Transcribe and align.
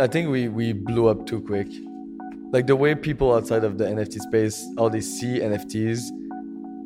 I 0.00 0.06
think 0.06 0.30
we 0.30 0.48
we 0.48 0.72
blew 0.72 1.08
up 1.08 1.26
too 1.26 1.40
quick. 1.40 1.68
Like 2.52 2.66
the 2.66 2.76
way 2.76 2.94
people 2.94 3.34
outside 3.34 3.64
of 3.64 3.78
the 3.78 3.84
NFT 3.84 4.20
space, 4.20 4.66
all 4.78 4.88
they 4.88 5.00
see 5.00 5.40
NFTs 5.40 6.00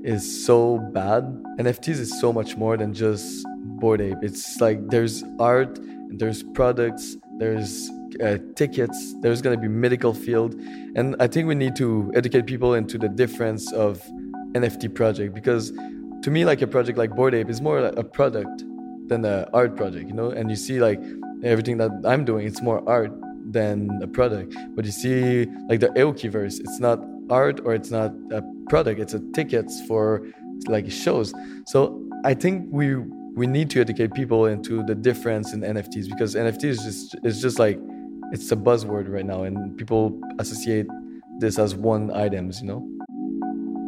is 0.05 0.45
so 0.45 0.79
bad. 0.93 1.25
NFTs 1.59 1.99
is 2.01 2.21
so 2.21 2.33
much 2.33 2.57
more 2.57 2.77
than 2.77 2.93
just 2.93 3.47
Bored 3.81 4.01
Ape. 4.01 4.19
It's 4.23 4.61
like 4.61 4.89
there's 4.89 5.23
art, 5.39 5.79
there's 6.09 6.43
products, 6.43 7.17
there's 7.39 7.89
uh, 8.23 8.39
tickets, 8.57 9.15
there's 9.21 9.41
gonna 9.41 9.57
be 9.57 9.69
medical 9.69 10.15
field, 10.15 10.55
and 10.97 11.15
I 11.21 11.27
think 11.29 11.47
we 11.47 11.55
need 11.55 11.77
to 11.77 12.11
educate 12.15 12.47
people 12.47 12.75
into 12.75 12.99
the 12.99 13.09
difference 13.09 13.73
of 13.73 14.03
NFT 14.55 14.95
project 14.95 15.35
because 15.35 15.73
to 16.23 16.31
me, 16.31 16.45
like 16.45 16.63
a 16.63 16.67
project 16.67 16.99
like 16.99 17.15
Bored 17.15 17.35
Ape 17.35 17.51
is 17.51 17.61
more 17.61 17.81
like 17.81 17.97
a 17.97 18.05
product 18.05 18.65
than 19.09 19.25
an 19.25 19.47
art 19.53 19.77
project, 19.77 20.09
you 20.09 20.15
know. 20.15 20.31
And 20.31 20.51
you 20.51 20.57
see 20.57 20.81
like 20.81 21.01
everything 21.45 21.79
that 21.79 21.91
I'm 22.05 22.25
doing, 22.25 22.47
it's 22.47 22.63
more 22.63 22.87
art 22.89 23.13
than 23.51 24.01
a 24.03 24.07
product. 24.07 24.55
But 24.75 24.85
you 24.85 24.93
see 24.93 25.47
like 25.69 25.81
the 25.81 25.89
Aokiverse, 25.89 26.61
it's 26.61 26.81
not 26.81 27.01
art 27.31 27.61
or 27.65 27.75
it's 27.75 27.91
not 27.91 28.13
a 28.31 28.43
product, 28.69 29.01
it's 29.01 29.15
a 29.15 29.21
tickets 29.33 29.81
for 29.87 30.27
like 30.67 30.91
shows. 30.91 31.33
So 31.67 32.03
I 32.25 32.35
think 32.35 32.69
we 32.71 32.97
we 33.35 33.47
need 33.47 33.71
to 33.71 33.81
educate 33.81 34.13
people 34.13 34.47
into 34.47 34.83
the 34.85 34.95
difference 34.95 35.53
in 35.55 35.61
NFTs 35.63 36.09
because 36.09 36.35
NFTs 36.35 36.65
is 36.65 36.83
just 36.85 37.17
is 37.25 37.41
just 37.41 37.59
like 37.59 37.79
it's 38.33 38.51
a 38.53 38.57
buzzword 38.57 39.09
right 39.09 39.27
now 39.27 39.43
and 39.43 39.77
people 39.77 40.21
associate 40.39 40.87
this 41.39 41.59
as 41.59 41.75
one 41.75 42.11
items, 42.13 42.61
you 42.61 42.69
know. 42.69 42.89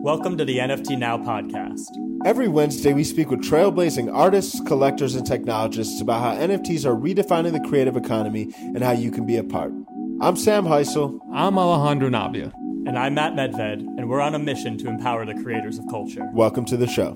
Welcome 0.05 0.37
to 0.37 0.45
the 0.45 0.59
NFT 0.59 0.99
Now 0.99 1.17
podcast. 1.17 1.89
Every 2.27 2.47
Wednesday, 2.47 2.93
we 2.93 3.05
speak 3.05 3.31
with 3.31 3.41
trailblazing 3.41 4.15
artists, 4.15 4.61
collectors, 4.67 5.15
and 5.15 5.27
technologists 5.27 5.99
about 6.03 6.21
how 6.21 6.47
NFTs 6.47 6.85
are 6.85 6.95
redefining 6.95 7.53
the 7.53 7.67
creative 7.67 7.97
economy 7.97 8.53
and 8.59 8.85
how 8.85 8.91
you 8.91 9.11
can 9.11 9.25
be 9.25 9.39
a 9.39 9.43
part. 9.43 9.73
I'm 10.21 10.37
Sam 10.37 10.67
Hysell. 10.67 11.21
I'm 11.33 11.57
Alejandro 11.57 12.11
Navia. 12.11 12.53
And 12.87 12.99
I'm 12.99 13.15
Matt 13.15 13.33
Medved, 13.33 13.79
and 13.79 14.11
we're 14.11 14.21
on 14.21 14.35
a 14.35 14.39
mission 14.39 14.77
to 14.77 14.89
empower 14.89 15.25
the 15.25 15.43
creators 15.43 15.79
of 15.79 15.87
culture. 15.89 16.29
Welcome 16.35 16.67
to 16.67 16.77
the 16.77 16.87
show. 16.87 17.15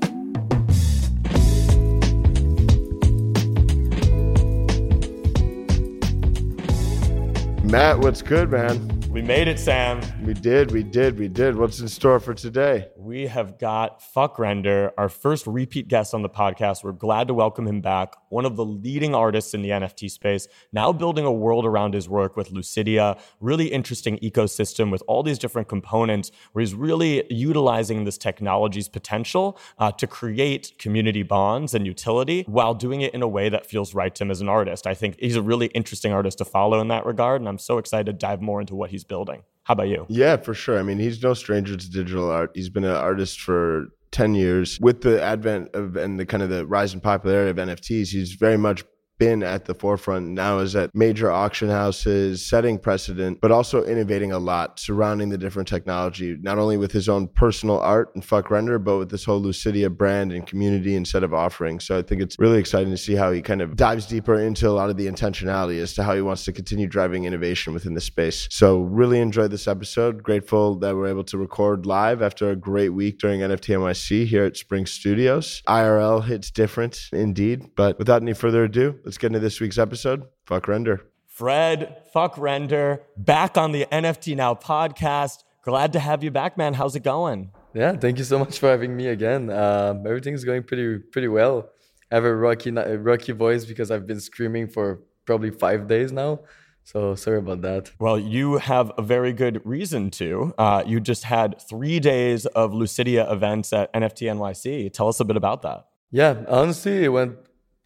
Matt, 7.71 7.99
what's 7.99 8.23
good, 8.23 8.51
man? 8.51 8.98
We 9.19 9.23
made 9.23 9.49
it, 9.49 9.59
Sam. 9.59 10.01
We 10.23 10.33
did, 10.33 10.71
we 10.71 10.85
did, 10.85 11.19
we 11.19 11.27
did. 11.27 11.57
What's 11.57 11.81
in 11.81 11.89
store 11.89 12.21
for 12.21 12.35
today? 12.35 12.87
We 12.97 13.27
have 13.27 13.59
got 13.59 14.01
FVCKRENDER, 14.15 14.93
our 14.97 15.09
first 15.09 15.45
repeat 15.49 15.89
guest 15.89 16.15
on 16.15 16.23
the 16.23 16.29
podcast. 16.29 16.85
We're 16.85 16.93
glad 16.93 17.27
to 17.27 17.35
welcome 17.35 17.67
him 17.67 17.81
back. 17.81 18.15
One 18.29 18.45
of 18.45 18.55
the 18.55 18.65
leading 18.65 19.17
artists 19.17 19.55
in 19.55 19.63
the 19.63 19.71
NFT 19.71 20.09
space, 20.09 20.47
now 20.73 20.93
building 20.93 21.25
a 21.25 21.33
world 21.33 21.67
around 21.67 21.95
his 21.95 22.09
work 22.09 22.37
with 22.37 22.53
LVCIDIA. 22.53 23.19
Really 23.41 23.67
interesting 23.73 24.19
ecosystem 24.19 24.93
with 24.93 25.03
all 25.09 25.25
these 25.25 25.41
different 25.41 25.67
components 25.67 26.31
where 26.53 26.61
he's 26.61 26.75
really 26.75 27.25
utilizing 27.29 28.05
this 28.05 28.19
technology's 28.19 28.89
potential 28.89 29.59
uh, 29.81 29.91
to 29.91 30.07
create 30.07 30.75
community 30.79 31.25
bonds 31.25 31.75
and 31.75 31.85
utility 31.85 32.45
while 32.47 32.73
doing 32.73 33.01
it 33.01 33.13
in 33.15 33.23
a 33.23 33.29
way 33.29 33.49
that 33.49 33.67
feels 33.67 33.95
right 33.95 34.15
to 34.15 34.23
him 34.23 34.31
as 34.31 34.41
an 34.41 34.49
artist. 34.49 34.87
I 34.87 34.95
think 34.95 35.19
he's 35.19 35.35
a 35.35 35.43
really 35.43 35.67
interesting 35.69 36.13
artist 36.13 36.39
to 36.39 36.45
follow 36.45 36.81
in 36.81 36.87
that 36.87 37.05
regard, 37.05 37.41
and 37.41 37.49
I'm 37.49 37.59
so 37.59 37.79
excited 37.79 38.07
to 38.07 38.13
dive 38.13 38.41
more 38.41 38.61
into 38.61 38.77
what 38.77 38.91
he's 38.91 39.08
building. 39.09 39.43
How 39.65 39.73
about 39.73 39.89
you? 39.89 40.07
Yeah, 40.09 40.37
for 40.37 40.55
sure. 40.55 40.79
I 40.79 40.83
mean, 40.83 40.99
he's 40.99 41.23
no 41.23 41.35
stranger 41.35 41.77
to 41.77 41.91
digital 41.91 42.31
art. 42.31 42.53
He's 42.55 42.71
been 42.71 42.85
an 42.85 42.97
artist 42.97 43.41
for 43.41 43.89
10 44.13 44.35
years. 44.35 44.79
With 44.81 45.03
the 45.03 45.23
advent 45.23 45.75
of 45.75 45.97
and 45.97 46.19
the 46.19 46.25
kind 46.25 46.43
of 46.43 46.49
the 46.49 46.67
rise 46.67 46.95
in 46.95 47.01
popularity 47.01 47.51
of 47.51 47.57
NFTs, 47.69 48.09
he's 48.09 48.33
very 48.33 48.57
much 48.57 48.85
been 49.19 49.43
at 49.43 49.65
the 49.65 49.75
forefront 49.75 50.29
now 50.29 50.59
is 50.59 50.75
at 50.77 50.95
major 50.95 51.31
auction 51.31 51.69
houses, 51.69 52.45
setting 52.47 52.79
precedent, 52.79 53.41
but 53.41 53.51
also 53.51 53.85
innovating 53.85 54.33
a 54.33 54.39
lot 54.39 54.79
surrounding 54.79 55.29
the 55.29 55.39
different 55.39 55.69
technology, 55.69 56.37
not 56.41 56.59
only 56.59 56.77
with 56.77 56.93
his 56.93 57.09
own 57.09 57.29
personal 57.29 57.79
art 57.81 58.11
and 58.15 58.25
FVCKRENDER, 58.25 58.83
but 58.83 58.99
with 58.99 59.11
this 59.11 59.25
whole 59.25 59.41
LVCIDIA 59.43 59.95
brand 59.95 60.33
and 60.33 60.47
community 60.47 60.97
and 60.97 61.07
set 61.07 61.23
of 61.23 61.35
offerings. 61.35 61.85
So 61.85 61.99
I 61.99 62.03
think 62.03 62.23
it's 62.23 62.39
really 62.39 62.59
exciting 62.59 62.91
to 62.91 62.97
see 62.97 63.15
how 63.15 63.33
he 63.33 63.43
kind 63.43 63.61
of 63.61 63.77
dives 63.77 64.07
deeper 64.07 64.39
into 64.39 64.69
a 64.69 64.71
lot 64.71 64.91
of 64.91 64.97
the 64.97 65.07
intentionality 65.07 65.81
as 65.81 65.95
to 65.95 66.03
how 66.03 66.15
he 66.15 66.23
wants 66.23 66.45
to 66.45 66.53
continue 66.53 66.87
driving 66.87 67.25
innovation 67.25 67.73
within 67.75 67.95
the 67.95 68.01
space. 68.01 68.49
So 68.51 68.81
really 68.81 69.21
enjoyed 69.21 69.51
this 69.51 69.69
episode. 69.69 70.23
Grateful 70.23 70.77
that 70.77 70.95
we're 70.95 71.09
able 71.09 71.25
to 71.25 71.39
record 71.39 71.87
live 71.87 72.23
after 72.23 72.51
a 72.51 72.57
great 72.57 72.91
week 72.91 73.19
during 73.19 73.41
NFT 73.41 73.77
NYC 73.77 74.27
here 74.27 74.45
at 74.45 74.57
Spring 74.57 74.87
Studios. 74.87 75.63
IRL 75.67 76.25
hits 76.25 76.51
different 76.51 77.09
indeed, 77.13 77.71
but 77.77 77.99
without 77.99 78.23
any 78.23 78.35
further 78.35 78.65
ado, 78.65 78.99
let's 79.09 79.17
get 79.17 79.29
into 79.29 79.39
this 79.39 79.59
week's 79.59 79.79
episode. 79.79 80.27
FVCKRENDER. 80.47 81.01
Fred, 81.27 81.97
FVCKRENDER, 82.15 83.01
back 83.17 83.57
on 83.57 83.73
the 83.73 83.87
NFT 83.91 84.37
Now 84.37 84.53
podcast. 84.55 85.45
Glad 85.63 85.95
to 85.95 85.99
have 85.99 86.23
you 86.23 86.31
back, 86.31 86.59
man. 86.59 86.75
How's 86.75 86.95
it 86.95 87.05
going? 87.05 87.51
Yeah, 87.73 87.93
thank 87.93 88.19
you 88.19 88.25
so 88.25 88.39
much 88.39 88.59
for 88.59 88.69
having 88.69 88.95
me 88.95 89.07
again. 89.07 89.49
Um, 89.49 90.07
everything's 90.07 90.45
going 90.45 90.63
pretty 90.63 90.99
pretty 90.99 91.29
well. 91.29 91.71
I 92.13 92.17
have 92.17 92.27
a 92.27 92.37
rocky 92.37 92.71
rocky 92.71 93.33
voice 93.33 93.65
because 93.65 93.91
I've 93.91 94.07
been 94.07 94.21
screaming 94.21 94.69
for 94.69 95.01
probably 95.25 95.53
five 95.53 95.87
days 95.87 96.13
now. 96.13 96.41
So 96.85 97.15
sorry 97.15 97.39
about 97.39 97.63
that. 97.63 97.93
Well, 97.99 98.19
you 98.19 98.59
have 98.59 98.93
a 98.99 99.03
very 99.03 99.33
good 99.33 99.63
reason 99.65 100.11
to. 100.21 100.53
Uh, 100.59 100.83
you 100.87 101.01
just 101.01 101.25
had 101.25 101.57
three 101.67 101.99
days 101.99 102.45
of 102.45 102.73
LVCIDIA 102.73 103.33
events 103.33 103.73
at 103.73 103.91
NFT 103.95 104.31
NYC. 104.37 104.93
Tell 104.93 105.09
us 105.09 105.19
a 105.19 105.25
bit 105.25 105.37
about 105.39 105.63
that. 105.63 105.87
Yeah, 106.11 106.45
honestly, 106.47 107.05
it 107.05 107.09
went 107.09 107.37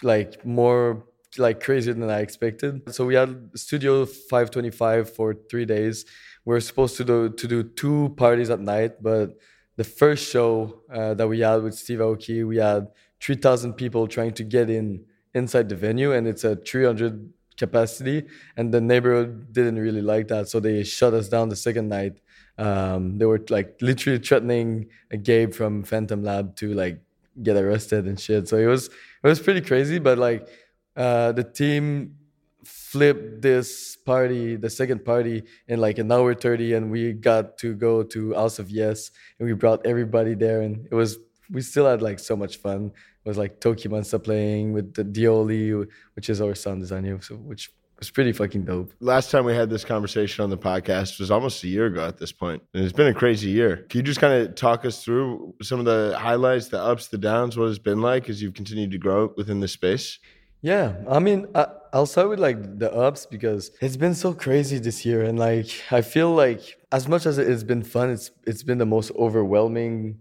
like 0.02 0.44
more 0.44 1.04
like 1.38 1.62
crazier 1.62 1.94
than 1.94 2.10
I 2.10 2.20
expected. 2.20 2.94
So 2.94 3.06
we 3.06 3.14
had 3.14 3.50
Studio 3.54 4.04
525 4.04 5.14
for 5.14 5.34
three 5.50 5.64
days. 5.64 6.04
We 6.44 6.54
are 6.54 6.60
supposed 6.60 6.96
to 6.96 7.04
do 7.04 7.28
to 7.30 7.48
do 7.48 7.62
two 7.62 8.14
parties 8.16 8.50
at 8.50 8.60
night, 8.60 9.02
but 9.02 9.38
the 9.76 9.84
first 9.84 10.30
show 10.30 10.82
uh, 10.92 11.14
that 11.14 11.26
we 11.26 11.40
had 11.40 11.62
with 11.62 11.74
Steve 11.74 12.00
Aoki, 12.00 12.46
we 12.46 12.58
had 12.58 12.88
3,000 13.20 13.74
people 13.74 14.06
trying 14.06 14.32
to 14.32 14.44
get 14.44 14.68
in 14.68 15.04
inside 15.34 15.68
the 15.68 15.76
venue, 15.76 16.12
and 16.12 16.26
it's 16.26 16.44
a 16.44 16.56
300 16.56 17.32
capacity. 17.56 18.26
And 18.56 18.72
the 18.72 18.80
neighborhood 18.80 19.52
didn't 19.52 19.78
really 19.78 20.02
like 20.02 20.28
that, 20.28 20.48
so 20.48 20.60
they 20.60 20.82
shut 20.82 21.14
us 21.14 21.28
down 21.28 21.48
the 21.48 21.56
second 21.56 21.88
night. 21.88 22.20
Um, 22.58 23.18
they 23.18 23.24
were 23.24 23.40
like 23.48 23.76
literally 23.80 24.18
threatening 24.18 24.88
a 25.10 25.16
Gabe 25.16 25.54
from 25.54 25.84
Phantom 25.84 26.22
Lab 26.22 26.54
to 26.56 26.74
like 26.74 27.00
get 27.42 27.56
arrested 27.56 28.06
and 28.06 28.20
shit. 28.20 28.48
So 28.48 28.58
it 28.58 28.66
was 28.66 28.86
it 28.88 29.26
was 29.26 29.40
pretty 29.40 29.62
crazy, 29.62 29.98
but 29.98 30.18
like 30.18 30.48
uh, 30.96 31.32
the 31.32 31.44
team 31.44 32.16
flipped 32.64 33.42
this 33.42 33.96
party, 33.96 34.56
the 34.56 34.70
second 34.70 35.04
party, 35.04 35.42
in 35.66 35.80
like 35.80 35.98
an 35.98 36.10
hour 36.12 36.34
30, 36.34 36.74
and 36.74 36.90
we 36.90 37.12
got 37.12 37.58
to 37.58 37.74
go 37.74 38.02
to 38.02 38.34
House 38.34 38.58
of 38.58 38.70
Yes, 38.70 39.10
and 39.38 39.48
we 39.48 39.54
brought 39.54 39.84
everybody 39.86 40.34
there, 40.34 40.62
and 40.62 40.86
it 40.90 40.94
was 40.94 41.18
we 41.50 41.60
still 41.60 41.86
had 41.86 42.02
like 42.02 42.18
so 42.18 42.36
much 42.36 42.56
fun. 42.56 42.92
It 43.24 43.28
was 43.28 43.38
like 43.38 43.60
TOKiMONSTA 43.60 44.22
playing 44.24 44.72
with 44.72 44.94
the 44.94 45.04
Dioli, 45.04 45.86
which 46.14 46.30
is 46.30 46.40
our 46.40 46.54
sound 46.54 46.80
designer, 46.80 47.20
so 47.20 47.36
which 47.36 47.70
was 47.98 48.10
pretty 48.10 48.32
fucking 48.32 48.64
dope. 48.64 48.92
Last 49.00 49.30
time 49.30 49.44
we 49.44 49.54
had 49.54 49.70
this 49.70 49.84
conversation 49.84 50.42
on 50.42 50.50
the 50.50 50.58
podcast 50.58 51.20
was 51.20 51.30
almost 51.30 51.62
a 51.62 51.68
year 51.68 51.86
ago 51.86 52.04
at 52.04 52.18
this 52.18 52.32
point, 52.32 52.62
and 52.74 52.82
it's 52.82 52.92
been 52.92 53.06
a 53.06 53.14
crazy 53.14 53.50
year. 53.50 53.86
Can 53.88 53.98
you 53.98 54.02
just 54.02 54.20
kind 54.20 54.42
of 54.42 54.54
talk 54.54 54.84
us 54.84 55.04
through 55.04 55.54
some 55.62 55.78
of 55.78 55.84
the 55.84 56.16
highlights, 56.18 56.68
the 56.68 56.80
ups, 56.80 57.08
the 57.08 57.18
downs, 57.18 57.56
what 57.56 57.68
it's 57.68 57.78
been 57.78 58.00
like 58.00 58.28
as 58.28 58.42
you've 58.42 58.54
continued 58.54 58.90
to 58.90 58.98
grow 58.98 59.32
within 59.36 59.60
the 59.60 59.68
space? 59.68 60.18
Yeah, 60.62 60.94
I 61.08 61.18
mean, 61.18 61.46
I, 61.54 61.66
I'll 61.92 62.06
start 62.06 62.28
with 62.28 62.38
like 62.38 62.78
the 62.78 62.92
ups 62.92 63.26
because 63.26 63.70
it's 63.80 63.96
been 63.96 64.14
so 64.14 64.32
crazy 64.32 64.78
this 64.78 65.04
year, 65.04 65.22
and 65.24 65.38
like 65.38 65.68
I 65.90 66.02
feel 66.02 66.32
like 66.34 66.78
as 66.92 67.08
much 67.08 67.26
as 67.26 67.38
it's 67.38 67.64
been 67.64 67.82
fun, 67.82 68.10
it's 68.10 68.30
it's 68.46 68.62
been 68.62 68.78
the 68.78 68.86
most 68.86 69.10
overwhelming 69.18 70.18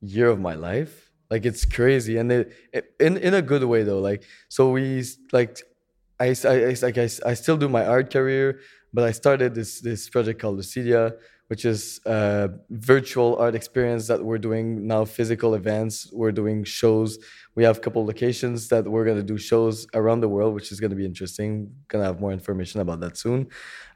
year 0.00 0.28
of 0.28 0.40
my 0.40 0.54
life. 0.54 1.10
Like 1.30 1.44
it's 1.44 1.64
crazy, 1.66 2.16
and 2.16 2.32
it, 2.32 2.52
it 2.72 2.94
in 3.00 3.18
in 3.18 3.34
a 3.34 3.42
good 3.42 3.64
way 3.64 3.82
though. 3.82 4.00
Like 4.00 4.24
so 4.48 4.70
we 4.70 5.04
like 5.32 5.60
I 6.20 6.34
I, 6.44 6.48
I 6.70 6.76
like 6.82 6.98
I, 6.98 7.08
I 7.26 7.34
still 7.34 7.56
do 7.58 7.68
my 7.68 7.84
art 7.84 8.10
career, 8.10 8.60
but 8.94 9.04
I 9.04 9.12
started 9.12 9.54
this 9.54 9.80
this 9.80 10.08
project 10.08 10.40
called 10.40 10.58
LVCIDIA, 10.58 11.12
which 11.52 11.66
is 11.66 12.00
a 12.06 12.48
virtual 12.70 13.36
art 13.36 13.54
experience 13.54 14.06
that 14.06 14.24
we're 14.24 14.38
doing 14.48 14.86
now. 14.86 15.04
Physical 15.04 15.54
events, 15.54 16.08
we're 16.10 16.32
doing 16.32 16.64
shows. 16.64 17.18
We 17.56 17.62
have 17.64 17.76
a 17.76 17.80
couple 17.80 18.06
locations 18.06 18.68
that 18.68 18.84
we're 18.92 19.04
going 19.04 19.18
to 19.18 19.28
do 19.34 19.36
shows 19.36 19.86
around 19.92 20.20
the 20.22 20.30
world 20.30 20.54
which 20.54 20.72
is 20.72 20.80
going 20.80 20.92
to 20.92 20.96
be 20.96 21.04
interesting. 21.04 21.50
Gonna 21.88 22.04
have 22.04 22.20
more 22.24 22.32
information 22.32 22.80
about 22.80 23.00
that 23.00 23.18
soon. 23.18 23.48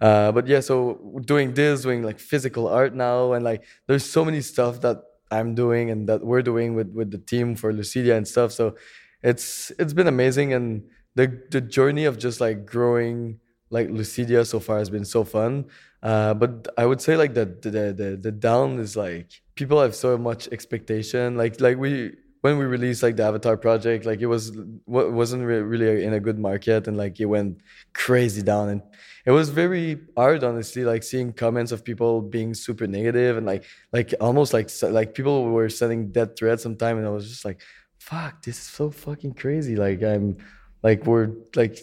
Uh, 0.03 0.33
but 0.33 0.47
yeah 0.47 0.61
so 0.61 1.21
doing 1.25 1.55
this 1.55 1.81
doing 1.81 2.03
like 2.03 2.19
physical 2.19 2.69
art 2.69 2.95
now 2.95 3.33
and 3.33 3.43
like 3.43 3.65
there's 3.87 4.05
so 4.05 4.23
many 4.23 4.43
stuff 4.43 4.75
that 4.83 4.99
i'm 5.31 5.55
doing 5.55 5.91
and 5.93 6.07
that 6.11 6.21
we're 6.31 6.47
doing 6.53 6.75
with 6.75 6.91
with 6.99 7.11
the 7.11 7.23
team 7.33 7.57
for 7.57 7.73
LVCIDIA 7.73 8.15
and 8.19 8.29
stuff. 8.29 8.53
So 8.53 8.77
it's 9.23 9.73
it's 9.81 9.95
been 9.99 10.09
amazing 10.17 10.53
and 10.53 10.67
the 11.15 11.27
the 11.55 11.63
journey 11.63 12.05
of 12.05 12.19
just 12.19 12.39
like 12.39 12.67
growing 12.67 13.41
like 13.71 13.89
LVCIDIA 13.89 14.47
so 14.47 14.61
far 14.61 14.77
has 14.83 14.91
been 14.91 15.09
so 15.17 15.25
fun 15.25 15.65
uh, 16.11 16.33
but 16.35 16.53
i 16.79 16.85
would 16.89 17.01
say 17.01 17.15
like 17.23 17.35
the, 17.35 17.47
the 17.75 17.85
the 18.01 18.09
the 18.27 18.33
down 18.33 18.79
is 18.79 18.97
like 18.97 19.29
people 19.55 19.81
have 19.85 19.95
so 19.95 20.17
much 20.29 20.43
expectation 20.57 21.37
like 21.37 21.61
like 21.61 21.77
we 21.85 22.13
when 22.47 22.59
we 22.59 22.65
released 22.65 23.03
like 23.03 23.17
the 23.17 23.25
Avatar 23.25 23.57
project, 23.57 24.07
like 24.07 24.21
it 24.21 24.27
was 24.27 24.53
wasn't 24.87 25.45
really 25.45 26.05
in 26.05 26.13
a 26.13 26.21
good 26.21 26.39
market, 26.39 26.87
and 26.87 26.97
like 26.97 27.19
it 27.19 27.27
went 27.27 27.61
crazy 27.93 28.43
down, 28.43 28.69
and 28.69 28.83
it 29.25 29.33
was 29.33 29.49
very 29.51 29.99
hard, 30.17 30.45
honestly, 30.45 30.85
like 30.85 31.03
seeing 31.03 31.33
comments 31.33 31.73
of 31.73 31.85
people 31.85 32.23
being 32.23 32.55
super 32.55 32.87
negative 32.87 33.37
and 33.37 33.47
like 33.47 33.65
like 33.93 34.15
almost 34.21 34.53
like 34.53 34.71
like 34.83 35.15
people 35.15 35.45
were 35.45 35.69
sending 35.69 36.13
death 36.13 36.39
threats 36.39 36.63
sometime, 36.63 36.99
and 36.99 37.07
I 37.07 37.11
was 37.11 37.29
just 37.29 37.45
like, 37.45 37.61
fuck, 37.99 38.43
this 38.43 38.57
is 38.59 38.69
so 38.79 38.91
fucking 38.91 39.35
crazy. 39.35 39.75
Like 39.75 40.03
I'm 40.05 40.37
like 40.83 41.05
we're 41.05 41.33
like 41.57 41.79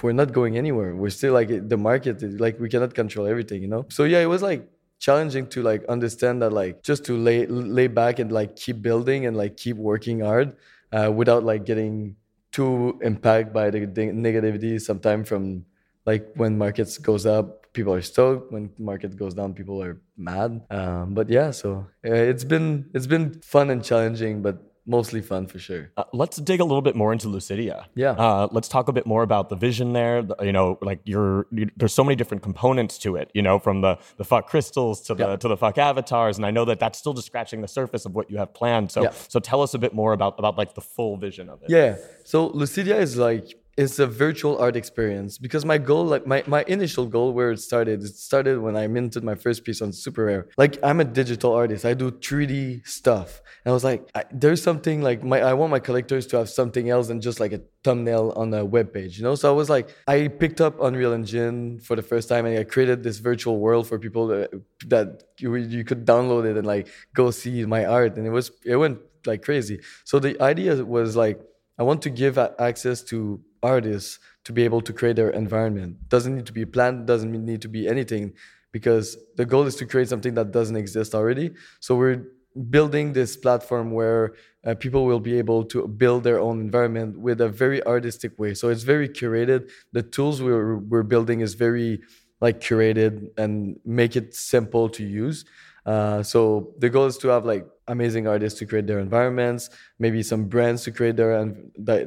we're 0.00 0.12
not 0.12 0.32
going 0.32 0.56
anywhere. 0.56 0.94
We're 0.94 1.10
still 1.10 1.32
like 1.34 1.68
the 1.68 1.76
market, 1.76 2.22
like 2.40 2.58
we 2.58 2.68
cannot 2.68 2.94
control 2.94 3.26
everything, 3.26 3.62
you 3.62 3.68
know. 3.68 3.86
So 3.88 4.04
yeah, 4.04 4.20
it 4.20 4.26
was 4.26 4.42
like 4.42 4.68
challenging 5.02 5.48
to 5.48 5.62
like 5.62 5.84
understand 5.86 6.40
that 6.40 6.52
like 6.52 6.82
just 6.82 7.04
to 7.04 7.16
lay 7.16 7.44
lay 7.46 7.88
back 7.88 8.20
and 8.20 8.30
like 8.30 8.54
keep 8.54 8.80
building 8.80 9.26
and 9.26 9.36
like 9.36 9.56
keep 9.56 9.76
working 9.76 10.20
hard 10.20 10.56
uh, 10.92 11.10
without 11.10 11.42
like 11.42 11.66
getting 11.66 12.14
too 12.52 12.98
impacted 13.02 13.52
by 13.52 13.68
the, 13.70 13.80
negativity 13.80 14.80
sometimes 14.80 15.28
from 15.28 15.64
like 16.06 16.32
when 16.36 16.56
markets 16.56 16.98
goes 16.98 17.26
up 17.26 17.72
people 17.72 17.92
are 17.92 18.02
stoked 18.02 18.52
when 18.52 18.70
market 18.78 19.16
goes 19.16 19.34
down 19.34 19.52
people 19.54 19.82
are 19.82 20.00
mad 20.16 20.60
um, 20.70 21.14
but 21.14 21.28
yeah 21.28 21.50
so 21.50 21.84
uh, 22.06 22.12
it's 22.12 22.44
been 22.44 22.88
it's 22.94 23.08
been 23.08 23.40
fun 23.40 23.70
and 23.70 23.82
challenging 23.82 24.40
but 24.40 24.71
mostly 24.86 25.20
fun 25.20 25.46
for 25.46 25.58
sure. 25.58 25.90
Uh, 25.96 26.04
let's 26.12 26.36
dig 26.38 26.60
a 26.60 26.64
little 26.64 26.82
bit 26.82 26.96
more 26.96 27.12
into 27.12 27.28
LVCIDIA. 27.28 27.84
Yeah. 27.94 28.10
Uh, 28.12 28.48
let's 28.50 28.68
talk 28.68 28.88
a 28.88 28.92
bit 28.92 29.06
more 29.06 29.22
about 29.22 29.48
the 29.48 29.56
vision 29.56 29.92
there. 29.92 30.24
You 30.40 30.52
know, 30.52 30.78
like 30.82 31.00
you're, 31.04 31.46
you, 31.50 31.70
there's 31.76 31.92
so 31.92 32.04
many 32.04 32.16
different 32.16 32.42
components 32.42 32.98
to 32.98 33.16
it. 33.16 33.30
You 33.34 33.42
know, 33.42 33.58
from 33.58 33.80
the 33.80 33.98
the 34.16 34.24
fuck 34.24 34.48
crystals 34.48 35.00
to 35.02 35.14
the 35.14 35.28
yeah. 35.28 35.36
to 35.36 35.48
the 35.48 35.56
fuck 35.56 35.78
avatars, 35.78 36.36
and 36.36 36.46
I 36.46 36.50
know 36.50 36.64
that 36.64 36.80
that's 36.80 36.98
still 36.98 37.12
just 37.12 37.26
scratching 37.26 37.60
the 37.60 37.68
surface 37.68 38.04
of 38.04 38.14
what 38.14 38.30
you 38.30 38.38
have 38.38 38.52
planned. 38.54 38.90
So, 38.90 39.04
yeah. 39.04 39.12
so 39.28 39.40
tell 39.40 39.62
us 39.62 39.74
a 39.74 39.78
bit 39.78 39.94
more 39.94 40.12
about 40.12 40.38
about 40.38 40.58
like 40.58 40.74
the 40.74 40.80
full 40.80 41.16
vision 41.16 41.48
of 41.48 41.62
it. 41.62 41.70
Yeah. 41.70 41.96
So 42.24 42.50
LVCIDIA 42.50 42.98
is 42.98 43.16
like 43.16 43.61
it's 43.76 43.98
a 43.98 44.06
virtual 44.06 44.58
art 44.58 44.76
experience 44.76 45.38
because 45.38 45.64
my 45.64 45.78
goal 45.78 46.04
like 46.04 46.26
my, 46.26 46.42
my 46.46 46.62
initial 46.68 47.06
goal 47.06 47.32
where 47.32 47.52
it 47.52 47.58
started 47.58 48.02
it 48.02 48.14
started 48.14 48.58
when 48.60 48.76
i 48.76 48.86
minted 48.86 49.24
my 49.24 49.34
first 49.34 49.64
piece 49.64 49.80
on 49.80 49.90
SuperRare. 49.90 50.48
Like 50.58 50.78
i'm 50.82 51.00
a 51.00 51.04
digital 51.04 51.52
artist. 51.52 51.84
I 51.84 51.94
do 51.94 52.10
3d 52.10 52.86
stuff. 52.86 53.40
And 53.64 53.72
i 53.72 53.74
was 53.74 53.84
like 53.84 54.08
I, 54.14 54.24
there's 54.30 54.62
something 54.62 55.00
like 55.02 55.24
my 55.24 55.40
i 55.40 55.54
want 55.54 55.70
my 55.70 55.78
collectors 55.78 56.26
to 56.28 56.36
have 56.38 56.50
something 56.50 56.90
else 56.90 57.08
than 57.08 57.20
just 57.20 57.40
like 57.40 57.52
a 57.52 57.60
thumbnail 57.82 58.32
on 58.36 58.52
a 58.52 58.64
web 58.64 58.92
page 58.92 59.16
you 59.18 59.24
know? 59.24 59.34
So 59.34 59.48
i 59.50 59.56
was 59.56 59.70
like 59.70 59.94
i 60.06 60.28
picked 60.28 60.60
up 60.60 60.80
unreal 60.80 61.12
engine 61.12 61.80
for 61.80 61.96
the 61.96 62.02
first 62.02 62.28
time 62.28 62.44
and 62.44 62.58
i 62.58 62.64
created 62.64 63.02
this 63.02 63.18
virtual 63.18 63.58
world 63.58 63.86
for 63.86 63.98
people 63.98 64.26
that, 64.28 64.50
that 64.88 65.24
you, 65.38 65.54
you 65.56 65.84
could 65.84 66.04
download 66.04 66.44
it 66.44 66.56
and 66.56 66.66
like 66.66 66.88
go 67.14 67.30
see 67.30 67.64
my 67.64 67.84
art. 67.84 68.16
And 68.16 68.26
it 68.26 68.30
was 68.30 68.50
it 68.64 68.76
went 68.76 68.98
like 69.26 69.42
crazy. 69.42 69.80
So 70.04 70.18
the 70.18 70.40
idea 70.42 70.84
was 70.84 71.16
like 71.16 71.40
i 71.78 71.82
want 71.82 72.02
to 72.02 72.10
give 72.10 72.36
access 72.38 73.02
to 73.02 73.40
artists 73.62 74.18
to 74.44 74.52
be 74.52 74.64
able 74.64 74.80
to 74.82 74.92
create 74.92 75.16
their 75.16 75.30
environment. 75.30 76.08
Doesn't 76.08 76.34
need 76.34 76.46
to 76.46 76.52
be 76.52 76.64
planned, 76.64 77.06
doesn't 77.06 77.32
need 77.32 77.62
to 77.62 77.68
be 77.68 77.88
anything, 77.88 78.32
because 78.72 79.16
the 79.36 79.44
goal 79.44 79.66
is 79.66 79.76
to 79.76 79.86
create 79.86 80.08
something 80.08 80.34
that 80.34 80.50
doesn't 80.50 80.76
exist 80.76 81.14
already. 81.14 81.52
So 81.80 81.94
we're 81.94 82.24
building 82.70 83.12
this 83.12 83.36
platform 83.36 83.92
where 83.92 84.34
uh, 84.64 84.74
people 84.74 85.06
will 85.06 85.20
be 85.20 85.38
able 85.38 85.64
to 85.64 85.86
build 85.88 86.24
their 86.24 86.38
own 86.38 86.60
environment 86.60 87.18
with 87.18 87.40
a 87.40 87.48
very 87.48 87.84
artistic 87.86 88.38
way. 88.38 88.54
So 88.54 88.68
it's 88.68 88.82
very 88.82 89.08
curated. 89.08 89.70
The 89.92 90.02
tools 90.02 90.42
we're 90.42 90.76
we're 90.76 91.02
building 91.02 91.40
is 91.40 91.54
very 91.54 92.00
like 92.40 92.60
curated 92.60 93.28
and 93.38 93.78
make 93.84 94.16
it 94.16 94.34
simple 94.34 94.88
to 94.90 95.04
use. 95.04 95.44
Uh, 95.86 96.22
so 96.22 96.74
the 96.78 96.90
goal 96.90 97.06
is 97.06 97.18
to 97.18 97.28
have 97.28 97.44
like 97.44 97.66
amazing 97.92 98.26
artists 98.26 98.58
to 98.58 98.66
create 98.66 98.86
their 98.86 98.98
environments, 98.98 99.70
maybe 99.98 100.22
some 100.22 100.46
brands 100.46 100.82
to 100.84 100.90
create 100.90 101.16
their 101.16 101.32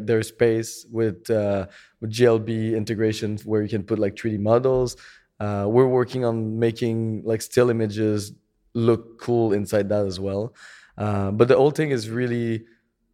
their 0.10 0.24
space 0.24 0.86
with 0.92 1.30
uh, 1.30 1.68
with 2.02 2.12
GLB 2.12 2.76
integrations 2.76 3.46
where 3.46 3.62
you 3.62 3.70
can 3.70 3.84
put 3.84 4.00
like 4.00 4.16
3D 4.16 4.40
models. 4.40 4.98
Uh, 5.40 5.66
we're 5.68 5.88
working 5.88 6.26
on 6.26 6.60
making 6.60 7.22
like 7.24 7.42
still 7.42 7.70
images 7.70 8.34
look 8.74 9.20
cool 9.20 9.54
inside 9.54 9.88
that 9.90 10.06
as 10.06 10.20
well. 10.20 10.54
Uh, 10.98 11.32
but 11.32 11.48
the 11.48 11.56
whole 11.56 11.72
thing 11.72 11.92
is 11.92 12.10
really 12.10 12.66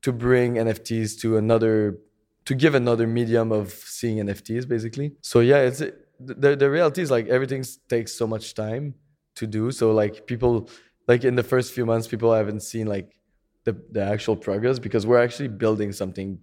to 0.01 0.11
bring 0.11 0.55
NFTs 0.55 1.19
to 1.21 1.37
another 1.37 1.99
to 2.45 2.55
give 2.55 2.73
another 2.73 3.05
medium 3.05 3.51
of 3.51 3.71
seeing 3.71 4.17
NFTs 4.17 4.67
basically. 4.67 5.11
So 5.21 5.41
yeah, 5.41 5.59
it's 5.67 5.83
the 6.19 6.55
the 6.55 6.69
reality 6.69 7.01
is 7.01 7.11
like 7.11 7.27
everything 7.27 7.63
takes 7.89 8.13
so 8.13 8.25
much 8.27 8.53
time 8.53 8.95
to 9.35 9.47
do. 9.47 9.71
So 9.71 9.91
like 9.91 10.25
people 10.25 10.69
like 11.07 11.23
in 11.23 11.35
the 11.35 11.43
first 11.43 11.73
few 11.73 11.85
months, 11.85 12.07
people 12.07 12.33
haven't 12.33 12.61
seen 12.61 12.87
like 12.87 13.17
the 13.63 13.73
the 13.91 14.03
actual 14.03 14.35
progress 14.35 14.79
because 14.79 15.05
we're 15.05 15.21
actually 15.21 15.49
building 15.49 15.91
something 15.91 16.39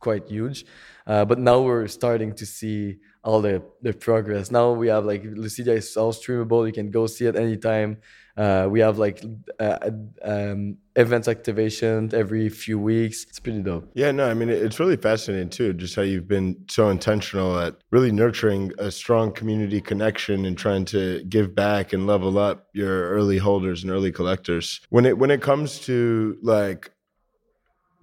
quite 0.00 0.28
huge. 0.28 0.64
Uh, 1.06 1.24
but 1.24 1.38
now 1.38 1.60
we're 1.60 1.86
starting 1.88 2.34
to 2.34 2.46
see 2.46 2.98
all 3.22 3.40
the 3.40 3.62
the 3.82 3.92
progress. 3.92 4.50
Now 4.50 4.72
we 4.72 4.88
have 4.88 5.04
like 5.04 5.22
LVCIDIA 5.22 5.76
is 5.76 5.96
all 5.96 6.12
streamable. 6.12 6.66
You 6.66 6.72
can 6.72 6.90
go 6.90 7.06
see 7.06 7.26
it 7.26 7.36
anytime. 7.36 7.98
Uh, 8.36 8.66
we 8.70 8.80
have 8.80 8.98
like 8.98 9.22
uh, 9.60 9.90
um, 10.22 10.76
events 10.96 11.28
activation 11.28 12.10
every 12.12 12.48
few 12.48 12.78
weeks. 12.78 13.24
It's 13.28 13.38
pretty 13.38 13.62
dope. 13.62 13.90
Yeah, 13.94 14.10
no, 14.10 14.28
I 14.28 14.34
mean 14.34 14.48
it's 14.48 14.80
really 14.80 14.96
fascinating 14.96 15.50
too, 15.50 15.72
just 15.72 15.94
how 15.94 16.02
you've 16.02 16.28
been 16.28 16.56
so 16.68 16.88
intentional 16.88 17.58
at 17.58 17.76
really 17.90 18.10
nurturing 18.10 18.72
a 18.78 18.90
strong 18.90 19.32
community 19.32 19.80
connection 19.80 20.44
and 20.44 20.58
trying 20.58 20.84
to 20.86 21.22
give 21.24 21.54
back 21.54 21.92
and 21.92 22.06
level 22.06 22.38
up 22.38 22.68
your 22.72 23.10
early 23.10 23.38
holders 23.38 23.82
and 23.82 23.92
early 23.92 24.10
collectors. 24.10 24.80
When 24.90 25.06
it 25.06 25.18
when 25.18 25.30
it 25.30 25.40
comes 25.40 25.78
to 25.80 26.36
like 26.42 26.90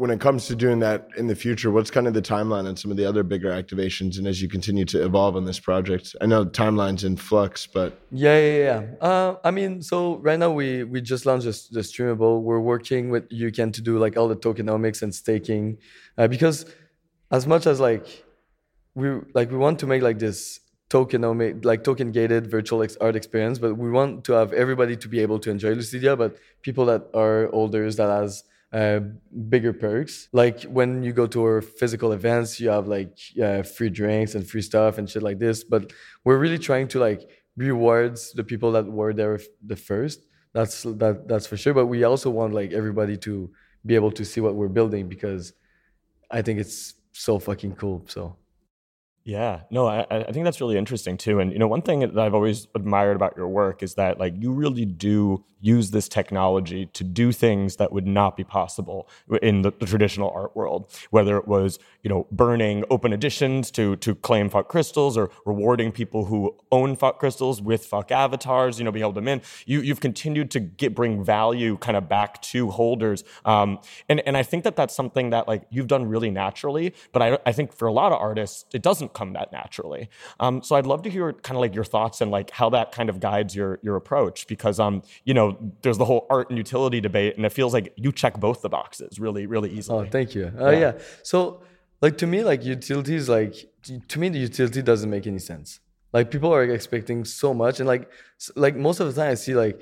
when 0.02 0.10
it 0.10 0.20
comes 0.20 0.48
to 0.48 0.56
doing 0.56 0.80
that 0.80 1.08
in 1.16 1.28
the 1.28 1.36
future, 1.36 1.70
what's 1.70 1.92
kind 1.92 2.08
of 2.08 2.16
the 2.16 2.24
timeline 2.24 2.68
on 2.68 2.76
some 2.76 2.90
of 2.90 2.98
the 2.98 3.06
other 3.06 3.22
bigger 3.22 3.50
activations? 3.50 4.18
And 4.18 4.26
as 4.26 4.42
you 4.42 4.50
continue 4.50 4.84
to 4.86 5.06
evolve 5.06 5.36
on 5.36 5.46
this 5.46 5.60
project, 5.60 6.16
I 6.20 6.26
know 6.26 6.44
timeline's 6.44 7.04
in 7.04 7.18
flux, 7.18 7.68
but 7.68 8.02
yeah, 8.10 8.40
yeah, 8.40 8.58
yeah. 8.58 9.08
Uh, 9.08 9.36
I 9.44 9.52
mean, 9.52 9.84
so 9.84 10.18
right 10.18 10.40
now 10.40 10.50
we 10.50 10.84
we 10.84 11.02
just 11.02 11.28
launched 11.28 11.46
the 11.72 11.82
streamable. 11.82 12.42
We're 12.42 12.60
working 12.60 13.12
with 13.12 13.30
UCAN 13.30 13.74
to 13.74 13.82
do 13.84 14.00
like 14.00 14.18
all 14.18 14.28
the 14.28 14.36
tokenomics 14.36 15.04
and 15.04 15.14
staking, 15.14 15.78
uh, 16.18 16.28
because 16.28 16.66
as 17.30 17.46
much 17.46 17.68
as 17.68 17.80
like 17.80 18.26
we 18.96 19.20
like 19.36 19.52
we 19.52 19.58
want 19.58 19.78
to 19.82 19.86
make 19.86 20.02
like 20.02 20.18
this 20.18 20.62
tokenomic 20.90 21.64
like 21.64 21.84
token 21.84 22.12
gated 22.12 22.50
virtual 22.50 22.84
art 23.02 23.16
experience, 23.16 23.60
but 23.60 23.76
we 23.76 23.92
want 23.92 24.24
to 24.24 24.34
have 24.34 24.52
everybody 24.52 24.98
to 24.98 25.08
be 25.08 25.20
able 25.20 25.38
to 25.38 25.52
enjoy 25.52 25.76
LVCIDIA, 25.76 26.18
but 26.18 26.38
people 26.64 26.86
that 26.88 27.04
are 27.14 27.52
holders 27.52 27.98
that 27.98 28.10
has 28.10 28.44
uh, 28.74 29.02
bigger 29.50 29.74
perks. 29.74 30.30
Like 30.32 30.64
when 30.64 31.04
you 31.04 31.14
go 31.14 31.28
to 31.28 31.44
our 31.44 31.62
physical 31.62 32.14
events, 32.14 32.60
you 32.60 32.70
have 32.70 32.88
like 32.88 33.18
uh, 33.42 33.64
free 33.64 33.90
drinks 33.90 34.36
and 34.36 34.48
free 34.48 34.62
stuff 34.62 34.98
and 34.98 35.10
shit 35.10 35.24
like 35.24 35.40
this. 35.40 35.64
But 35.64 35.92
we're 36.24 36.38
really 36.38 36.60
trying 36.60 36.88
to 36.90 37.00
like 37.00 37.30
rewards 37.58 38.32
the 38.34 38.44
people 38.44 38.72
that 38.74 38.86
were 38.86 39.14
there 39.14 39.40
the 39.66 39.76
first. 39.76 40.26
That's 40.54 40.84
that 40.84 41.28
that's 41.28 41.48
for 41.48 41.58
sure. 41.58 41.74
But 41.74 41.88
we 41.88 42.04
also 42.04 42.30
want 42.30 42.54
like 42.54 42.72
everybody 42.72 43.18
to 43.18 43.52
be 43.86 43.96
able 43.96 44.12
to 44.12 44.26
see 44.26 44.42
what 44.42 44.56
we're 44.56 44.68
building 44.68 45.10
because 45.10 45.54
I 46.30 46.42
think 46.42 46.60
it's 46.60 46.96
so 47.12 47.40
fucking 47.40 47.76
cool. 47.76 48.04
So 48.08 48.38
yeah, 49.24 49.62
no, 49.70 49.86
I, 49.86 50.06
I 50.10 50.32
think 50.32 50.46
that's 50.46 50.60
really 50.60 50.78
interesting 50.78 51.16
too. 51.16 51.40
And 51.40 51.54
you 51.54 51.60
know, 51.60 51.68
one 51.68 51.84
thing 51.84 52.00
that 52.00 52.18
I've 52.18 52.34
always 52.34 52.68
admired 52.74 53.16
about 53.16 53.38
your 53.38 53.48
work 53.48 53.84
is 53.84 53.94
that 53.96 54.20
like 54.20 54.34
you 54.38 54.52
really 54.52 54.86
do 54.86 55.46
use 55.62 55.92
this 55.92 56.10
technology 56.10 56.88
to 56.88 57.04
do 57.04 57.32
things 57.32 57.76
that 57.76 57.92
would 57.92 58.08
not 58.08 58.36
be 58.36 58.44
possible 58.44 59.08
in 59.44 59.62
the, 59.62 59.72
the 59.80 59.86
traditional 59.86 60.32
art 60.32 60.56
world. 60.56 60.92
Whether 61.12 61.38
it 61.38 61.48
was 61.48 61.78
you 62.02 62.10
know 62.10 62.26
burning 62.32 62.84
open 62.90 63.14
editions 63.14 63.70
to 63.72 63.96
to 63.98 64.16
claim 64.16 64.50
fuck 64.50 64.68
crystals 64.68 65.18
or 65.18 65.30
rewarding 65.46 65.92
people 65.92 66.26
who 66.26 66.56
own 66.72 66.96
fuck 66.96 67.20
crystals 67.20 67.62
with 67.62 67.86
fuck 67.86 68.12
avatars, 68.12 68.80
you 68.80 68.86
know, 68.86 68.92
be 68.92 69.02
able 69.02 69.14
to 69.14 69.22
mint. 69.22 69.44
You 69.68 69.82
you've 69.82 70.02
continued 70.02 70.50
to 70.52 70.60
get 70.60 70.96
bring 70.96 71.24
value 71.24 71.78
kind 71.78 71.96
of 71.96 72.10
back 72.10 72.42
to 72.42 72.72
holders. 72.72 73.24
Um, 73.46 73.80
and 74.10 74.20
and 74.22 74.36
I 74.36 74.42
think 74.42 74.64
that 74.64 74.76
that's 74.76 74.96
something 74.96 75.30
that 75.30 75.48
like 75.48 75.68
you've 75.70 75.88
done 75.88 76.08
really 76.10 76.32
naturally. 76.32 76.96
But 77.12 77.22
I 77.22 77.38
I 77.46 77.52
think 77.52 77.72
for 77.72 77.88
a 77.88 77.94
lot 77.94 78.12
of 78.12 78.20
artists 78.20 78.66
it 78.74 78.82
doesn't 78.82 79.11
come 79.14 79.34
that 79.34 79.52
naturally. 79.52 80.10
Um, 80.40 80.62
so 80.64 80.76
I'd 80.76 80.86
love 80.86 81.02
to 81.04 81.10
hear 81.10 81.34
kind 81.34 81.56
of 81.58 81.62
like 81.62 81.76
your 81.76 81.84
thoughts 81.84 82.22
and 82.22 82.32
like 82.32 82.52
how 82.52 82.70
that 82.72 82.92
kind 82.92 83.10
of 83.10 83.20
guides 83.20 83.56
your 83.56 83.80
your 83.82 83.96
approach 83.96 84.48
because 84.48 84.80
um 84.80 85.04
you 85.24 85.34
know 85.34 85.58
there's 85.82 85.98
the 85.98 86.06
whole 86.06 86.28
art 86.30 86.50
and 86.50 86.58
utility 86.58 87.02
debate 87.02 87.36
and 87.38 87.46
it 87.46 87.52
feels 87.52 87.74
like 87.74 87.94
you 87.96 88.12
check 88.12 88.40
both 88.40 88.62
the 88.62 88.70
boxes 88.70 89.20
really 89.20 89.46
really 89.46 89.70
easily. 89.72 90.08
Oh, 90.08 90.10
thank 90.10 90.36
you. 90.36 90.52
Uh, 90.60 90.70
yeah. 90.70 90.80
yeah. 90.80 90.94
So 91.24 91.62
like 92.02 92.18
to 92.18 92.28
me 92.28 92.44
like 92.44 92.64
utilities 92.64 93.30
like 93.30 93.56
to 94.08 94.20
me 94.20 94.30
the 94.30 94.40
utility 94.40 94.82
doesn't 94.82 95.10
make 95.10 95.28
any 95.28 95.40
sense. 95.40 95.80
Like 96.14 96.30
people 96.30 96.54
are 96.54 96.64
expecting 96.64 97.24
so 97.26 97.54
much 97.54 97.80
and 97.80 97.88
like 97.88 98.10
like 98.56 98.76
most 98.76 99.00
of 99.00 99.08
the 99.08 99.22
time 99.22 99.32
I 99.32 99.36
see 99.36 99.56
like 99.56 99.80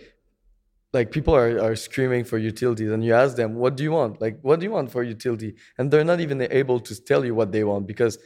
like 0.91 1.11
people 1.11 1.35
are, 1.35 1.59
are 1.61 1.75
screaming 1.75 2.23
for 2.23 2.37
utilities 2.37 2.91
and 2.91 3.03
you 3.05 3.13
ask 3.13 3.35
them 3.35 3.55
what 3.55 3.75
do 3.75 3.83
you 3.83 3.91
want 3.91 4.19
like 4.21 4.39
what 4.41 4.59
do 4.59 4.65
you 4.65 4.71
want 4.71 4.91
for 4.91 5.03
utility 5.03 5.55
and 5.77 5.91
they're 5.91 6.03
not 6.03 6.19
even 6.19 6.41
able 6.41 6.79
to 6.79 6.95
tell 7.03 7.23
you 7.23 7.35
what 7.35 7.51
they 7.51 7.63
want 7.63 7.85
because 7.85 8.17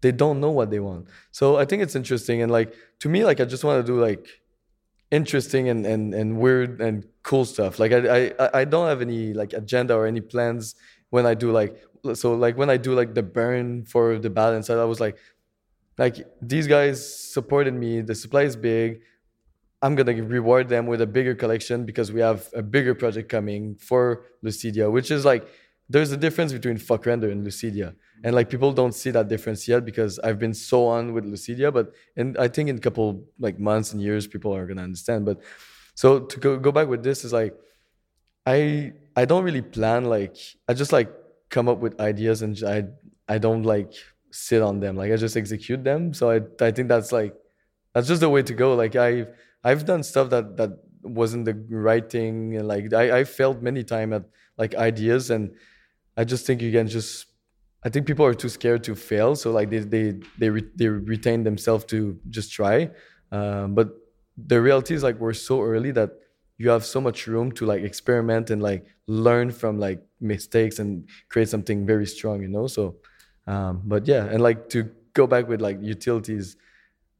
they 0.00 0.12
don't 0.12 0.40
know 0.40 0.50
what 0.50 0.70
they 0.70 0.80
want 0.80 1.06
so 1.30 1.56
i 1.56 1.64
think 1.64 1.82
it's 1.82 1.96
interesting 1.96 2.42
and 2.42 2.50
like 2.50 2.74
to 2.98 3.08
me 3.08 3.24
like 3.24 3.40
i 3.40 3.44
just 3.44 3.64
want 3.64 3.84
to 3.84 3.92
do 3.92 4.00
like 4.00 4.26
interesting 5.10 5.68
and, 5.68 5.84
and, 5.86 6.14
and 6.14 6.38
weird 6.38 6.80
and 6.80 7.04
cool 7.24 7.44
stuff 7.44 7.78
like 7.80 7.92
I, 7.92 8.32
I 8.38 8.60
i 8.60 8.64
don't 8.64 8.86
have 8.86 9.02
any 9.02 9.34
like 9.34 9.52
agenda 9.52 9.94
or 9.94 10.06
any 10.06 10.20
plans 10.20 10.76
when 11.10 11.26
I 11.26 11.34
do 11.34 11.52
like 11.52 11.84
so 12.14 12.34
like 12.34 12.56
when 12.56 12.70
I 12.70 12.78
do 12.78 12.94
like 12.94 13.14
the 13.14 13.22
burn 13.22 13.84
for 13.84 14.18
the 14.18 14.30
balance, 14.30 14.70
I 14.70 14.84
was 14.84 15.00
like, 15.00 15.18
like 15.98 16.16
these 16.40 16.66
guys 16.66 16.96
supported 17.32 17.74
me. 17.74 18.00
The 18.00 18.14
supply 18.14 18.42
is 18.42 18.56
big. 18.56 19.02
I'm 19.82 19.94
gonna 19.94 20.14
reward 20.22 20.68
them 20.68 20.86
with 20.86 21.02
a 21.02 21.06
bigger 21.06 21.34
collection 21.34 21.84
because 21.84 22.10
we 22.10 22.20
have 22.20 22.48
a 22.54 22.62
bigger 22.62 22.94
project 22.94 23.28
coming 23.28 23.76
for 23.76 24.24
LVCIDIA, 24.44 24.90
which 24.90 25.10
is 25.10 25.24
like 25.24 25.46
there's 25.88 26.12
a 26.12 26.16
difference 26.16 26.52
between 26.52 26.76
FVCKRENDER 26.78 27.30
and 27.30 27.46
LVCIDIA. 27.46 27.94
And 28.22 28.34
like 28.34 28.50
people 28.50 28.72
don't 28.72 28.94
see 28.94 29.10
that 29.12 29.28
difference 29.28 29.66
yet 29.66 29.84
because 29.84 30.18
I've 30.18 30.38
been 30.38 30.52
so 30.52 30.86
on 30.86 31.14
with 31.14 31.24
LVCIDIA, 31.24 31.72
but 31.72 31.92
and 32.16 32.36
I 32.36 32.48
think 32.48 32.68
in 32.68 32.76
a 32.76 32.80
couple 32.80 33.24
like 33.38 33.58
months 33.58 33.92
and 33.92 34.02
years 34.02 34.26
people 34.26 34.54
are 34.54 34.66
gonna 34.66 34.82
understand. 34.82 35.24
But 35.24 35.40
so 35.94 36.20
to 36.20 36.40
go, 36.40 36.58
go 36.58 36.70
back 36.72 36.88
with 36.88 37.02
this 37.02 37.24
is 37.24 37.32
like 37.32 37.54
I 38.46 38.92
I 39.16 39.24
don't 39.24 39.44
really 39.44 39.62
plan 39.62 40.04
like 40.04 40.36
I 40.68 40.74
just 40.74 40.92
like 40.92 41.10
come 41.48 41.68
up 41.68 41.78
with 41.78 42.00
ideas 42.00 42.42
and 42.42 42.58
I 42.64 42.84
I 43.28 43.38
don't 43.38 43.62
like 43.62 43.92
sit 44.30 44.62
on 44.62 44.80
them. 44.80 44.96
Like 44.96 45.12
I 45.12 45.16
just 45.16 45.36
execute 45.36 45.84
them. 45.84 46.12
So 46.14 46.30
I 46.30 46.40
I 46.64 46.70
think 46.70 46.88
that's 46.88 47.12
like 47.12 47.34
that's 47.94 48.08
just 48.08 48.20
the 48.20 48.28
way 48.28 48.42
to 48.42 48.54
go. 48.54 48.74
Like 48.74 48.96
I 48.96 49.26
I've 49.64 49.84
done 49.84 50.02
stuff 50.02 50.30
that 50.30 50.56
that 50.56 50.70
wasn't 51.02 51.44
the 51.46 51.54
right 51.70 52.08
thing 52.10 52.56
and 52.56 52.68
like 52.68 52.92
I 52.92 53.20
I 53.20 53.24
failed 53.24 53.62
many 53.62 53.84
time 53.84 54.12
at 54.12 54.24
like 54.58 54.74
ideas 54.74 55.30
and 55.30 55.54
I 56.16 56.24
just 56.24 56.46
think 56.46 56.62
you 56.62 56.72
can 56.72 56.88
just 56.88 57.26
I 57.82 57.88
think 57.88 58.06
people 58.06 58.26
are 58.26 58.34
too 58.34 58.48
scared 58.48 58.84
to 58.84 58.94
fail, 58.94 59.34
so 59.36 59.52
like 59.52 59.70
they 59.70 59.78
they 59.78 60.14
they 60.38 60.50
re, 60.50 60.62
they 60.76 60.88
retain 60.88 61.44
themselves 61.44 61.84
to 61.86 62.18
just 62.28 62.52
try. 62.52 62.90
Um, 63.32 63.74
but 63.74 63.88
the 64.36 64.60
reality 64.60 64.94
is 64.94 65.02
like 65.02 65.18
we're 65.18 65.32
so 65.32 65.62
early 65.62 65.90
that 65.92 66.10
you 66.58 66.68
have 66.68 66.84
so 66.84 67.00
much 67.00 67.26
room 67.26 67.50
to 67.52 67.64
like 67.64 67.82
experiment 67.82 68.50
and 68.50 68.62
like 68.62 68.84
learn 69.06 69.50
from 69.50 69.78
like 69.78 70.02
mistakes 70.20 70.78
and 70.78 71.08
create 71.30 71.48
something 71.48 71.86
very 71.86 72.06
strong, 72.06 72.42
you 72.42 72.48
know. 72.48 72.66
So, 72.66 72.96
um, 73.46 73.80
but 73.84 74.06
yeah, 74.06 74.26
and 74.26 74.42
like 74.42 74.68
to 74.70 74.90
go 75.14 75.26
back 75.26 75.48
with 75.48 75.62
like 75.62 75.78
utilities, 75.80 76.56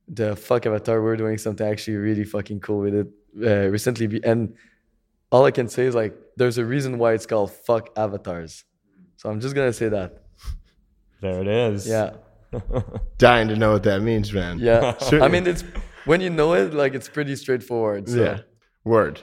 the 0.08 0.36
fuck 0.36 0.66
avatar, 0.66 1.00
we're 1.02 1.16
doing 1.16 1.38
something 1.38 1.66
actually 1.66 1.96
really 1.96 2.24
fucking 2.24 2.60
cool 2.60 2.80
with 2.80 2.94
it 2.94 3.08
uh, 3.42 3.70
recently, 3.70 4.20
and 4.24 4.54
all 5.32 5.46
I 5.46 5.52
can 5.52 5.68
say 5.68 5.86
is 5.86 5.94
like 5.94 6.14
there's 6.36 6.58
a 6.58 6.64
reason 6.64 6.98
why 6.98 7.14
it's 7.14 7.24
called 7.26 7.50
fuck 7.50 7.88
avatars. 7.96 8.64
So 9.16 9.30
I'm 9.30 9.40
just 9.40 9.54
gonna 9.54 9.72
say 9.72 9.88
that. 9.88 10.19
There 11.20 11.40
it 11.40 11.48
is. 11.48 11.86
Yeah. 11.86 12.14
Dying 13.18 13.48
to 13.48 13.56
know 13.56 13.72
what 13.72 13.84
that 13.84 14.02
means, 14.02 14.32
man. 14.32 14.58
Yeah. 14.58 14.94
I 15.12 15.28
mean, 15.28 15.46
it's 15.46 15.62
when 16.04 16.20
you 16.20 16.30
know 16.30 16.54
it, 16.54 16.74
like 16.74 16.94
it's 16.94 17.08
pretty 17.08 17.36
straightforward. 17.36 18.08
So. 18.08 18.22
Yeah. 18.22 18.38
Word. 18.84 19.22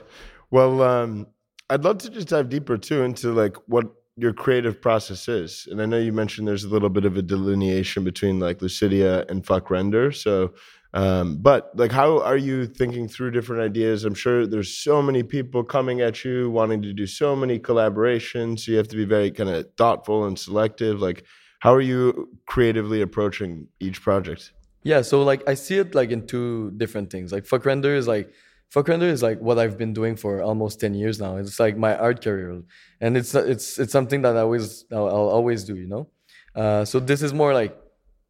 Well, 0.50 0.82
um, 0.82 1.26
I'd 1.68 1.84
love 1.84 1.98
to 1.98 2.10
just 2.10 2.28
dive 2.28 2.48
deeper 2.48 2.78
too 2.78 3.02
into 3.02 3.32
like 3.32 3.56
what 3.66 3.86
your 4.16 4.32
creative 4.32 4.80
process 4.80 5.28
is. 5.28 5.68
And 5.70 5.80
I 5.80 5.86
know 5.86 5.98
you 5.98 6.12
mentioned 6.12 6.48
there's 6.48 6.64
a 6.64 6.68
little 6.68 6.88
bit 6.88 7.04
of 7.04 7.16
a 7.16 7.22
delineation 7.22 8.04
between 8.04 8.40
like 8.40 8.58
LVCIDIA 8.58 9.30
and 9.30 9.44
FVCKRENDER. 9.44 10.14
So, 10.14 10.54
um, 10.94 11.36
but 11.36 11.70
like, 11.74 11.92
how 11.92 12.20
are 12.20 12.36
you 12.36 12.66
thinking 12.66 13.06
through 13.08 13.30
different 13.30 13.62
ideas? 13.62 14.04
I'm 14.04 14.14
sure 14.14 14.46
there's 14.46 14.76
so 14.76 15.02
many 15.02 15.22
people 15.22 15.62
coming 15.62 16.00
at 16.00 16.24
you 16.24 16.50
wanting 16.50 16.82
to 16.82 16.92
do 16.92 17.06
so 17.06 17.36
many 17.36 17.58
collaborations. 17.58 18.60
So 18.60 18.72
you 18.72 18.78
have 18.78 18.88
to 18.88 18.96
be 18.96 19.04
very 19.04 19.30
kind 19.30 19.50
of 19.50 19.68
thoughtful 19.76 20.24
and 20.24 20.38
selective. 20.38 21.00
Like, 21.00 21.24
how 21.58 21.74
are 21.74 21.80
you 21.80 22.28
creatively 22.46 23.00
approaching 23.02 23.68
each 23.80 24.00
project? 24.02 24.52
Yeah, 24.82 25.02
so 25.02 25.22
like 25.22 25.48
I 25.48 25.54
see 25.54 25.78
it 25.78 25.94
like 25.94 26.10
in 26.10 26.26
two 26.26 26.72
different 26.76 27.10
things. 27.10 27.32
Like 27.32 27.44
FVCKRENDER 27.44 27.96
is 27.96 28.06
like 28.06 28.32
FVCKRENDER 28.74 29.10
is 29.10 29.22
like 29.22 29.40
what 29.40 29.58
I've 29.58 29.76
been 29.76 29.92
doing 29.92 30.16
for 30.16 30.42
almost 30.42 30.80
ten 30.80 30.94
years 30.94 31.20
now. 31.20 31.36
It's 31.36 31.58
like 31.58 31.76
my 31.76 31.96
art 31.96 32.22
career, 32.22 32.62
and 33.00 33.16
it's 33.16 33.34
it's 33.34 33.78
it's 33.78 33.92
something 33.92 34.22
that 34.22 34.36
I 34.36 34.40
always 34.40 34.84
I'll, 34.92 35.08
I'll 35.08 35.28
always 35.28 35.64
do. 35.64 35.74
You 35.76 35.88
know, 35.88 36.08
uh, 36.54 36.84
so 36.84 37.00
this 37.00 37.22
is 37.22 37.34
more 37.34 37.52
like 37.52 37.76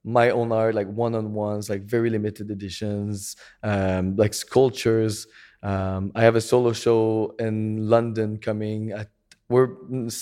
my 0.04 0.30
own 0.30 0.50
art, 0.52 0.74
like 0.74 0.88
one 0.88 1.14
on 1.14 1.34
ones, 1.34 1.68
like 1.68 1.82
very 1.82 2.08
limited 2.08 2.50
editions, 2.50 3.36
um, 3.62 4.16
like 4.16 4.32
sculptures. 4.32 5.26
Um, 5.62 6.12
I 6.14 6.22
have 6.22 6.36
a 6.36 6.40
solo 6.40 6.72
show 6.72 7.34
in 7.38 7.88
London 7.88 8.38
coming. 8.38 8.92
At, 8.92 9.10
we're 9.48 9.76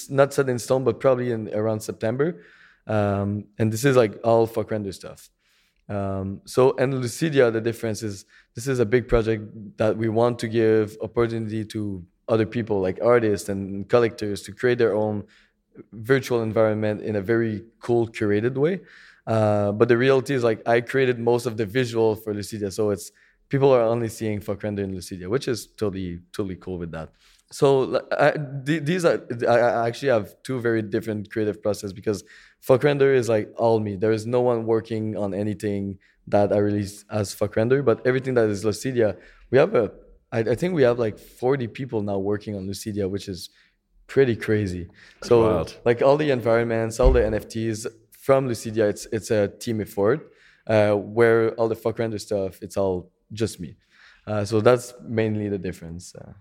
not 0.08 0.32
set 0.32 0.48
in 0.48 0.58
stone, 0.58 0.82
but 0.84 0.98
probably 0.98 1.30
in 1.30 1.52
around 1.54 1.80
September. 1.80 2.42
Um, 2.86 3.44
and 3.58 3.72
this 3.72 3.84
is 3.84 3.96
like 3.96 4.18
all 4.24 4.46
FVCKRENDER 4.46 4.94
stuff. 4.94 5.30
Um, 5.88 6.40
so 6.44 6.76
and 6.78 6.92
LVCIDIA, 6.92 7.52
the 7.52 7.60
difference 7.60 8.02
is 8.02 8.24
this 8.54 8.66
is 8.66 8.80
a 8.80 8.86
big 8.86 9.06
project 9.08 9.44
that 9.76 9.96
we 9.96 10.08
want 10.08 10.38
to 10.40 10.48
give 10.48 10.96
opportunity 11.00 11.64
to 11.66 12.04
other 12.28 12.46
people 12.46 12.80
like 12.80 12.98
artists 13.02 13.48
and 13.48 13.88
collectors 13.88 14.42
to 14.42 14.52
create 14.52 14.78
their 14.78 14.94
own 14.94 15.24
virtual 15.92 16.42
environment 16.42 17.02
in 17.02 17.16
a 17.16 17.20
very 17.20 17.64
cool 17.80 18.08
curated 18.08 18.54
way. 18.54 18.80
Uh, 19.26 19.72
but 19.72 19.88
the 19.88 19.96
reality 19.96 20.34
is 20.34 20.42
like 20.42 20.66
I 20.66 20.80
created 20.80 21.18
most 21.18 21.46
of 21.46 21.56
the 21.56 21.66
visual 21.66 22.14
for 22.14 22.34
LVCIDIA, 22.34 22.72
so 22.72 22.90
it's 22.90 23.12
people 23.48 23.72
are 23.72 23.82
only 23.82 24.08
seeing 24.08 24.40
FVCKRENDER 24.40 24.80
in 24.80 24.94
LVCIDIA, 24.94 25.28
which 25.28 25.48
is 25.48 25.66
totally 25.66 26.20
totally 26.32 26.56
cool 26.56 26.78
with 26.78 26.90
that. 26.92 27.10
So 27.52 28.02
I, 28.10 28.34
these 28.64 29.04
are 29.04 29.24
I 29.48 29.86
actually 29.86 30.08
have 30.08 30.34
two 30.42 30.60
very 30.60 30.82
different 30.82 31.30
creative 31.30 31.62
process 31.62 31.92
because 31.92 32.24
FVCKRENDER 32.66 33.14
is 33.14 33.28
like 33.28 33.52
all 33.56 33.78
me. 33.80 33.96
There 33.96 34.12
is 34.12 34.26
no 34.26 34.40
one 34.40 34.66
working 34.66 35.16
on 35.16 35.32
anything 35.34 35.98
that 36.26 36.52
I 36.52 36.58
release 36.58 37.04
as 37.10 37.34
FVCKRENDER, 37.34 37.84
but 37.84 38.04
everything 38.06 38.34
that 38.34 38.48
is 38.48 38.64
LVCIDIA, 38.64 39.16
we 39.50 39.58
have 39.58 39.74
a 39.74 39.92
I, 40.32 40.40
I 40.40 40.54
think 40.56 40.74
we 40.74 40.82
have 40.82 40.98
like 40.98 41.18
40 41.18 41.68
people 41.68 42.02
now 42.02 42.18
working 42.18 42.56
on 42.56 42.66
LVCIDIA, 42.66 43.08
which 43.08 43.28
is 43.28 43.50
pretty 44.08 44.34
crazy. 44.34 44.88
That's 45.20 45.28
so 45.28 45.42
wild. 45.42 45.78
like 45.84 46.02
all 46.02 46.16
the 46.16 46.30
environments, 46.30 46.98
all 46.98 47.12
the 47.12 47.20
NFTs 47.20 47.86
from 48.10 48.48
LVCIDIA, 48.48 48.90
it's 48.90 49.06
it's 49.12 49.30
a 49.30 49.48
team 49.48 49.80
effort. 49.80 50.32
Uh, 50.66 50.94
where 50.94 51.52
all 51.52 51.68
the 51.68 51.76
FVCKRENDER 51.76 52.20
stuff, 52.20 52.58
it's 52.60 52.76
all 52.76 53.12
just 53.32 53.60
me. 53.60 53.76
Uh, 54.26 54.44
so 54.44 54.60
that's 54.60 54.92
mainly 55.02 55.48
the 55.48 55.58
difference. 55.58 56.12
Uh, 56.16 56.32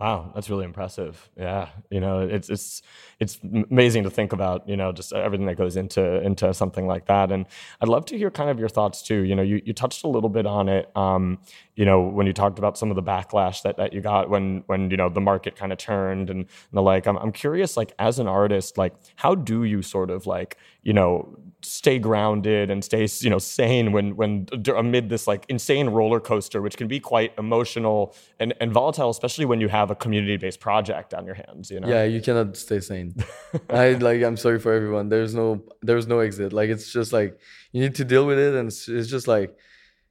Wow, 0.00 0.32
that's 0.34 0.50
really 0.50 0.64
impressive. 0.64 1.30
Yeah, 1.36 1.68
you 1.88 2.00
know, 2.00 2.20
it's 2.20 2.50
it's 2.50 2.82
it's 3.20 3.38
amazing 3.70 4.02
to 4.02 4.10
think 4.10 4.32
about. 4.32 4.68
You 4.68 4.76
know, 4.76 4.90
just 4.90 5.12
everything 5.12 5.46
that 5.46 5.54
goes 5.56 5.76
into 5.76 6.20
into 6.22 6.52
something 6.54 6.88
like 6.88 7.06
that. 7.06 7.30
And 7.30 7.46
I'd 7.80 7.88
love 7.88 8.04
to 8.06 8.18
hear 8.18 8.28
kind 8.30 8.50
of 8.50 8.58
your 8.58 8.68
thoughts 8.68 9.00
too. 9.02 9.22
You 9.22 9.36
know, 9.36 9.42
you, 9.42 9.62
you 9.64 9.72
touched 9.72 10.02
a 10.02 10.08
little 10.08 10.30
bit 10.30 10.44
on 10.44 10.68
it. 10.68 10.90
Um, 10.96 11.38
you 11.76 11.84
know, 11.84 12.00
when 12.02 12.26
you 12.26 12.32
talked 12.32 12.58
about 12.58 12.76
some 12.76 12.90
of 12.90 12.96
the 12.96 13.02
backlash 13.02 13.62
that, 13.62 13.76
that 13.76 13.92
you 13.92 14.00
got 14.00 14.28
when 14.28 14.64
when 14.66 14.90
you 14.90 14.96
know 14.96 15.08
the 15.08 15.20
market 15.20 15.54
kind 15.54 15.70
of 15.72 15.78
turned 15.78 16.30
and, 16.30 16.40
and 16.40 16.48
the 16.72 16.82
like. 16.82 17.06
I'm 17.06 17.16
I'm 17.18 17.30
curious, 17.30 17.76
like 17.76 17.92
as 18.00 18.18
an 18.18 18.26
artist, 18.26 18.76
like 18.78 18.94
how 19.16 19.36
do 19.36 19.62
you 19.62 19.82
sort 19.82 20.10
of 20.10 20.26
like 20.26 20.56
you 20.82 20.92
know 20.94 21.38
stay 21.64 21.98
grounded 21.98 22.70
and 22.70 22.84
stay 22.84 23.06
you 23.20 23.30
know 23.30 23.38
sane 23.38 23.92
when 23.92 24.16
when 24.16 24.46
amid 24.76 25.08
this 25.08 25.26
like 25.26 25.44
insane 25.48 25.88
roller 25.88 26.20
coaster 26.20 26.60
which 26.60 26.76
can 26.76 26.88
be 26.88 26.98
quite 26.98 27.32
emotional 27.38 28.14
and, 28.40 28.52
and 28.60 28.72
volatile 28.72 29.10
especially 29.10 29.44
when 29.44 29.60
you 29.60 29.68
have 29.68 29.81
a 29.90 29.94
community 29.94 30.36
based 30.36 30.60
project 30.60 31.14
on 31.14 31.26
your 31.26 31.34
hands 31.34 31.70
you 31.70 31.80
know? 31.80 31.88
Yeah 31.88 32.04
you 32.04 32.20
cannot 32.20 32.56
stay 32.56 32.80
sane. 32.80 33.14
I 33.70 33.92
like 33.94 34.22
i'm 34.22 34.36
sorry 34.36 34.58
for 34.58 34.72
everyone. 34.72 35.08
There's 35.08 35.34
no 35.34 35.64
there's 35.82 36.06
no 36.06 36.20
exit. 36.20 36.52
Like 36.52 36.70
it's 36.70 36.92
just 36.92 37.12
like 37.12 37.38
you 37.72 37.80
need 37.80 37.94
to 37.96 38.04
deal 38.04 38.26
with 38.26 38.38
it 38.38 38.54
and 38.54 38.68
it's, 38.68 38.88
it's 38.88 39.08
just 39.08 39.28
like 39.28 39.56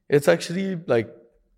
it's 0.08 0.28
actually 0.28 0.76
like 0.86 1.08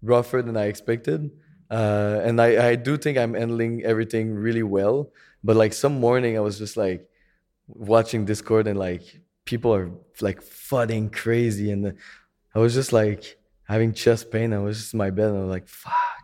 rougher 0.02 0.42
than 0.42 0.56
i 0.56 0.66
expected. 0.66 1.30
Uh, 1.70 2.20
and 2.22 2.40
I, 2.40 2.68
I 2.68 2.74
do 2.76 2.96
think 2.98 3.16
i'm 3.16 3.34
handling 3.34 3.82
everything 3.84 4.34
really 4.34 4.62
well 4.62 5.10
but 5.42 5.56
like 5.56 5.72
some 5.72 5.98
morning 5.98 6.36
i 6.36 6.40
was 6.40 6.58
just 6.58 6.76
like 6.76 7.08
watching 7.66 8.26
discord 8.26 8.68
and 8.68 8.78
like 8.78 9.02
people 9.46 9.74
are 9.74 9.90
like 10.20 10.42
flooding 10.42 11.08
crazy 11.08 11.72
and 11.72 11.94
i 12.54 12.58
was 12.58 12.74
just 12.74 12.92
like 12.92 13.38
having 13.64 13.94
chest 13.94 14.30
pain. 14.30 14.52
I 14.52 14.58
was 14.58 14.78
just 14.78 14.92
in 14.92 14.98
my 14.98 15.10
bed 15.10 15.30
and 15.30 15.38
i 15.38 15.40
was 15.40 15.50
like 15.50 15.68
fuck 15.68 16.23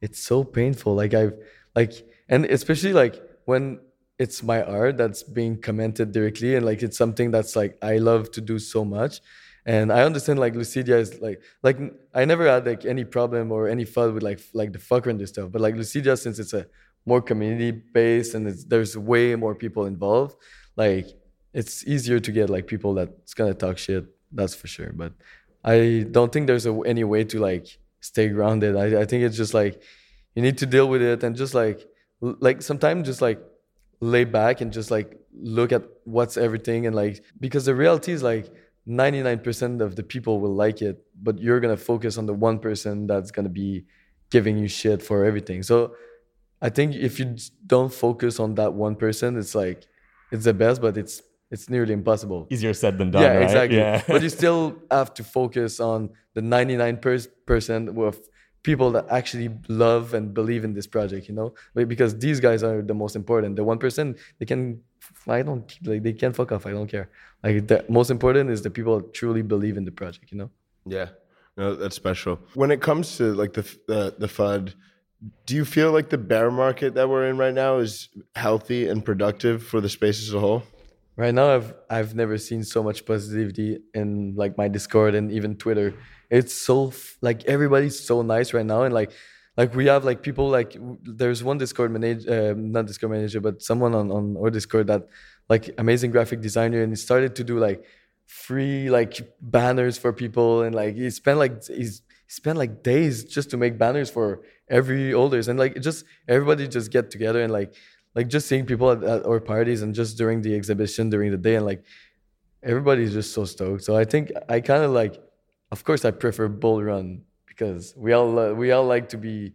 it's 0.00 0.22
so 0.22 0.44
painful 0.44 0.94
like 0.94 1.14
i've 1.14 1.34
like 1.74 1.92
and 2.28 2.44
especially 2.46 2.92
like 2.92 3.22
when 3.44 3.78
it's 4.18 4.42
my 4.42 4.62
art 4.62 4.96
that's 4.96 5.22
being 5.22 5.60
commented 5.60 6.12
directly 6.12 6.54
and 6.54 6.64
like 6.64 6.82
it's 6.82 6.96
something 6.96 7.30
that's 7.30 7.54
like 7.54 7.76
i 7.82 7.98
love 7.98 8.30
to 8.30 8.40
do 8.40 8.58
so 8.58 8.84
much 8.84 9.20
and 9.66 9.92
i 9.92 10.02
understand 10.02 10.38
like 10.38 10.54
LVCIDIA 10.54 10.98
is 10.98 11.20
like 11.20 11.42
like 11.62 11.78
i 12.14 12.24
never 12.24 12.46
had 12.48 12.66
like 12.66 12.84
any 12.84 13.04
problem 13.04 13.52
or 13.52 13.68
any 13.68 13.84
fun 13.84 14.14
with 14.14 14.22
like 14.22 14.40
like 14.54 14.72
the 14.72 14.78
fucker 14.78 15.08
and 15.08 15.20
this 15.20 15.30
stuff 15.30 15.50
but 15.52 15.60
like 15.60 15.74
LVCIDIA 15.74 16.18
since 16.18 16.38
it's 16.38 16.54
a 16.54 16.66
more 17.04 17.20
community 17.20 17.70
based 17.70 18.34
and 18.34 18.46
there's 18.68 18.96
way 18.96 19.34
more 19.34 19.54
people 19.54 19.86
involved 19.86 20.36
like 20.76 21.08
it's 21.56 21.86
easier 21.86 22.20
to 22.20 22.30
get 22.30 22.50
like 22.50 22.66
people 22.66 22.92
that's 22.92 23.32
gonna 23.32 23.54
talk 23.54 23.78
shit. 23.78 24.04
That's 24.30 24.54
for 24.54 24.66
sure. 24.66 24.92
But 24.92 25.14
I 25.64 26.04
don't 26.10 26.30
think 26.30 26.46
there's 26.46 26.66
a, 26.66 26.78
any 26.84 27.02
way 27.02 27.24
to 27.24 27.40
like 27.40 27.78
stay 28.00 28.28
grounded. 28.28 28.76
I, 28.76 29.02
I 29.02 29.04
think 29.04 29.24
it's 29.24 29.36
just 29.36 29.54
like 29.54 29.82
you 30.34 30.42
need 30.42 30.58
to 30.58 30.66
deal 30.66 30.88
with 30.88 31.02
it 31.02 31.22
and 31.22 31.36
just 31.36 31.54
like 31.54 31.86
like 32.20 32.62
sometimes 32.62 33.06
just 33.06 33.22
like 33.22 33.40
lay 34.00 34.24
back 34.24 34.60
and 34.60 34.72
just 34.72 34.90
like 34.90 35.18
look 35.32 35.72
at 35.72 35.82
what's 36.04 36.36
everything 36.36 36.86
and 36.86 36.94
like 36.94 37.22
because 37.40 37.64
the 37.66 37.74
reality 37.74 38.12
is 38.12 38.22
like 38.22 38.50
99% 38.88 39.80
of 39.80 39.96
the 39.96 40.02
people 40.02 40.40
will 40.40 40.54
like 40.54 40.80
it 40.80 41.04
but 41.20 41.38
you're 41.38 41.60
gonna 41.60 41.76
focus 41.76 42.16
on 42.18 42.26
the 42.26 42.34
one 42.34 42.58
person 42.58 43.06
that's 43.06 43.30
gonna 43.30 43.48
be 43.48 43.84
giving 44.30 44.56
you 44.56 44.68
shit 44.68 45.02
for 45.02 45.24
everything 45.24 45.62
so 45.62 45.94
i 46.62 46.68
think 46.68 46.94
if 46.94 47.18
you 47.18 47.36
don't 47.66 47.92
focus 47.92 48.38
on 48.38 48.54
that 48.54 48.72
one 48.72 48.94
person 48.94 49.36
it's 49.36 49.54
like 49.54 49.86
it's 50.30 50.44
the 50.44 50.54
best, 50.54 50.80
but 50.80 50.96
it's 50.96 51.22
it's 51.50 51.70
nearly 51.70 51.92
impossible. 51.92 52.46
Easier 52.50 52.74
said 52.74 52.98
than 52.98 53.10
done. 53.10 53.22
yeah, 53.22 53.34
right? 53.34 53.42
exactly. 53.42 53.78
Yeah. 53.78 54.02
but 54.06 54.22
you 54.22 54.28
still 54.28 54.76
have 54.90 55.14
to 55.14 55.24
focus 55.24 55.80
on 55.80 56.10
the 56.34 56.42
99 56.42 56.98
percent 57.46 57.88
of 57.98 58.20
people 58.62 58.90
that 58.90 59.06
actually 59.10 59.50
love 59.68 60.12
and 60.12 60.34
believe 60.34 60.64
in 60.64 60.74
this 60.74 60.86
project. 60.86 61.28
You 61.28 61.34
know, 61.34 61.54
because 61.86 62.18
these 62.18 62.40
guys 62.40 62.62
are 62.62 62.82
the 62.82 62.94
most 62.94 63.14
important. 63.16 63.56
The 63.56 63.64
one 63.64 63.78
percent 63.78 64.18
they 64.38 64.46
can, 64.46 64.80
I 65.28 65.42
don't 65.42 65.72
like 65.84 66.02
they 66.02 66.12
can 66.12 66.32
fuck 66.32 66.52
off. 66.52 66.66
I 66.66 66.72
don't 66.72 66.88
care. 66.88 67.08
Like 67.42 67.68
the 67.68 67.84
most 67.88 68.10
important 68.10 68.50
is 68.50 68.62
the 68.62 68.70
people 68.70 68.98
that 68.98 69.14
truly 69.14 69.42
believe 69.42 69.76
in 69.76 69.84
the 69.84 69.92
project. 69.92 70.32
You 70.32 70.38
know. 70.38 70.50
Yeah, 70.84 71.08
no, 71.56 71.74
that's 71.74 71.96
special. 71.96 72.40
When 72.54 72.70
it 72.70 72.80
comes 72.80 73.16
to 73.18 73.32
like 73.34 73.52
the 73.52 73.62
the 73.86 74.14
the 74.18 74.26
FUD, 74.26 74.74
do 75.46 75.54
you 75.54 75.64
feel 75.64 75.92
like 75.92 76.10
the 76.10 76.18
bear 76.18 76.50
market 76.50 76.94
that 76.94 77.08
we're 77.08 77.28
in 77.28 77.38
right 77.38 77.54
now 77.54 77.78
is 77.78 78.08
healthy 78.34 78.88
and 78.88 79.04
productive 79.04 79.62
for 79.62 79.80
the 79.80 79.88
space 79.88 80.20
as 80.22 80.34
a 80.34 80.40
whole? 80.40 80.64
Right 81.16 81.32
now, 81.32 81.54
I've 81.54 81.74
I've 81.88 82.14
never 82.14 82.36
seen 82.36 82.62
so 82.62 82.82
much 82.82 83.06
positivity 83.06 83.78
in 83.94 84.34
like 84.36 84.58
my 84.58 84.68
Discord 84.68 85.14
and 85.14 85.32
even 85.32 85.56
Twitter. 85.56 85.94
It's 86.30 86.52
so 86.52 86.92
like 87.22 87.44
everybody's 87.46 87.98
so 87.98 88.20
nice 88.20 88.52
right 88.52 88.66
now, 88.66 88.82
and 88.82 88.92
like 88.92 89.12
like 89.56 89.74
we 89.74 89.86
have 89.86 90.04
like 90.04 90.22
people 90.22 90.50
like 90.50 90.76
there's 91.02 91.42
one 91.42 91.56
Discord 91.56 91.90
manager, 91.90 92.50
uh, 92.50 92.54
not 92.54 92.84
Discord 92.86 93.12
manager, 93.12 93.40
but 93.40 93.62
someone 93.62 93.94
on 93.94 94.10
on 94.12 94.36
our 94.36 94.50
Discord 94.50 94.88
that 94.88 95.08
like 95.48 95.70
amazing 95.78 96.10
graphic 96.10 96.42
designer, 96.42 96.82
and 96.82 96.92
he 96.92 96.96
started 96.96 97.34
to 97.36 97.44
do 97.44 97.58
like 97.58 97.82
free 98.26 98.90
like 98.90 99.20
banners 99.40 99.96
for 99.96 100.12
people, 100.12 100.62
and 100.64 100.74
like 100.74 100.96
he 100.96 101.08
spent 101.08 101.38
like 101.38 101.64
he's 101.64 102.02
he 102.26 102.30
spent 102.32 102.58
like 102.58 102.82
days 102.82 103.24
just 103.24 103.48
to 103.50 103.56
make 103.56 103.78
banners 103.78 104.10
for 104.10 104.42
every 104.68 105.12
holders, 105.12 105.48
and 105.48 105.58
like 105.58 105.80
just 105.80 106.04
everybody 106.28 106.68
just 106.68 106.90
get 106.92 107.10
together 107.10 107.40
and 107.40 107.52
like 107.54 107.74
like 108.16 108.28
just 108.28 108.48
seeing 108.48 108.64
people 108.64 108.90
at, 108.90 109.04
at 109.04 109.26
our 109.26 109.38
parties 109.38 109.82
and 109.82 109.94
just 109.94 110.16
during 110.16 110.40
the 110.40 110.54
exhibition 110.56 111.10
during 111.10 111.30
the 111.30 111.36
day 111.36 111.56
and 111.56 111.66
like 111.66 111.84
everybody's 112.62 113.12
just 113.12 113.32
so 113.32 113.44
stoked. 113.44 113.84
So 113.84 113.94
i 113.94 114.04
think 114.04 114.32
i 114.48 114.60
kind 114.60 114.82
of 114.82 114.90
like 114.90 115.22
of 115.70 115.84
course 115.84 116.04
i 116.04 116.10
prefer 116.10 116.48
bull 116.48 116.82
run 116.82 117.22
because 117.46 117.94
we 117.96 118.12
all 118.12 118.38
uh, 118.38 118.52
we 118.52 118.72
all 118.72 118.86
like 118.86 119.10
to 119.10 119.18
be 119.18 119.52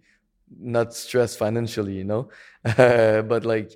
not 0.59 0.93
stressed 0.93 1.37
financially 1.37 1.95
you 1.95 2.05
know? 2.05 2.29
But 3.31 3.43
like 3.45 3.71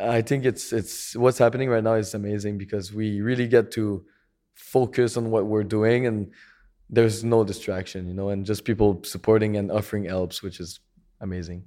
i 0.00 0.22
think 0.22 0.46
it's 0.46 0.72
it's 0.72 1.14
what's 1.16 1.38
happening 1.38 1.68
right 1.68 1.84
now 1.84 1.94
is 1.94 2.14
amazing 2.14 2.56
because 2.56 2.94
we 2.94 3.20
really 3.20 3.48
get 3.48 3.72
to 3.72 4.04
focus 4.54 5.16
on 5.16 5.30
what 5.30 5.46
we're 5.46 5.70
doing 5.78 6.06
and 6.06 6.30
there's 6.88 7.24
no 7.24 7.42
distraction 7.44 8.06
you 8.06 8.14
know? 8.14 8.28
And 8.28 8.46
just 8.46 8.64
people 8.64 9.02
supporting 9.04 9.56
and 9.56 9.72
offering 9.72 10.04
helps 10.04 10.42
which 10.42 10.60
is 10.60 10.80
amazing 11.20 11.64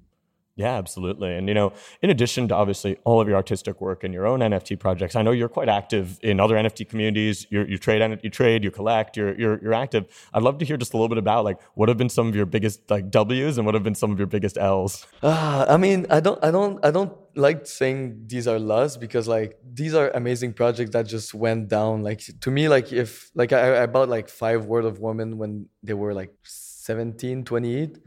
Yeah, 0.57 0.75
absolutely. 0.75 1.35
And 1.35 1.49
you 1.49 1.53
know, 1.53 1.73
in 2.01 2.09
addition 2.09 2.47
to 2.47 2.55
obviously 2.55 2.97
all 3.03 3.19
of 3.19 3.27
your 3.27 3.35
artistic 3.35 3.81
work 3.81 4.05
and 4.05 4.13
your 4.13 4.25
own 4.25 4.39
NFT 4.39 4.79
projects, 4.79 5.15
I 5.15 5.21
know 5.21 5.31
you're 5.31 5.49
quite 5.49 5.67
active 5.67 6.17
in 6.21 6.39
other 6.39 6.55
NFT 6.55 6.87
communities. 6.87 7.45
You're, 7.49 7.67
you 7.67 7.77
trade, 7.77 8.19
you 8.23 8.29
trade, 8.29 8.63
you 8.63 8.71
collect. 8.71 9.17
You're, 9.17 9.37
you're 9.37 9.61
you're 9.61 9.73
active. 9.73 10.05
I'd 10.33 10.43
love 10.43 10.57
to 10.59 10.65
hear 10.65 10.77
just 10.77 10.93
a 10.93 10.97
little 10.97 11.09
bit 11.09 11.17
about 11.17 11.43
like 11.43 11.59
what 11.73 11.89
have 11.89 11.97
been 11.97 12.09
some 12.09 12.29
of 12.29 12.35
your 12.35 12.45
biggest 12.45 12.89
like 12.89 13.11
W's 13.11 13.57
and 13.57 13.65
what 13.65 13.75
have 13.75 13.83
been 13.83 13.95
some 13.95 14.11
of 14.11 14.17
your 14.17 14.27
biggest 14.27 14.57
L's. 14.57 15.05
Uh, 15.21 15.65
I 15.67 15.75
mean, 15.75 16.05
I 16.09 16.21
don't, 16.21 16.41
I 16.41 16.51
don't, 16.51 16.83
I 16.85 16.91
don't 16.91 17.13
like 17.35 17.67
saying 17.67 18.23
these 18.27 18.47
are 18.47 18.57
lost 18.57 19.01
because 19.01 19.27
like 19.27 19.59
these 19.73 19.93
are 19.93 20.09
amazing 20.11 20.53
projects 20.53 20.91
that 20.91 21.05
just 21.05 21.33
went 21.33 21.67
down. 21.67 22.01
Like 22.01 22.21
to 22.39 22.49
me, 22.49 22.69
like 22.69 22.93
if 22.93 23.29
like 23.35 23.51
I, 23.51 23.83
I 23.83 23.85
bought 23.87 24.07
like 24.07 24.29
five 24.29 24.65
World 24.65 24.85
of 24.85 24.99
Women 24.99 25.37
when 25.37 25.67
they 25.83 25.93
were 25.93 26.13
like 26.13 26.33
17, 26.43 27.43
28, 27.43 27.97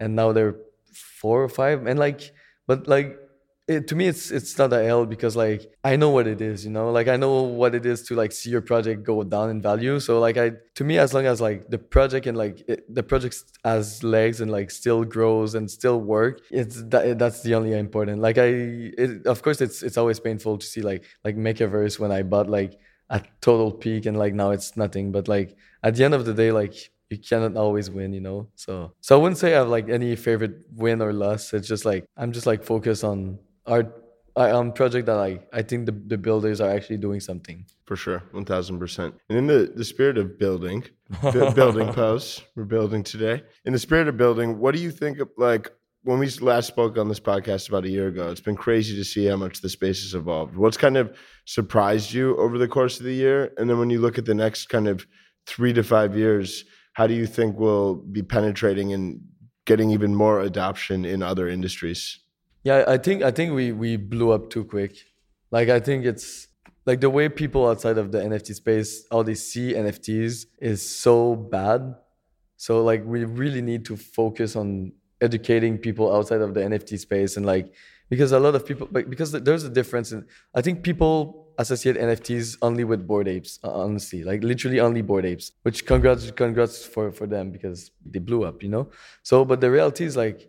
and 0.00 0.14
now 0.16 0.32
they're 0.32 0.56
four 0.94 1.42
or 1.42 1.48
five, 1.48 1.86
and 1.86 1.98
like, 1.98 2.32
but 2.66 2.88
like. 2.88 3.18
It, 3.66 3.88
to 3.88 3.96
me, 3.96 4.08
it's 4.08 4.30
it's 4.30 4.58
not 4.58 4.74
a 4.74 4.84
L 4.84 5.06
because 5.06 5.36
like 5.36 5.72
I 5.82 5.96
know 5.96 6.10
what 6.10 6.26
it 6.26 6.42
is, 6.42 6.66
you 6.66 6.70
know. 6.70 6.90
Like 6.92 7.08
I 7.08 7.16
know 7.16 7.44
what 7.44 7.74
it 7.74 7.86
is 7.86 8.02
to 8.08 8.14
like 8.14 8.30
see 8.30 8.50
your 8.50 8.60
project 8.60 9.04
go 9.04 9.24
down 9.24 9.48
in 9.48 9.62
value. 9.62 10.00
So 10.00 10.20
like 10.20 10.36
I, 10.36 10.52
to 10.74 10.84
me, 10.84 10.98
as 10.98 11.14
long 11.14 11.24
as 11.24 11.40
like 11.40 11.70
the 11.70 11.78
project 11.78 12.26
and 12.26 12.36
like 12.36 12.62
it, 12.68 12.84
the 12.94 13.02
project 13.02 13.42
has 13.64 14.04
legs 14.04 14.42
and 14.42 14.50
like 14.50 14.70
still 14.70 15.02
grows 15.02 15.54
and 15.54 15.70
still 15.70 15.98
work, 15.98 16.42
it's 16.50 16.82
that 16.90 17.18
that's 17.18 17.40
the 17.42 17.54
only 17.54 17.72
important. 17.72 18.20
Like 18.20 18.36
I, 18.36 18.48
it, 18.98 19.26
of 19.26 19.40
course, 19.40 19.62
it's 19.62 19.82
it's 19.82 19.96
always 19.96 20.20
painful 20.20 20.58
to 20.58 20.66
see 20.66 20.82
like 20.82 21.06
like 21.24 21.36
Makeverse 21.36 21.98
when 21.98 22.12
I 22.12 22.22
bought 22.22 22.50
like 22.50 22.78
a 23.08 23.22
total 23.40 23.72
peak 23.72 24.04
and 24.04 24.18
like 24.18 24.34
now 24.34 24.50
it's 24.50 24.76
nothing. 24.76 25.10
But 25.10 25.26
like 25.26 25.56
at 25.82 25.94
the 25.94 26.04
end 26.04 26.12
of 26.12 26.26
the 26.26 26.34
day, 26.34 26.52
like 26.52 26.90
you 27.10 27.18
cannot 27.18 27.56
always 27.56 27.90
win, 27.90 28.12
you 28.12 28.20
know. 28.20 28.48
So 28.54 28.92
so 29.00 29.18
I 29.18 29.22
wouldn't 29.22 29.38
say 29.38 29.54
I 29.54 29.58
have 29.58 29.68
like 29.68 29.88
any 29.88 30.16
favorite 30.16 30.56
win 30.72 31.02
or 31.02 31.12
loss. 31.12 31.52
It's 31.52 31.68
just 31.68 31.84
like 31.84 32.04
I'm 32.16 32.32
just 32.32 32.46
like 32.46 32.64
focused 32.64 33.04
on 33.04 33.38
art 33.66 34.00
I, 34.36 34.50
um 34.50 34.72
project 34.72 35.06
that 35.06 35.18
I 35.18 35.40
I 35.52 35.62
think 35.62 35.86
the, 35.86 35.92
the 35.92 36.18
builders 36.18 36.60
are 36.60 36.70
actually 36.70 36.96
doing 36.98 37.20
something. 37.20 37.66
For 37.86 37.96
sure, 37.96 38.22
one 38.32 38.44
thousand 38.44 38.78
percent. 38.78 39.14
And 39.28 39.38
in 39.38 39.46
the, 39.46 39.72
the 39.74 39.84
spirit 39.84 40.18
of 40.18 40.38
building, 40.38 40.84
bu- 41.22 41.52
building 41.60 41.92
posts, 41.92 42.42
we're 42.56 42.64
building 42.64 43.02
today. 43.02 43.42
In 43.64 43.72
the 43.72 43.78
spirit 43.78 44.08
of 44.08 44.16
building, 44.16 44.58
what 44.58 44.74
do 44.74 44.80
you 44.80 44.90
think 44.90 45.18
of 45.20 45.28
like 45.36 45.70
when 46.02 46.18
we 46.18 46.28
last 46.40 46.66
spoke 46.66 46.98
on 46.98 47.08
this 47.08 47.20
podcast 47.20 47.68
about 47.68 47.84
a 47.84 47.90
year 47.90 48.08
ago? 48.08 48.30
It's 48.30 48.40
been 48.40 48.56
crazy 48.56 48.96
to 48.96 49.04
see 49.04 49.26
how 49.26 49.36
much 49.36 49.60
the 49.60 49.68
space 49.68 50.02
has 50.02 50.14
evolved. 50.14 50.56
What's 50.56 50.76
kind 50.76 50.96
of 50.96 51.16
surprised 51.44 52.12
you 52.12 52.36
over 52.38 52.58
the 52.58 52.68
course 52.68 52.98
of 52.98 53.04
the 53.04 53.14
year? 53.14 53.52
And 53.56 53.70
then 53.70 53.78
when 53.78 53.90
you 53.90 54.00
look 54.00 54.18
at 54.18 54.24
the 54.24 54.34
next 54.34 54.66
kind 54.66 54.88
of 54.88 55.06
three 55.46 55.72
to 55.74 55.82
five 55.82 56.16
years, 56.16 56.64
how 56.94 57.06
do 57.06 57.14
you 57.14 57.26
think 57.26 57.58
we'll 57.58 57.96
be 57.96 58.22
penetrating 58.22 58.92
and 58.92 59.20
getting 59.66 59.90
even 59.90 60.14
more 60.14 60.40
adoption 60.40 61.04
in 61.04 61.22
other 61.22 61.48
industries? 61.48 62.20
Yeah, 62.62 62.84
I 62.88 62.96
think 62.96 63.22
I 63.22 63.30
think 63.30 63.52
we 63.52 63.72
we 63.72 63.96
blew 63.96 64.30
up 64.32 64.48
too 64.48 64.64
quick. 64.64 64.96
Like 65.50 65.68
I 65.68 65.80
think 65.80 66.06
it's 66.06 66.48
like 66.86 67.00
the 67.00 67.10
way 67.10 67.28
people 67.28 67.68
outside 67.68 67.98
of 67.98 68.10
the 68.10 68.18
NFT 68.18 68.54
space 68.54 69.04
how 69.10 69.22
they 69.22 69.34
see 69.34 69.74
NFTs 69.74 70.46
is 70.60 70.88
so 70.88 71.36
bad. 71.36 71.94
So 72.56 72.82
like 72.82 73.04
we 73.04 73.24
really 73.24 73.60
need 73.60 73.84
to 73.86 73.96
focus 73.96 74.56
on 74.56 74.92
educating 75.20 75.78
people 75.78 76.14
outside 76.14 76.40
of 76.40 76.54
the 76.54 76.60
NFT 76.60 76.98
space 76.98 77.36
and 77.36 77.44
like 77.44 77.72
because 78.08 78.32
a 78.32 78.38
lot 78.38 78.54
of 78.54 78.64
people 78.66 78.86
because 78.86 79.32
there's 79.32 79.64
a 79.64 79.70
difference 79.70 80.12
in 80.12 80.26
I 80.54 80.62
think 80.62 80.82
people 80.82 81.43
associate 81.58 81.96
NFTs 81.96 82.58
only 82.62 82.84
with 82.84 83.06
Bored 83.06 83.28
Apes 83.28 83.58
honestly 83.62 84.24
like 84.24 84.42
literally 84.42 84.80
only 84.80 85.02
Bored 85.02 85.24
Apes 85.24 85.52
which 85.62 85.86
congrats 85.86 86.30
congrats 86.30 86.84
for 86.84 87.12
for 87.12 87.26
them 87.26 87.50
because 87.50 87.90
they 88.04 88.18
blew 88.18 88.44
up 88.44 88.62
you 88.62 88.68
know 88.68 88.88
so 89.22 89.44
but 89.44 89.60
the 89.60 89.70
reality 89.70 90.04
is 90.04 90.16
like 90.16 90.48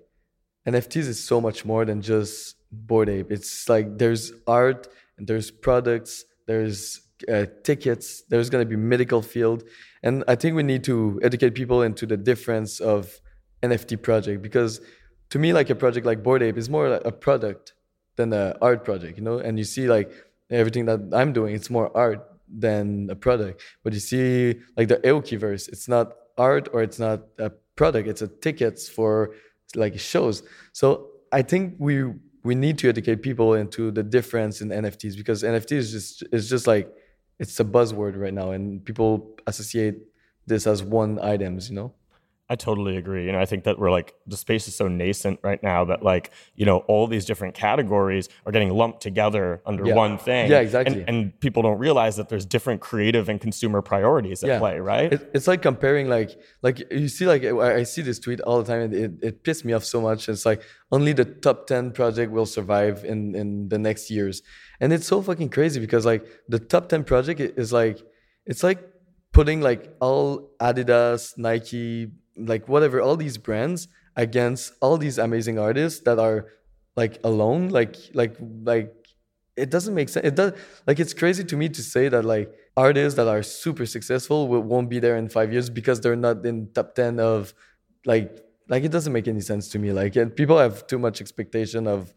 NFTs 0.68 1.08
is 1.08 1.24
so 1.24 1.40
much 1.40 1.64
more 1.64 1.86
than 1.86 2.02
just 2.02 2.56
Bored 2.72 3.10
Ape. 3.10 3.32
It's 3.32 3.70
like 3.70 3.98
there's 3.98 4.34
art 4.48 4.88
and 5.18 5.28
there's 5.28 5.52
products, 5.52 6.26
there's 6.48 7.02
uh, 7.32 7.46
tickets, 7.64 8.24
there's 8.30 8.50
gonna 8.50 8.66
be 8.66 8.76
medical 8.76 9.22
field, 9.22 9.64
and 10.04 10.24
I 10.28 10.36
think 10.36 10.56
we 10.56 10.64
need 10.64 10.84
to 10.86 11.20
educate 11.24 11.52
people 11.52 11.82
into 11.84 12.06
the 12.06 12.18
difference 12.18 12.80
of 12.80 13.22
NFT 13.64 14.02
project 14.02 14.42
because 14.42 14.82
to 15.30 15.40
me, 15.40 15.54
like 15.54 15.70
a 15.70 15.76
project 15.76 16.06
like 16.06 16.24
Bored 16.24 16.44
Ape 16.44 16.58
is 16.58 16.70
more 16.70 16.90
like 16.90 17.06
a 17.06 17.12
product 17.12 17.74
than 18.16 18.34
an 18.34 18.54
art 18.62 18.84
project, 18.84 19.18
you 19.18 19.24
know. 19.24 19.38
And 19.38 19.58
you 19.58 19.66
see 19.66 19.88
like 19.88 20.12
everything 20.50 20.86
that 20.86 21.12
I'm 21.14 21.34
doing, 21.34 21.56
it's 21.56 21.70
more 21.70 21.96
art 21.96 22.28
than 22.48 23.10
a 23.10 23.16
product. 23.16 23.62
But 23.84 23.94
you 23.94 24.00
see 24.00 24.60
like 24.78 24.88
the 24.88 24.98
Aokiverse, 24.98 25.68
it's 25.70 25.88
not 25.88 26.14
art 26.38 26.70
or 26.74 26.84
it's 26.84 27.00
not 27.00 27.24
a 27.40 27.50
product, 27.76 28.08
it's 28.08 28.22
a 28.22 28.28
tickets 28.28 28.88
for 28.88 29.32
like 29.76 30.00
shows. 30.00 30.44
So 30.74 31.10
I 31.32 31.42
think 31.42 31.76
we 31.80 32.14
we 32.44 32.54
need 32.54 32.78
to 32.78 32.90
educate 32.90 33.24
people 33.24 33.56
into 33.56 33.90
the 33.92 34.04
difference 34.04 34.62
in 34.62 34.70
NFTs 34.70 35.18
because 35.18 35.42
NFT 35.44 35.72
is 35.74 35.92
just 35.92 36.24
is 36.32 36.50
just 36.50 36.68
like 36.68 36.92
it's 37.40 37.60
a 37.60 37.66
buzzword 37.66 38.18
right 38.18 38.34
now 38.34 38.52
and 38.52 38.86
people 38.86 39.36
associate 39.48 39.98
this 40.48 40.68
as 40.68 40.84
one 40.84 41.20
items, 41.22 41.70
you 41.70 41.76
know. 41.76 41.94
I 42.48 42.56
totally 42.56 42.96
agree. 42.96 43.26
You 43.26 43.32
know, 43.32 43.40
I 43.40 43.46
think 43.46 43.64
that 43.64 43.80
we're 43.80 43.90
like 43.90 44.14
the 44.28 44.38
space 44.38 44.68
is 44.68 44.76
so 44.76 44.88
nascent 44.88 45.40
right 45.42 45.62
now 45.64 45.84
that 45.86 46.04
like, 46.04 46.30
you 46.54 46.64
know, 46.64 46.78
all 46.88 47.08
these 47.08 47.26
different 47.26 47.56
categories 47.56 48.30
are 48.46 48.52
getting 48.52 48.70
lumped 48.70 49.02
together 49.02 49.64
under 49.66 49.84
Yeah. 49.88 49.96
one 49.96 50.20
thing. 50.20 50.52
Yeah, 50.52 50.60
exactly. 50.60 51.00
And, 51.00 51.10
and 51.10 51.40
people 51.40 51.64
don't 51.64 51.80
realize 51.80 52.18
that 52.18 52.30
there's 52.30 52.46
different 52.46 52.82
creative 52.82 53.30
and 53.30 53.42
consumer 53.42 53.82
priorities 53.82 54.44
at 54.44 54.60
play, 54.60 54.80
right? 54.80 55.12
It, 55.12 55.32
it's 55.34 55.48
like 55.48 55.64
comparing 55.64 56.08
like 56.08 56.40
like 56.62 56.84
you 56.92 57.08
see 57.08 57.26
like 57.26 57.44
I 57.44 57.78
I 57.78 57.84
see 57.84 58.04
this 58.04 58.20
tweet 58.20 58.40
all 58.42 58.62
the 58.62 58.68
time 58.72 58.82
and 58.82 58.94
it, 58.94 59.12
it 59.24 59.44
pissed 59.44 59.66
me 59.66 59.74
off 59.74 59.84
so 59.84 60.00
much. 60.00 60.30
It's 60.30 60.46
like 60.46 60.62
only 60.92 61.14
the 61.14 61.26
top 61.26 61.66
ten 61.66 61.92
project 61.94 62.32
will 62.32 62.46
survive 62.46 63.04
in 63.04 63.34
in 63.36 63.70
the 63.70 63.80
next 63.80 64.12
years, 64.12 64.44
and 64.80 64.94
it's 64.94 65.08
so 65.08 65.20
fucking 65.22 65.50
crazy 65.50 65.80
because 65.80 66.06
like 66.06 66.24
the 66.48 66.60
top 66.60 66.90
ten 66.90 67.04
project 67.04 67.40
is 67.42 67.74
like 67.74 67.98
it's 68.46 68.62
like 68.62 68.80
putting 69.34 69.62
like 69.62 69.92
all 70.00 70.52
Adidas, 70.62 71.38
Nike, 71.38 72.12
like 72.38 72.68
whatever, 72.68 73.02
all 73.02 73.16
these 73.18 73.38
brands 73.38 73.88
against 74.16 74.74
all 74.82 74.98
these 74.98 75.18
amazing 75.18 75.60
artists 75.60 76.02
that 76.02 76.20
are 76.20 76.48
like 76.96 77.20
alone, 77.24 77.70
like 77.70 77.96
like 78.14 78.36
like 78.64 78.94
it 79.56 79.70
doesn't 79.70 79.94
make 79.96 80.10
sense. 80.10 80.26
It 80.26 80.36
does 80.36 80.54
like 80.88 81.00
it's 81.00 81.14
crazy 81.14 81.44
to 81.46 81.56
me 81.58 81.70
to 81.70 81.82
say 81.82 82.10
that 82.10 82.26
like 82.26 82.54
artists 82.76 83.16
that 83.18 83.28
are 83.28 83.44
super 83.44 83.86
successful 83.86 84.48
will, 84.48 84.62
won't 84.62 84.90
be 84.90 85.00
there 85.00 85.18
in 85.18 85.30
five 85.30 85.52
years 85.52 85.70
because 85.70 86.02
they're 86.02 86.16
not 86.16 86.46
in 86.46 86.72
top 86.74 86.96
ten 86.96 87.20
of 87.20 87.54
like 88.06 88.38
like 88.68 88.84
it 88.84 88.92
doesn't 88.92 89.14
make 89.14 89.28
any 89.28 89.42
sense 89.42 89.70
to 89.70 89.80
me. 89.80 89.92
Like 89.92 90.14
people 90.36 90.58
have 90.58 90.88
too 90.88 91.00
much 91.00 91.22
expectation 91.22 91.88
of 91.88 92.14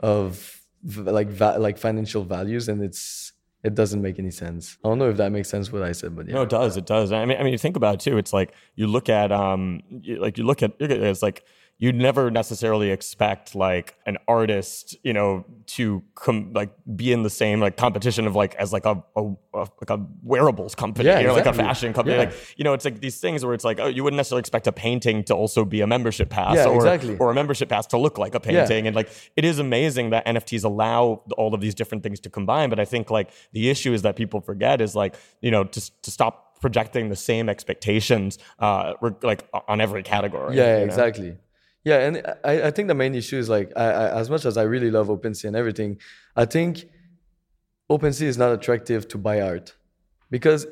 of 0.00 0.60
like 0.84 1.28
va- 1.28 1.58
like 1.58 1.78
financial 1.78 2.24
values, 2.24 2.68
and 2.68 2.82
it's 2.82 3.32
it 3.64 3.74
doesn't 3.74 4.00
make 4.00 4.18
any 4.18 4.30
sense. 4.30 4.78
I 4.84 4.88
don't 4.88 4.98
know 4.98 5.10
if 5.10 5.16
that 5.16 5.32
makes 5.32 5.48
sense 5.48 5.72
what 5.72 5.82
I 5.82 5.92
said, 5.92 6.14
but 6.14 6.28
yeah. 6.28 6.34
No, 6.34 6.42
it 6.42 6.48
does. 6.48 6.76
It 6.76 6.86
does. 6.86 7.12
I 7.12 7.24
mean, 7.24 7.38
I 7.38 7.42
mean, 7.42 7.52
you 7.52 7.58
think 7.58 7.76
about 7.76 7.94
it 7.94 8.00
too. 8.00 8.18
It's 8.18 8.32
like 8.32 8.54
you 8.76 8.86
look 8.86 9.08
at, 9.08 9.32
um, 9.32 9.82
you, 9.90 10.20
like 10.20 10.38
you 10.38 10.44
look 10.44 10.62
at, 10.62 10.72
it's 10.80 11.22
like 11.22 11.44
you'd 11.80 11.94
never 11.94 12.28
necessarily 12.28 12.90
expect 12.90 13.54
like 13.54 13.94
an 14.04 14.18
artist, 14.26 14.96
you 15.04 15.12
know, 15.12 15.44
to 15.66 16.02
come 16.16 16.52
like 16.52 16.70
be 16.96 17.12
in 17.12 17.22
the 17.22 17.30
same 17.30 17.60
like 17.60 17.76
competition 17.76 18.26
of 18.26 18.34
like 18.34 18.54
as 18.56 18.72
like 18.72 18.84
a, 18.84 19.00
a, 19.14 19.22
a 19.54 19.58
like 19.80 19.90
a 19.90 20.04
wearables 20.24 20.74
company, 20.74 21.08
Yeah, 21.08 21.20
you 21.20 21.28
know, 21.28 21.34
like 21.34 21.46
a 21.46 21.52
fashion 21.52 21.92
company. 21.92 22.16
Yeah. 22.16 22.24
Like 22.24 22.34
you 22.56 22.64
know, 22.64 22.72
it's 22.72 22.84
like 22.84 23.00
these 23.00 23.20
things 23.20 23.44
where 23.44 23.54
it's 23.54 23.64
like 23.64 23.78
oh, 23.78 23.86
you 23.86 24.02
wouldn't 24.02 24.16
necessarily 24.16 24.40
expect 24.40 24.66
a 24.66 24.72
painting 24.72 25.22
to 25.24 25.34
also 25.34 25.64
be 25.64 25.80
a 25.80 25.86
membership 25.86 26.30
pass, 26.30 26.56
Yeah, 26.56 26.66
or 26.66 26.76
exactly. 26.76 27.16
or 27.18 27.30
a 27.30 27.34
membership 27.34 27.68
pass 27.68 27.86
to 27.88 27.96
look 27.98 28.18
like 28.18 28.34
a 28.34 28.40
painting, 28.40 28.86
and 28.88 28.96
like 28.96 29.08
it 29.36 29.44
is 29.44 29.60
amazing 29.60 30.10
that 30.10 30.26
NFTs 30.26 30.64
allow 30.64 31.22
all 31.36 31.54
of 31.54 31.60
these 31.60 31.76
different 31.76 32.02
things 32.02 32.18
to 32.20 32.30
combine. 32.30 32.70
But 32.70 32.80
I 32.80 32.84
think 32.86 33.08
like 33.10 33.30
the 33.52 33.70
issue 33.70 33.92
is 33.92 34.02
that 34.02 34.16
people 34.16 34.40
forget 34.40 34.80
is 34.80 34.96
like 34.96 35.14
you 35.40 35.52
know 35.52 35.62
to 35.64 35.80
to 36.02 36.10
stop 36.10 36.60
projecting 36.60 37.08
the 37.08 37.14
same 37.14 37.48
expectations 37.48 38.36
uh 38.58 38.92
like 39.22 39.48
on 39.68 39.80
every 39.80 40.02
category. 40.02 40.56
yeah 40.56 40.72
you 40.72 40.78
know? 40.80 40.84
exactly 40.86 41.36
yeah 41.88 41.98
and 42.06 42.14
I, 42.50 42.54
I 42.68 42.70
think 42.74 42.86
the 42.88 42.98
main 43.02 43.14
issue 43.14 43.38
is 43.38 43.48
like 43.56 43.68
I, 43.84 43.86
I, 44.02 44.20
as 44.20 44.28
much 44.34 44.44
as 44.50 44.56
i 44.62 44.64
really 44.74 44.90
love 44.90 45.08
OpenSea 45.08 45.46
and 45.50 45.56
everything 45.62 45.90
i 46.36 46.44
think 46.44 46.72
OpenSea 47.90 48.26
is 48.26 48.38
not 48.38 48.52
attractive 48.52 49.08
to 49.08 49.18
buy 49.18 49.40
art. 49.40 49.74
Because 50.30 50.66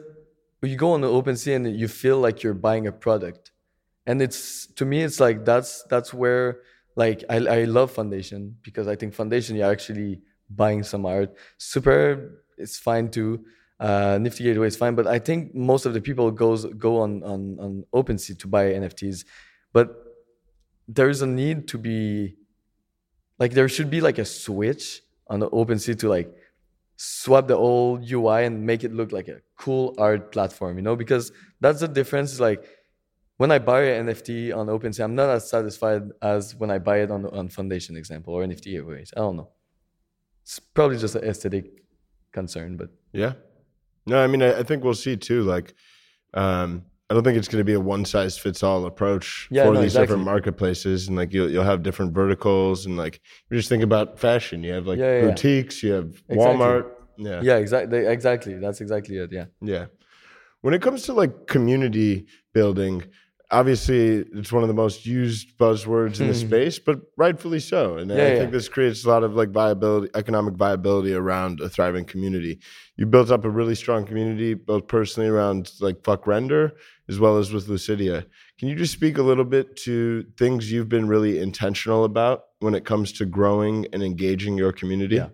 you 0.63 0.77
go 0.77 0.93
on 0.93 1.01
the 1.01 1.09
OpenSea 1.09 1.57
and 1.57 1.77
you 1.77 1.89
feel 1.89 2.19
like 2.19 2.43
you're 2.43 2.55
buying 2.55 2.87
a 2.87 2.93
product. 2.93 3.53
And 4.07 4.21
it's 4.21 4.67
to 4.75 4.85
me 4.85 5.03
it's 5.03 5.19
like 5.19 5.45
that's 5.45 5.83
that's 5.85 6.15
where 6.15 6.61
like 6.95 7.25
i, 7.29 7.37
I 7.37 7.65
love 7.65 7.91
foundation 7.91 8.57
because 8.63 8.87
i 8.87 8.95
think 8.95 9.15
foundation 9.15 9.57
you're 9.57 9.71
actually 9.71 10.21
buying 10.49 10.83
some 10.83 11.07
art. 11.07 11.35
Super 11.59 12.43
it's 12.57 12.79
fine 12.79 13.11
too. 13.11 13.45
Uh, 13.79 14.17
nifty 14.19 14.43
gateway 14.45 14.67
is 14.67 14.77
fine 14.77 14.95
but 14.95 15.07
i 15.07 15.19
think 15.19 15.55
most 15.55 15.85
of 15.85 15.93
the 15.93 16.01
people 16.01 16.31
goes 16.31 16.65
go 16.79 17.01
on 17.01 17.23
on 17.23 17.59
on 17.61 17.85
OpenSea 17.93 18.39
to 18.39 18.49
buy 18.49 18.73
nfts 18.73 19.27
but 19.75 20.06
there's 20.89 21.23
a 21.23 21.27
need 21.27 21.69
to 21.69 21.79
be 21.79 22.37
like 23.39 23.53
there 23.53 23.69
should 23.69 23.91
be 23.91 24.01
like 24.01 24.19
a 24.19 24.25
switch 24.25 25.03
on 25.29 25.41
the 25.41 25.51
OpenSea 25.51 25.99
to 25.99 26.09
like 26.09 26.33
swap 26.97 27.47
the 27.49 27.57
old 27.57 28.11
UI 28.11 28.45
and 28.45 28.65
make 28.65 28.85
it 28.85 28.93
look 28.93 29.13
like 29.13 29.29
a 29.29 29.41
cool 29.59 29.95
art 29.99 30.33
platform, 30.33 30.77
you 30.77 30.83
know, 30.83 30.97
because 30.97 31.33
that's 31.61 31.81
the 31.81 31.89
difference. 31.89 32.33
Is 32.33 32.41
Like 32.41 32.65
when 33.37 33.51
I 33.51 33.59
buy 33.59 33.83
an 33.83 34.07
NFT 34.07 34.57
on 34.57 34.69
OpenSea, 34.69 35.05
I'm 35.05 35.15
not 35.15 35.29
as 35.31 35.51
satisfied 35.51 36.03
as 36.23 36.55
when 36.55 36.71
I 36.71 36.79
buy 36.79 37.01
it 37.01 37.11
on 37.11 37.27
on 37.27 37.49
Foundation 37.49 37.97
example 37.97 38.35
or 38.35 38.45
NFT 38.45 38.75
giveaways. 38.75 39.13
I 39.17 39.21
don't 39.21 39.37
know. 39.37 39.51
It's 40.43 40.59
probably 40.61 40.99
just 40.99 41.17
an 41.17 41.25
aesthetic 41.25 41.83
concern, 42.33 42.77
but 42.77 42.91
Yeah. 43.13 43.33
No, 44.07 44.23
I 44.23 44.29
mean, 44.29 44.41
I, 44.41 44.61
I 44.61 44.63
think 44.63 44.85
we'll 44.85 44.95
see 44.95 45.17
too. 45.17 45.43
Like, 45.43 45.75
um, 46.33 46.85
I 47.09 47.15
don't 47.15 47.23
think 47.23 47.39
it's 47.39 47.47
going 47.47 47.61
to 47.61 47.65
be 47.65 47.75
a 47.75 47.81
one 47.81 48.05
size 48.05 48.37
fits 48.37 48.63
all 48.65 48.85
approach 48.85 49.47
Yeah, 49.51 49.65
for 49.67 49.75
no, 49.75 49.81
these 49.81 49.93
exactly. 49.93 50.07
different 50.07 50.25
marketplaces, 50.25 51.07
and 51.07 51.17
like 51.17 51.33
you'll 51.33 51.49
you'll 51.51 51.65
have 51.65 51.83
different 51.85 52.13
verticals, 52.15 52.85
and 52.87 52.97
like 52.97 53.21
you 53.49 53.57
just 53.57 53.69
think 53.69 53.85
about 53.85 54.19
fashion. 54.19 54.65
You 54.65 54.73
have 54.73 54.87
like 54.87 54.99
Yeah, 54.99 55.21
yeah, 55.21 55.27
boutiques, 55.29 55.83
you 55.83 55.93
have 55.93 56.07
Exactly. 56.29 56.37
Walmart. 56.37 56.91
Yeah. 57.19 57.41
yeah, 57.43 57.57
exactly, 57.57 58.07
exactly. 58.07 58.55
That's 58.59 58.81
exactly 58.81 59.17
it. 59.19 59.31
Yeah. 59.33 59.47
Yeah. 59.63 59.87
When 60.63 60.75
it 60.75 60.83
comes 60.83 61.03
to 61.05 61.13
like 61.13 61.47
community 61.47 62.27
building, 62.53 63.05
obviously 63.53 64.25
it's 64.35 64.53
one 64.53 64.63
of 64.65 64.69
the 64.69 64.75
most 64.75 65.07
used 65.07 65.57
buzzwords 65.59 66.21
in 66.21 66.27
the 66.27 66.35
space, 66.35 66.79
but 66.81 67.01
rightfully 67.17 67.61
so. 67.61 67.97
And 67.99 68.11
Hmm. 68.11 68.17
Yeah, 68.19 68.25
I 68.25 68.29
yeah. 68.33 68.39
think 68.41 68.51
this 68.53 68.69
creates 68.69 69.05
a 69.05 69.09
lot 69.09 69.23
of 69.23 69.35
like 69.35 69.51
viability, 69.51 70.11
economic 70.15 70.55
viability 70.55 71.15
around 71.15 71.61
a 71.61 71.69
thriving 71.69 72.05
community. 72.05 72.59
You 72.97 73.07
built 73.07 73.31
up 73.31 73.45
a 73.45 73.51
really 73.51 73.77
strong 73.77 74.05
community, 74.05 74.55
both 74.55 74.89
personally 74.89 75.29
around 75.29 75.71
like 75.81 76.03
FVCKRENDER 76.03 76.73
as 77.09 77.19
well 77.19 77.39
as 77.39 77.53
with 77.53 77.69
LVCIDIA. 77.69 78.27
Can 78.59 78.69
you 78.69 78.75
just 78.75 78.93
speak 78.93 79.19
a 79.19 79.23
little 79.23 79.45
bit 79.45 79.77
to 79.79 80.25
things 80.37 80.71
you've 80.71 80.89
been 80.89 81.07
really 81.07 81.39
intentional 81.39 82.05
about 82.05 82.45
when 82.61 82.75
it 82.75 82.85
comes 82.85 83.13
to 83.13 83.25
growing 83.25 83.87
and 83.93 84.03
engaging 84.03 84.59
your 84.59 84.73
community? 84.73 85.17
Yeah. 85.17 85.29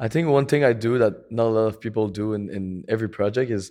I 0.00 0.08
think 0.08 0.28
one 0.28 0.46
thing 0.46 0.64
I 0.64 0.72
do 0.72 0.98
that 0.98 1.30
not 1.30 1.46
a 1.46 1.54
lot 1.60 1.66
of 1.66 1.80
people 1.80 2.08
do 2.08 2.32
in, 2.32 2.50
in 2.50 2.84
every 2.88 3.08
project 3.08 3.50
is 3.50 3.70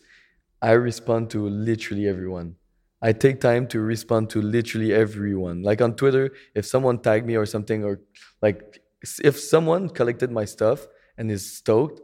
I 0.62 0.72
respond 0.72 1.30
to 1.32 1.48
literally 1.48 2.08
everyone. 2.08 2.56
I 3.02 3.12
take 3.12 3.42
time 3.42 3.68
to 3.68 3.82
respond 3.82 4.30
to 4.30 4.42
literally 4.42 4.94
everyone. 4.94 5.62
Like 5.62 5.82
on 5.82 5.96
Twitter, 5.96 6.32
if 6.56 6.66
someone 6.66 7.00
tagged 7.00 7.26
me 7.26 7.36
or 7.36 7.46
something, 7.46 7.84
or 7.84 8.00
like 8.42 8.82
if 9.22 9.38
someone 9.38 9.90
collected 9.90 10.32
my 10.32 10.46
stuff 10.46 10.88
and 11.18 11.30
is 11.30 11.58
stoked, 11.58 12.00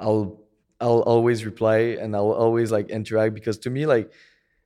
I'll 0.00 0.40
I'll 0.80 1.00
always 1.00 1.44
reply 1.44 1.98
and 2.00 2.16
I'll 2.16 2.32
always 2.32 2.72
like 2.72 2.88
interact 2.88 3.34
because 3.34 3.58
to 3.58 3.70
me 3.70 3.84
like 3.84 4.10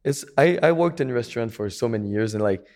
it's 0.05 0.25
I, 0.37 0.59
I 0.63 0.73
worked 0.73 1.01
in 1.01 1.11
a 1.11 1.15
restaurant 1.15 1.53
for 1.53 1.69
so 1.71 1.89
many 1.89 2.09
years 2.09 2.35
and 2.35 2.43
like 2.43 2.67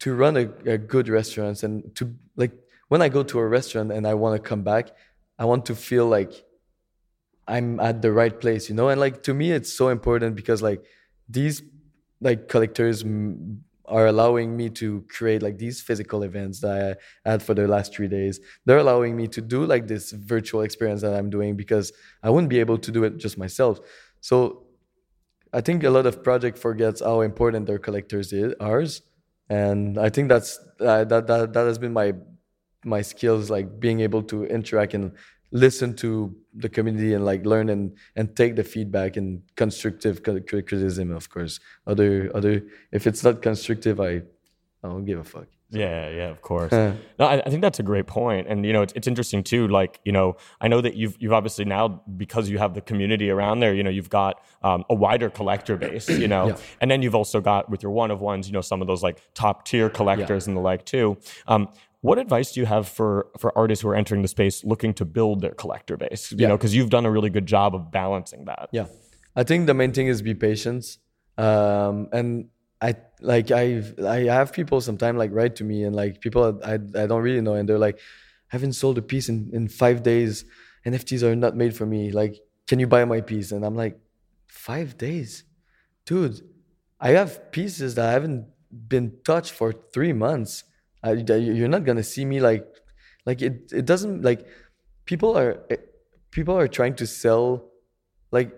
to 0.00 0.14
run 0.14 0.36
a, 0.36 0.48
a 0.70 0.78
good 0.78 1.08
restaurant 1.08 1.62
and 1.62 1.94
to 1.96 2.14
like 2.36 2.52
when 2.88 3.02
I 3.02 3.08
go 3.08 3.22
to 3.22 3.38
a 3.38 3.46
restaurant 3.46 3.92
and 3.92 4.06
I 4.06 4.14
want 4.14 4.42
to 4.42 4.48
come 4.48 4.62
back, 4.62 4.90
I 5.38 5.44
want 5.44 5.66
to 5.66 5.74
feel 5.74 6.06
like 6.06 6.44
I'm 7.48 7.80
at 7.80 8.02
the 8.02 8.12
right 8.12 8.38
place, 8.38 8.68
you 8.68 8.74
know? 8.74 8.88
And 8.88 9.00
like 9.00 9.22
to 9.24 9.34
me, 9.34 9.52
it's 9.52 9.72
so 9.72 9.88
important 9.88 10.36
because 10.36 10.62
like 10.62 10.84
these 11.28 11.62
like 12.20 12.48
collectors 12.48 13.04
are 13.86 14.06
allowing 14.06 14.56
me 14.56 14.70
to 14.70 15.04
create 15.08 15.42
like 15.42 15.58
these 15.58 15.80
physical 15.80 16.22
events 16.22 16.60
that 16.60 16.98
I 17.24 17.30
had 17.30 17.42
for 17.42 17.54
the 17.54 17.66
last 17.66 17.94
three 17.94 18.08
days. 18.08 18.40
They're 18.64 18.78
allowing 18.78 19.16
me 19.16 19.28
to 19.28 19.40
do 19.40 19.66
like 19.66 19.86
this 19.86 20.12
virtual 20.12 20.62
experience 20.62 21.02
that 21.02 21.14
I'm 21.14 21.30
doing 21.30 21.56
because 21.56 21.92
I 22.22 22.30
wouldn't 22.30 22.50
be 22.50 22.60
able 22.60 22.78
to 22.78 22.90
do 22.90 23.04
it 23.04 23.18
just 23.18 23.38
myself. 23.38 23.80
So 24.20 24.64
I 25.52 25.60
think 25.60 25.84
a 25.84 25.90
lot 25.90 26.06
of 26.06 26.22
project 26.22 26.58
forgets 26.58 27.00
how 27.00 27.20
important 27.20 27.66
their 27.66 27.78
collectors 27.78 28.32
ours, 28.60 29.02
and 29.48 29.98
I 29.98 30.08
think 30.08 30.28
that's 30.28 30.58
uh, 30.80 31.04
that 31.04 31.26
that 31.26 31.52
that 31.52 31.66
has 31.66 31.78
been 31.78 31.92
my 31.92 32.14
my 32.84 33.02
skills 33.02 33.50
like 33.50 33.78
being 33.78 34.00
able 34.00 34.22
to 34.24 34.44
interact 34.46 34.94
and 34.94 35.12
listen 35.52 35.94
to 35.94 36.34
the 36.54 36.68
community 36.68 37.12
and 37.12 37.24
like 37.24 37.44
learn 37.44 37.68
and 37.68 37.96
and 38.16 38.34
take 38.34 38.56
the 38.56 38.64
feedback 38.64 39.16
and 39.16 39.42
constructive 39.56 40.22
cri- 40.22 40.40
cri- 40.40 40.62
criticism 40.62 41.10
of 41.10 41.28
course. 41.28 41.60
Other 41.86 42.30
other 42.34 42.62
if 42.90 43.06
it's 43.06 43.22
not 43.22 43.42
constructive 43.42 44.00
i 44.00 44.22
i 44.82 44.88
don't 44.88 45.04
give 45.04 45.18
a 45.18 45.24
fuck 45.24 45.48
Yeah, 45.72 46.08
yeah, 46.10 46.28
of 46.28 46.42
course. 46.42 46.72
Uh. 46.72 46.94
no, 47.18 47.26
I, 47.26 47.40
I 47.40 47.48
think 47.50 47.62
that's 47.62 47.78
a 47.78 47.82
great 47.82 48.06
point, 48.06 48.46
and 48.48 48.64
you 48.64 48.72
know, 48.72 48.82
it's, 48.82 48.92
it's 48.94 49.06
interesting 49.08 49.42
too. 49.42 49.68
Like, 49.68 50.00
you 50.04 50.12
know, 50.12 50.36
I 50.60 50.68
know 50.68 50.80
that 50.80 50.94
you've 50.96 51.16
you've 51.18 51.32
obviously 51.32 51.64
now 51.64 52.02
because 52.16 52.48
you 52.50 52.58
have 52.58 52.74
the 52.74 52.80
community 52.80 53.30
around 53.30 53.60
there. 53.60 53.72
You 53.74 53.82
know, 53.82 53.90
you've 53.90 54.10
got 54.10 54.42
um, 54.62 54.84
a 54.90 54.94
wider 54.94 55.30
collector 55.30 55.76
base. 55.76 56.08
You 56.08 56.28
know, 56.28 56.48
Yeah. 56.48 56.56
and 56.80 56.90
then 56.90 57.02
you've 57.02 57.14
also 57.14 57.40
got 57.40 57.70
with 57.70 57.82
your 57.82 57.92
one 57.92 58.10
of 58.10 58.20
ones. 58.20 58.46
You 58.46 58.52
know, 58.52 58.60
some 58.60 58.80
of 58.82 58.86
those 58.86 59.02
like 59.02 59.18
top 59.34 59.64
tier 59.66 59.88
collectors 59.88 60.46
and 60.46 60.56
the 60.56 60.60
like 60.60 60.84
too. 60.84 61.16
Um, 61.48 61.68
what 62.02 62.18
advice 62.18 62.52
do 62.52 62.60
you 62.60 62.66
have 62.66 62.88
for 62.88 63.28
for 63.38 63.56
artists 63.56 63.82
who 63.82 63.88
are 63.88 63.94
entering 63.94 64.22
the 64.22 64.28
space 64.28 64.64
looking 64.64 64.92
to 64.94 65.04
build 65.04 65.40
their 65.40 65.52
collector 65.52 65.96
base? 65.96 66.32
You 66.32 66.38
Yeah. 66.40 66.48
know, 66.48 66.56
because 66.56 66.74
you've 66.74 66.90
done 66.90 67.06
a 67.06 67.10
really 67.10 67.30
good 67.30 67.46
job 67.46 67.74
of 67.74 67.90
balancing 67.92 68.44
that. 68.46 68.68
Yeah, 68.72 68.86
I 69.36 69.44
think 69.44 69.66
the 69.66 69.74
main 69.74 69.92
thing 69.92 70.08
is 70.08 70.20
be 70.20 70.34
patient. 70.34 70.98
Um, 71.38 72.08
and 72.12 72.48
I 72.82 72.96
like 73.20 73.50
I 73.52 73.82
I 74.04 74.18
have 74.24 74.52
people 74.52 74.80
sometimes 74.80 75.16
like 75.16 75.30
write 75.32 75.54
to 75.56 75.64
me 75.64 75.84
and 75.84 75.94
like 75.94 76.20
people 76.20 76.60
I 76.64 76.74
I 76.74 77.06
don't 77.06 77.22
really 77.22 77.40
know 77.40 77.54
and 77.54 77.68
they're 77.68 77.78
like, 77.78 77.98
I 78.50 78.56
haven't 78.56 78.72
sold 78.72 78.98
a 78.98 79.02
piece 79.02 79.28
in 79.28 79.50
in 79.52 79.68
five 79.68 80.02
days. 80.02 80.44
NFTs 80.84 81.22
are 81.22 81.36
not 81.36 81.56
made 81.56 81.76
for 81.76 81.86
me. 81.86 82.10
Like, 82.10 82.34
can 82.66 82.80
you 82.80 82.88
buy 82.88 83.04
my 83.04 83.20
piece? 83.20 83.52
And 83.52 83.64
I'm 83.64 83.76
like, 83.76 84.00
five 84.48 84.98
days, 84.98 85.44
dude. 86.04 86.40
I 87.00 87.10
have 87.10 87.50
pieces 87.52 87.94
that 87.96 88.08
I 88.08 88.12
haven't 88.12 88.46
been 88.88 89.12
touched 89.24 89.52
for 89.52 89.72
three 89.72 90.12
months. 90.12 90.64
I, 91.02 91.12
you're 91.12 91.68
not 91.68 91.84
gonna 91.84 92.02
see 92.02 92.24
me 92.24 92.40
like, 92.40 92.64
like 93.26 93.42
it. 93.42 93.72
It 93.72 93.86
doesn't 93.86 94.22
like 94.22 94.46
people 95.04 95.36
are 95.38 95.64
eh, 95.70 95.76
people 96.30 96.56
are 96.56 96.68
trying 96.68 96.94
to 96.96 97.06
sell 97.06 97.70
like 98.30 98.50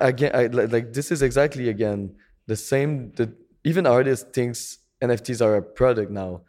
again 0.00 0.32
I, 0.34 0.46
like, 0.46 0.72
like 0.72 0.92
this 0.92 1.10
is 1.10 1.22
exactly 1.22 1.68
again 1.68 2.16
the 2.48 2.56
same 2.56 3.12
that 3.12 3.30
even 3.62 3.86
artists 3.86 4.26
thinks 4.32 4.78
nfts 5.00 5.40
are 5.40 5.56
a 5.56 5.62
product 5.62 6.10
now 6.10 6.40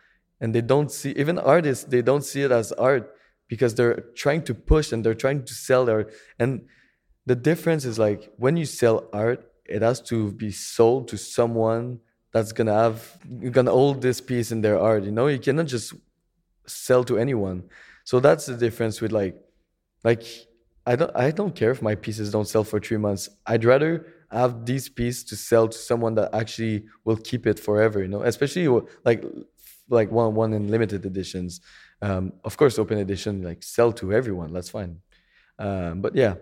and 0.42 0.56
they 0.56 0.62
don't 0.62 0.92
see 0.92 1.12
even 1.12 1.38
artists 1.38 1.84
they 1.84 2.02
don't 2.02 2.24
see 2.24 2.42
it 2.42 2.52
as 2.52 2.72
art 2.74 3.14
because 3.48 3.76
they're 3.76 4.02
trying 4.16 4.42
to 4.42 4.54
push 4.56 4.92
and 4.92 5.06
they're 5.06 5.22
trying 5.26 5.44
to 5.44 5.54
sell 5.54 5.86
their 5.86 6.10
and 6.40 6.66
the 7.28 7.36
difference 7.36 7.86
is 7.86 8.00
like 8.00 8.32
when 8.38 8.58
you 8.58 8.66
sell 8.66 9.08
art 9.14 9.52
it 9.66 9.82
has 9.84 10.02
to 10.02 10.32
be 10.32 10.52
sold 10.52 11.08
to 11.08 11.18
someone 11.18 12.00
that's 12.34 12.52
gonna 12.52 12.74
have 12.74 13.20
gonna 13.52 13.72
hold 13.72 14.02
this 14.02 14.20
piece 14.20 14.52
in 14.52 14.62
their 14.62 14.80
art 14.80 15.04
you 15.04 15.12
know 15.12 15.28
you 15.28 15.38
cannot 15.38 15.68
just 15.68 15.94
sell 16.66 17.04
to 17.04 17.18
anyone 17.18 17.64
so 18.04 18.20
that's 18.20 18.46
the 18.48 18.56
difference 18.56 19.02
with 19.02 19.12
like 19.12 19.36
like 20.04 20.24
I 20.86 20.96
don't 20.96 21.12
I 21.16 21.32
don't 21.32 21.56
care 21.56 21.72
if 21.72 21.82
my 21.82 21.96
pieces 21.96 22.32
don't 22.32 22.48
sell 22.48 22.64
for 22.64 22.80
three 22.80 22.98
months. 22.98 23.30
I'd 23.46 23.64
rather 23.64 24.08
have 24.32 24.66
these 24.66 24.90
pieces 24.90 25.24
to 25.26 25.36
sell 25.36 25.68
to 25.68 25.78
someone 25.78 26.16
that 26.16 26.34
actually 26.34 26.86
will 27.04 27.18
keep 27.18 27.48
it 27.48 27.60
forever, 27.60 28.02
you 28.02 28.08
know, 28.08 28.22
especially 28.22 28.68
like 29.06 29.24
like 29.90 30.12
one 30.12 30.36
one 30.36 30.54
in 30.54 30.68
limited 30.68 31.06
editions. 31.06 31.62
Um, 32.02 32.34
of 32.44 32.58
course, 32.58 32.80
open 32.80 32.98
edition 33.00 33.42
like 33.42 33.64
sell 33.64 33.92
to 33.94 34.14
everyone. 34.14 34.54
That's 34.54 34.70
fine. 34.70 35.02
Um, 35.58 36.02
but 36.02 36.16
yeah, 36.16 36.36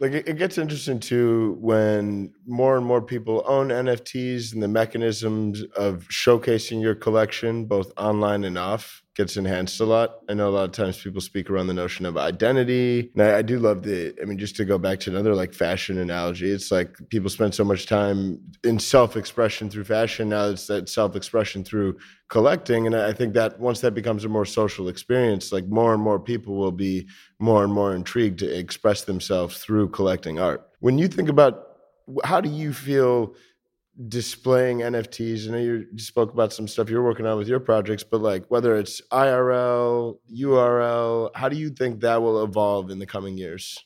like 0.00 0.12
it 0.12 0.36
gets 0.38 0.58
interesting 0.58 0.98
too 0.98 1.56
when 1.60 2.32
more 2.46 2.76
and 2.76 2.84
more 2.84 3.00
people 3.00 3.44
own 3.46 3.68
NFTs 3.68 4.52
and 4.52 4.62
the 4.62 4.68
mechanisms 4.68 5.62
of 5.76 6.06
showcasing 6.08 6.82
your 6.82 6.94
collection, 6.94 7.66
both 7.66 7.92
online 7.96 8.44
and 8.44 8.58
off, 8.58 9.03
gets 9.14 9.36
enhanced 9.36 9.80
a 9.80 9.84
lot. 9.84 10.16
I 10.28 10.34
know 10.34 10.48
a 10.48 10.50
lot 10.50 10.64
of 10.64 10.72
times 10.72 11.00
people 11.00 11.20
speak 11.20 11.48
around 11.48 11.68
the 11.68 11.74
notion 11.74 12.04
of 12.04 12.16
identity. 12.16 13.10
And 13.14 13.22
I, 13.22 13.38
I, 13.38 13.42
do 13.42 13.58
love 13.58 13.82
the, 13.82 14.14
I 14.20 14.24
mean, 14.24 14.38
just 14.38 14.56
to 14.56 14.64
go 14.64 14.76
back 14.76 15.00
to 15.00 15.10
another 15.10 15.34
like 15.34 15.54
fashion 15.54 15.98
analogy, 15.98 16.50
it's 16.50 16.70
like 16.72 16.96
people 17.10 17.30
spend 17.30 17.54
so 17.54 17.64
much 17.64 17.86
time 17.86 18.40
in 18.64 18.78
self 18.78 19.16
expression 19.16 19.70
through 19.70 19.84
fashion. 19.84 20.30
Now 20.30 20.46
it's 20.46 20.66
that 20.66 20.88
self 20.88 21.14
expression 21.14 21.62
through 21.64 21.96
collecting. 22.28 22.86
And 22.86 22.96
I 22.96 23.12
think 23.12 23.34
that 23.34 23.60
once 23.60 23.80
that 23.80 23.92
becomes 23.92 24.24
a 24.24 24.28
more 24.28 24.44
social 24.44 24.88
experience, 24.88 25.52
like 25.52 25.66
more 25.66 25.94
and 25.94 26.02
more 26.02 26.18
people 26.18 26.56
will 26.56 26.72
be 26.72 27.06
more 27.38 27.62
and 27.62 27.72
more 27.72 27.94
intrigued 27.94 28.40
to 28.40 28.58
express 28.58 29.04
themselves 29.04 29.58
through 29.58 29.90
collecting 29.90 30.40
art. 30.40 30.68
When 30.80 30.98
you 30.98 31.06
think 31.06 31.28
about 31.28 31.68
how 32.24 32.40
do 32.40 32.50
you 32.50 32.72
feel 32.72 33.34
displaying 34.08 34.78
NFTs. 34.78 35.48
I 35.48 35.52
know 35.52 35.58
you 35.58 35.86
spoke 35.98 36.32
about 36.32 36.52
some 36.52 36.66
stuff 36.66 36.88
you're 36.88 37.02
working 37.02 37.26
on 37.26 37.38
with 37.38 37.48
your 37.48 37.60
projects, 37.60 38.02
but 38.02 38.20
like 38.20 38.44
whether 38.48 38.76
it's 38.76 39.00
IRL, 39.12 40.18
URL, 40.32 41.30
how 41.34 41.48
do 41.48 41.56
you 41.56 41.70
think 41.70 42.00
that 42.00 42.20
will 42.20 42.42
evolve 42.42 42.90
in 42.90 42.98
the 42.98 43.06
coming 43.06 43.38
years? 43.38 43.78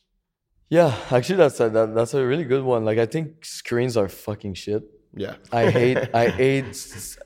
Yeah, 0.70 0.94
actually, 1.10 1.36
that's 1.36 1.60
a, 1.60 1.70
that, 1.70 1.94
that's 1.94 2.14
a 2.14 2.26
really 2.26 2.44
good 2.44 2.62
one. 2.62 2.84
Like, 2.84 2.98
I 2.98 3.06
think 3.06 3.44
screens 3.44 3.96
are 3.96 4.08
fucking 4.08 4.54
shit. 4.54 4.82
Yeah, 5.14 5.36
I 5.50 5.70
hate 5.70 6.14
I 6.14 6.28
hate. 6.42 6.76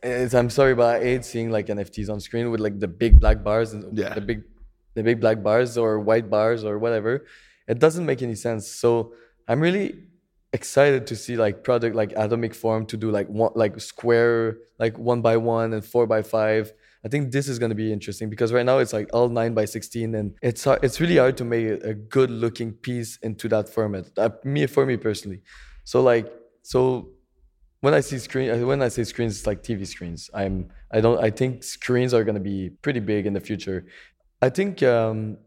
I'm 0.05 0.51
sorry, 0.51 0.75
but 0.75 0.97
I 0.97 1.01
hate 1.01 1.25
seeing 1.25 1.51
like 1.51 1.67
NFTs 1.67 2.09
on 2.09 2.21
screen 2.21 2.51
with 2.51 2.61
like 2.61 2.79
the 2.79 2.87
big 2.87 3.19
black 3.19 3.43
bars 3.43 3.73
and 3.73 3.99
yeah. 3.99 4.15
the 4.15 4.21
big 4.21 4.43
the 4.95 5.03
big 5.03 5.21
black 5.21 5.43
bars 5.43 5.77
or 5.77 5.99
white 5.99 6.31
bars 6.31 6.65
or 6.65 6.79
whatever. 6.79 7.27
It 7.67 7.81
doesn't 7.81 8.07
make 8.07 8.23
any 8.23 8.37
sense. 8.37 8.69
So 8.69 9.15
I'm 9.49 9.61
really 9.61 10.05
excited 10.53 11.07
to 11.07 11.17
see 11.17 11.37
like 11.37 11.65
project 11.65 11.97
like 11.97 12.13
atomic 12.17 12.55
form 12.55 12.85
to 12.87 12.97
do 12.97 13.11
like 13.11 13.29
one 13.29 13.53
like 13.55 13.81
square 13.81 14.59
like 14.79 14.99
one 14.99 15.23
by 15.23 15.37
one 15.37 15.73
and 15.73 15.85
four 15.85 16.07
by 16.07 16.23
five. 16.23 16.73
I 17.05 17.09
think 17.09 17.33
this 17.33 17.49
is 17.49 17.59
going 17.59 17.71
to 17.71 17.75
be 17.75 17.93
interesting 17.93 18.31
because 18.31 18.53
right 18.53 18.65
now 18.65 18.79
it's 18.79 18.93
like 18.93 19.11
all 19.13 19.29
9 19.29 19.55
by 19.55 19.65
16 19.65 20.15
and 20.15 20.35
it's 20.41 20.63
hard, 20.63 20.85
it's 20.85 21.01
really 21.01 21.17
hard 21.17 21.37
to 21.39 21.45
make 21.45 21.67
a 21.83 21.95
good 21.95 22.31
looking 22.31 22.73
piece 22.73 23.17
into 23.25 23.49
that 23.49 23.69
format 23.69 24.05
uh, 24.17 24.31
me 24.45 24.67
for 24.67 24.87
me 24.87 24.97
personally. 24.97 25.41
So 25.85 26.01
like 26.03 26.33
so 26.63 27.09
when 27.81 27.95
i 27.95 28.01
see 28.01 28.19
screen 28.19 28.49
uh, 28.51 28.65
when 28.65 28.81
i 28.81 28.87
say 28.87 29.03
screens 29.03 29.39
it's 29.39 29.47
like 29.47 29.63
tv 29.63 29.87
screens. 29.87 30.31
I'm 30.35 30.69
i 30.91 31.01
don't 31.01 31.23
i 31.23 31.31
think 31.31 31.65
screens 31.65 32.15
are 32.15 32.25
going 32.25 32.37
to 32.37 32.47
be 32.55 32.71
pretty 32.83 33.01
big 33.01 33.27
in 33.27 33.33
the 33.33 33.41
future. 33.41 33.87
I 34.41 34.51
think 34.51 34.83
um 34.83 35.39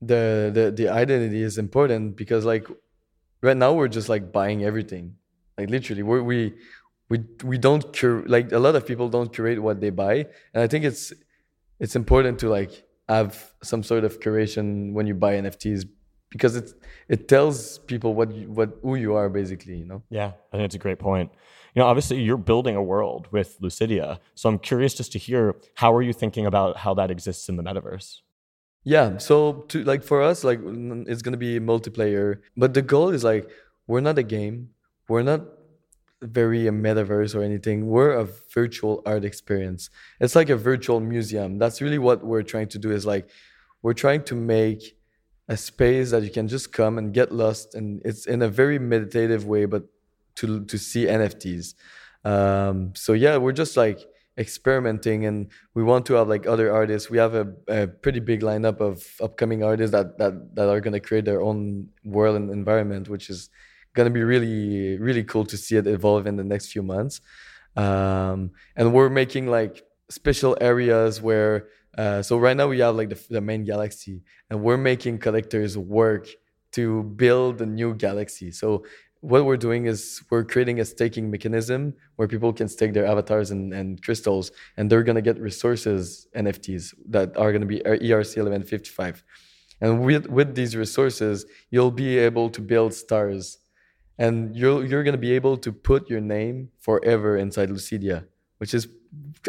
the 0.00 0.50
the 0.52 0.70
the 0.70 0.88
identity 0.88 1.42
is 1.42 1.58
important 1.58 2.16
because 2.16 2.44
like 2.44 2.66
right 3.46 3.56
now 3.56 3.72
we're 3.72 3.88
just 3.98 4.08
like 4.08 4.32
buying 4.32 4.64
everything. 4.64 5.14
Like 5.58 5.70
literally 5.70 6.02
we 6.02 6.20
we 6.30 6.54
we 7.08 7.24
we 7.44 7.58
don't 7.58 7.92
cur- 7.92 8.24
like 8.26 8.52
a 8.52 8.58
lot 8.58 8.74
of 8.74 8.86
people 8.86 9.08
don't 9.08 9.32
curate 9.32 9.60
what 9.62 9.80
they 9.80 9.90
buy. 9.90 10.26
And 10.52 10.62
i 10.64 10.66
think 10.66 10.84
it's 10.84 11.12
it's 11.78 11.96
important 11.96 12.38
to 12.40 12.48
like 12.48 12.72
have 13.08 13.52
some 13.62 13.82
sort 13.82 14.04
of 14.04 14.20
curation 14.20 14.92
when 14.92 15.06
you 15.06 15.14
buy 15.14 15.34
nfts 15.34 15.84
because 16.30 16.56
it 16.56 16.72
it 17.08 17.28
tells 17.28 17.78
people 17.78 18.14
what 18.14 18.28
what 18.58 18.70
who 18.82 18.96
you 18.96 19.14
are 19.14 19.28
basically 19.28 19.76
you 19.76 19.86
know? 19.86 20.02
Yeah 20.10 20.32
i 20.52 20.56
think 20.56 20.66
it's 20.66 20.74
a 20.74 20.84
great 20.86 20.98
point. 20.98 21.30
You 21.74 21.80
know 21.80 21.88
obviously 21.88 22.20
you're 22.20 22.44
building 22.52 22.74
a 22.74 22.82
world 22.82 23.28
with 23.30 23.60
LVCIDIA 23.60 24.18
so 24.34 24.48
i'm 24.48 24.58
curious 24.58 24.92
just 24.94 25.12
to 25.12 25.18
hear 25.18 25.42
how 25.82 25.94
are 25.94 26.02
you 26.02 26.14
thinking 26.22 26.46
about 26.46 26.78
how 26.84 26.94
that 26.94 27.10
exists 27.10 27.48
in 27.50 27.56
the 27.56 27.62
metaverse 27.62 28.08
yeah 28.86 29.18
so 29.18 29.64
to 29.68 29.84
like 29.84 30.02
for 30.02 30.22
us 30.22 30.44
like 30.44 30.60
it's 30.64 31.20
gonna 31.20 31.36
be 31.36 31.60
multiplayer 31.60 32.40
but 32.56 32.72
the 32.72 32.80
goal 32.80 33.10
is 33.10 33.22
like 33.22 33.50
we're 33.86 34.00
not 34.00 34.18
a 34.18 34.22
game. 34.22 34.70
We're 35.08 35.22
not 35.22 35.42
very 36.22 36.66
a 36.66 36.72
metaverse 36.72 37.34
or 37.34 37.42
anything. 37.42 37.86
We're 37.86 38.12
a 38.12 38.24
virtual 38.24 39.02
art 39.06 39.24
experience. 39.24 39.90
It's 40.20 40.34
like 40.34 40.48
a 40.50 40.56
virtual 40.56 41.00
museum. 41.00 41.58
That's 41.58 41.80
really 41.80 41.98
what 41.98 42.24
we're 42.24 42.42
trying 42.42 42.68
to 42.68 42.78
do 42.78 42.90
is 42.90 43.06
like 43.06 43.28
we're 43.82 43.92
trying 43.92 44.24
to 44.24 44.34
make 44.34 44.96
a 45.48 45.56
space 45.56 46.10
that 46.10 46.22
you 46.24 46.30
can 46.30 46.48
just 46.48 46.72
come 46.72 46.98
and 46.98 47.14
get 47.14 47.30
lost 47.30 47.76
and 47.76 48.02
it's 48.04 48.26
in 48.26 48.42
a 48.42 48.48
very 48.48 48.80
meditative 48.80 49.46
way 49.46 49.64
but 49.64 49.84
to 50.34 50.64
to 50.64 50.76
see 50.76 51.04
nfts 51.04 51.74
um 52.24 52.92
so 52.96 53.12
yeah 53.12 53.36
we're 53.36 53.52
just 53.52 53.76
like 53.76 54.00
experimenting 54.38 55.24
and 55.24 55.48
we 55.74 55.82
want 55.82 56.04
to 56.06 56.14
have 56.14 56.28
like 56.28 56.46
other 56.46 56.72
artists. 56.72 57.08
We 57.08 57.18
have 57.18 57.34
a, 57.34 57.52
a 57.68 57.86
pretty 57.86 58.20
big 58.20 58.42
lineup 58.42 58.80
of 58.80 59.06
upcoming 59.20 59.62
artists 59.62 59.92
that 59.92 60.18
that, 60.18 60.54
that 60.54 60.68
are 60.68 60.80
going 60.80 60.92
to 60.92 61.00
create 61.00 61.24
their 61.24 61.40
own 61.40 61.88
world 62.04 62.36
and 62.36 62.50
environment 62.50 63.08
which 63.08 63.30
is 63.30 63.50
going 63.94 64.06
to 64.06 64.12
be 64.12 64.22
really 64.22 64.98
really 64.98 65.24
cool 65.24 65.44
to 65.46 65.56
see 65.56 65.76
it 65.76 65.86
evolve 65.86 66.26
in 66.26 66.36
the 66.36 66.44
next 66.44 66.72
few 66.72 66.82
months. 66.82 67.20
Um, 67.76 68.52
and 68.74 68.92
we're 68.92 69.10
making 69.10 69.48
like 69.48 69.84
special 70.08 70.56
areas 70.60 71.20
where 71.20 71.68
uh, 71.96 72.22
so 72.22 72.36
right 72.36 72.56
now 72.56 72.68
we 72.68 72.80
have 72.80 72.94
like 72.94 73.08
the, 73.08 73.20
the 73.30 73.40
main 73.40 73.64
galaxy 73.64 74.22
and 74.50 74.62
we're 74.62 74.76
making 74.76 75.18
collectors 75.18 75.78
work 75.78 76.28
to 76.72 77.02
build 77.02 77.62
a 77.62 77.66
new 77.66 77.94
galaxy. 77.94 78.50
So 78.50 78.84
what 79.26 79.44
we're 79.44 79.56
doing 79.56 79.86
is 79.86 80.22
we're 80.30 80.44
creating 80.44 80.78
a 80.78 80.84
staking 80.84 81.30
mechanism 81.30 81.92
where 82.14 82.28
people 82.28 82.52
can 82.52 82.68
stake 82.68 82.92
their 82.94 83.06
avatars 83.06 83.50
and, 83.50 83.72
and 83.74 84.00
crystals 84.04 84.52
and 84.76 84.88
they're 84.88 85.02
going 85.02 85.16
to 85.16 85.26
get 85.30 85.36
resources 85.40 86.28
nfts 86.36 86.94
that 87.08 87.36
are 87.36 87.50
going 87.50 87.60
to 87.60 87.66
be 87.66 87.80
erc 87.80 88.00
1155 88.00 89.24
and 89.80 90.04
with, 90.04 90.26
with 90.26 90.54
these 90.54 90.76
resources 90.76 91.44
you'll 91.70 91.90
be 91.90 92.18
able 92.18 92.48
to 92.48 92.60
build 92.60 92.94
stars 92.94 93.58
and 94.18 94.56
you're, 94.56 94.84
you're 94.86 95.02
going 95.02 95.18
to 95.20 95.26
be 95.28 95.32
able 95.32 95.56
to 95.56 95.72
put 95.72 96.08
your 96.08 96.20
name 96.20 96.70
forever 96.78 97.36
inside 97.36 97.68
LVCIDIA 97.68 98.24
which 98.58 98.72
is 98.72 98.88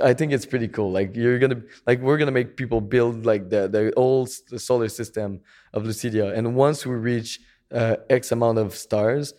i 0.04 0.14
think 0.14 0.32
it's 0.32 0.46
pretty 0.46 0.68
cool. 0.68 0.92
Like 0.92 1.16
you're 1.16 1.40
going 1.40 1.52
to 1.52 1.62
like 1.86 2.00
we're 2.00 2.18
going 2.18 2.28
to 2.28 2.38
make 2.40 2.56
people 2.56 2.82
build 2.82 3.26
like 3.26 3.50
the, 3.50 3.68
the 3.68 3.94
old 3.96 4.30
the 4.50 4.60
solar 4.60 4.90
system 4.90 5.42
of 5.74 5.84
LVCIDIA. 5.84 6.38
And 6.38 6.56
once 6.56 6.86
we 6.86 6.96
reach 6.96 7.40
uh, 7.72 7.98
x 8.10 8.32
amount 8.32 8.60
of 8.60 8.76
stars 8.76 9.34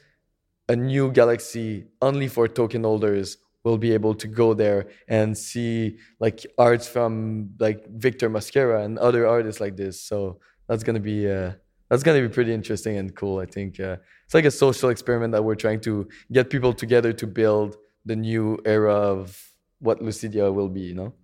a 0.68 0.76
new 0.76 1.10
galaxy 1.10 1.86
only 2.02 2.28
for 2.28 2.46
token 2.46 2.84
holders 2.84 3.38
will 3.64 3.78
be 3.78 3.92
able 3.92 4.14
to 4.14 4.26
go 4.26 4.54
there 4.54 4.86
and 5.08 5.36
see 5.36 5.98
like 6.20 6.46
arts 6.58 6.86
from 6.86 7.50
like 7.58 7.86
Victor 7.88 8.30
Mosquera 8.30 8.84
and 8.84 8.98
other 8.98 9.26
artists 9.26 9.60
like 9.60 9.76
this. 9.76 10.00
So 10.00 10.40
that's 10.68 10.82
gonna 10.84 11.00
be 11.00 11.30
uh, 11.30 11.52
that's 11.88 12.02
gonna 12.02 12.20
be 12.20 12.28
pretty 12.28 12.52
interesting 12.52 12.96
and 12.96 13.14
cool. 13.14 13.38
I 13.40 13.46
think 13.46 13.80
uh, 13.80 13.96
it's 14.24 14.34
like 14.34 14.44
a 14.44 14.50
social 14.50 14.90
experiment 14.90 15.32
that 15.32 15.42
we're 15.42 15.54
trying 15.54 15.80
to 15.80 16.08
get 16.32 16.50
people 16.50 16.72
together 16.72 17.12
to 17.14 17.26
build 17.26 17.76
the 18.04 18.16
new 18.16 18.58
era 18.64 18.94
of 18.94 19.36
what 19.80 20.00
LVCIDIA 20.00 20.52
will 20.52 20.68
be. 20.68 20.82
You 20.82 20.94
know. 20.94 21.14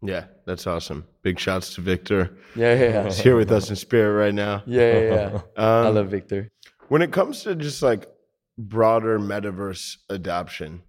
Yeah, 0.00 0.24
that's 0.44 0.66
awesome. 0.66 1.04
Big 1.22 1.40
shouts 1.40 1.74
to 1.74 1.80
Victor. 1.80 2.30
Yeah, 2.54 2.74
yeah, 2.74 2.88
yeah. 2.90 3.04
He's 3.04 3.18
here 3.18 3.36
with 3.36 3.50
us 3.50 3.68
in 3.70 3.74
spirit 3.76 4.12
right 4.16 4.34
now. 4.34 4.62
Yeah, 4.66 4.92
yeah, 4.92 5.14
yeah. 5.14 5.40
Um, 5.56 5.86
I 5.86 5.88
love 5.88 6.08
Victor. 6.08 6.50
When 6.88 7.02
it 7.02 7.12
comes 7.12 7.42
to 7.42 7.56
just 7.56 7.82
like 7.82 8.06
broader 8.58 9.18
metaverse 9.18 9.96
adoption? 10.10 10.82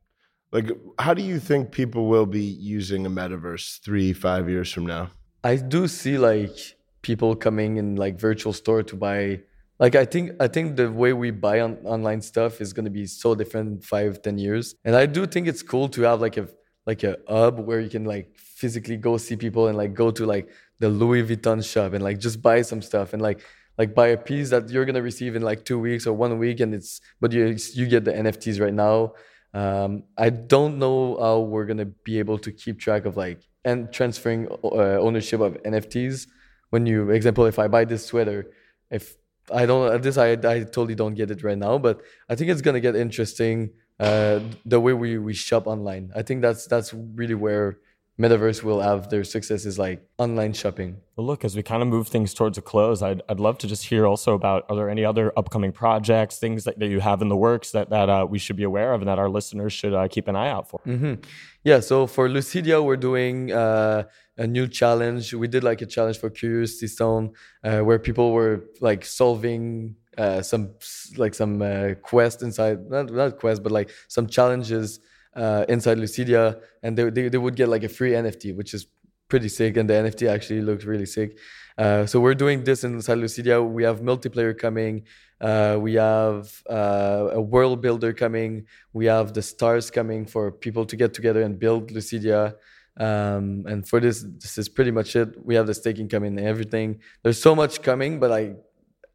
Like 0.52 0.72
how 0.98 1.14
do 1.14 1.22
you 1.22 1.40
think 1.40 1.72
people 1.72 2.08
will 2.08 2.26
be 2.26 2.44
using 2.44 3.06
a 3.06 3.10
metaverse 3.10 3.80
three 3.84 4.14
five 4.14 4.50
years 4.50 4.72
from 4.72 4.86
now? 4.86 5.12
I 5.44 5.56
do 5.56 5.88
see 5.88 6.18
like 6.18 6.58
people 7.02 7.36
coming 7.36 7.78
in 7.78 7.96
like 7.96 8.20
virtual 8.20 8.52
store 8.52 8.84
to 8.84 8.96
buy 8.96 9.40
like 9.80 9.96
i 9.96 10.04
think 10.04 10.32
i 10.42 10.48
think 10.48 10.76
the 10.76 10.92
way 10.92 11.14
we 11.14 11.32
buy 11.32 11.62
on 11.62 11.78
online 11.86 12.22
stuff 12.22 12.60
is 12.60 12.74
going 12.74 12.84
to 12.84 12.92
be 12.92 13.06
so 13.06 13.34
different 13.36 13.70
in 13.72 13.80
five 13.80 14.22
ten 14.22 14.38
years. 14.38 14.76
And 14.84 14.96
i 14.96 15.06
do 15.06 15.26
think 15.26 15.48
it's 15.48 15.64
cool 15.64 15.88
to 15.90 16.02
have 16.02 16.20
like 16.20 16.38
a 16.38 16.48
like 16.86 17.04
a 17.04 17.18
hub 17.28 17.60
where 17.60 17.80
you 17.80 17.90
can 17.90 18.06
like 18.06 18.36
physically 18.36 18.98
go 18.98 19.18
see 19.18 19.36
people 19.36 19.68
and 19.68 19.78
like 19.78 19.94
go 19.94 20.12
to 20.12 20.26
like 20.26 20.50
the 20.80 20.90
louis 20.90 21.24
vuitton 21.24 21.64
shop 21.64 21.94
and 21.94 22.04
like 22.04 22.20
just 22.20 22.42
buy 22.42 22.62
some 22.62 22.82
stuff 22.82 23.14
and 23.14 23.22
like 23.22 23.42
like 23.80 23.96
buy 23.96 24.08
a 24.08 24.18
piece 24.18 24.50
that 24.50 24.70
you're 24.70 24.86
gonna 24.86 25.02
receive 25.02 25.38
in 25.38 25.42
like 25.42 25.64
two 25.64 25.80
weeks 25.80 26.06
or 26.06 26.14
one 26.14 26.38
week, 26.38 26.60
and 26.60 26.76
it's 26.76 27.00
but 27.22 27.32
you 27.32 27.56
you 27.74 27.88
get 27.88 28.04
the 28.04 28.12
NFTs 28.12 28.60
right 28.60 28.74
now. 28.74 29.14
Um, 29.54 30.04
I 30.18 30.30
don't 30.30 30.78
know 30.78 31.18
how 31.20 31.40
we're 31.40 31.66
gonna 31.66 31.86
be 31.86 32.20
able 32.20 32.38
to 32.40 32.52
keep 32.52 32.78
track 32.80 33.06
of 33.06 33.16
like 33.16 33.40
and 33.64 33.92
transferring 33.92 34.48
uh, 34.64 35.00
ownership 35.00 35.40
of 35.40 35.54
NFTs. 35.64 36.28
When 36.72 36.86
you 36.86 37.10
example, 37.10 37.46
if 37.46 37.58
I 37.58 37.70
buy 37.70 37.86
this 37.86 38.06
sweater, 38.06 38.52
if 38.92 39.16
I 39.52 39.66
don't 39.66 39.94
at 39.94 40.04
this 40.04 40.18
I 40.18 40.34
I 40.34 40.64
totally 40.76 40.96
don't 40.96 41.16
get 41.16 41.32
it 41.32 41.42
right 41.42 41.58
now, 41.58 41.78
but 41.78 42.02
I 42.30 42.36
think 42.36 42.52
it's 42.52 42.62
gonna 42.62 42.82
get 42.82 42.98
interesting. 42.98 43.72
Uh, 43.98 44.40
the 44.66 44.80
way 44.80 44.94
we 44.94 45.18
we 45.18 45.34
shop 45.34 45.68
online, 45.68 46.12
I 46.14 46.22
think 46.22 46.42
that's 46.42 46.68
that's 46.68 46.94
really 46.94 47.36
where 47.36 47.80
metaverse 48.20 48.64
will 48.64 48.82
have 48.82 49.10
their 49.10 49.24
successes 49.24 49.80
like 49.80 50.06
online 50.18 50.52
shopping. 50.54 50.98
Well, 51.16 51.26
look, 51.26 51.46
as 51.46 51.56
we 51.56 51.64
kind 51.64 51.82
of 51.82 51.88
move 51.88 52.10
things 52.10 52.34
towards 52.34 52.58
a 52.58 52.62
close, 52.62 53.02
I'd, 53.02 53.22
I'd 53.30 53.40
love 53.40 53.58
to 53.60 53.68
just 53.68 53.86
hear 53.86 54.06
also 54.06 54.34
about 54.34 54.66
are 54.70 54.76
there 54.76 54.90
any 54.90 55.06
other 55.06 55.32
upcoming 55.38 55.72
projects, 55.72 56.38
things 56.38 56.66
that, 56.66 56.80
that 56.80 56.88
you 56.88 57.00
have 57.00 57.22
in 57.22 57.30
the 57.30 57.38
works 57.38 57.72
that, 57.72 57.90
that 57.90 58.10
uh, 58.10 58.28
we 58.30 58.38
should 58.38 58.58
be 58.58 58.64
aware 58.64 58.94
of 58.94 59.02
and 59.02 59.08
that 59.08 59.20
our 59.20 59.30
listeners 59.30 59.72
should 59.72 59.94
uh, 59.94 60.08
keep 60.10 60.28
an 60.28 60.36
eye 60.36 60.50
out 60.50 60.70
for? 60.70 60.82
Mm-hmm. 60.86 61.16
Yeah, 61.64 61.80
so 61.80 62.08
for 62.08 62.28
LVCIDIA, 62.28 62.84
we're 62.84 62.98
doing 62.98 63.52
uh, 63.52 64.04
a 64.38 64.48
new 64.48 64.68
challenge. 64.68 65.34
We 65.34 65.48
did 65.48 65.64
like 65.64 65.82
a 65.82 65.86
challenge 65.86 66.18
for 66.20 66.30
Curiosity 66.30 66.88
Stone 66.88 67.34
uh, 67.64 67.80
where 67.80 68.00
people 68.00 68.32
were 68.32 68.66
like 68.82 69.06
solving 69.06 69.96
uh, 70.18 70.42
some 70.42 70.72
like 71.16 71.34
some 71.34 71.62
uh, 71.62 71.94
quest 72.02 72.44
inside, 72.44 72.90
not, 72.90 73.10
not 73.12 73.40
quest, 73.40 73.64
but 73.64 73.72
like 73.72 73.90
some 74.10 74.28
challenges 74.28 75.00
uh, 75.36 75.66
inside 75.70 75.98
LVCIDIA, 75.98 76.60
and 76.84 76.98
they, 76.98 77.10
they, 77.10 77.30
they 77.30 77.38
would 77.38 77.56
get 77.56 77.70
like 77.70 77.84
a 77.84 77.90
free 77.90 78.12
NFT, 78.12 78.56
which 78.56 78.74
is 78.74 78.88
pretty 79.30 79.50
sick. 79.50 79.78
And 79.78 79.90
the 79.90 79.94
NFT 79.94 80.30
actually 80.30 80.62
looks 80.62 80.86
really 80.86 81.06
sick. 81.06 81.38
Uh, 81.78 82.06
so 82.06 82.20
we're 82.20 82.36
doing 82.36 82.64
this 82.64 82.84
inside 82.84 83.20
LVCIDIA. 83.20 83.68
We 83.68 83.84
have 83.84 84.02
multiplayer 84.02 84.58
coming. 84.58 85.04
Uh, 85.40 85.78
we 85.80 85.94
have 85.94 86.62
uh, 86.70 87.30
a 87.34 87.42
world 87.42 87.82
builder 87.82 88.12
coming. 88.12 88.66
We 88.92 89.06
have 89.06 89.34
the 89.34 89.42
stars 89.42 89.90
coming 89.90 90.26
for 90.26 90.52
people 90.52 90.86
to 90.86 90.96
get 90.96 91.14
together 91.14 91.42
and 91.44 91.58
build 91.58 91.92
LVCIDIA. 91.92 92.56
Um, 93.00 93.64
and 93.66 93.88
for 93.88 94.02
this, 94.02 94.26
this 94.40 94.58
is 94.58 94.68
pretty 94.68 94.92
much 94.92 95.16
it. 95.16 95.46
We 95.46 95.56
have 95.56 95.68
the 95.68 95.74
staking 95.74 96.10
coming 96.10 96.38
and 96.38 96.46
everything. 96.46 97.00
There's 97.24 97.42
so 97.42 97.56
much 97.56 97.82
coming, 97.82 98.20
but 98.20 98.32
I, 98.32 98.56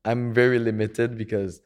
I'm 0.07 0.33
very 0.33 0.59
limited 0.59 1.19
because 1.19 1.61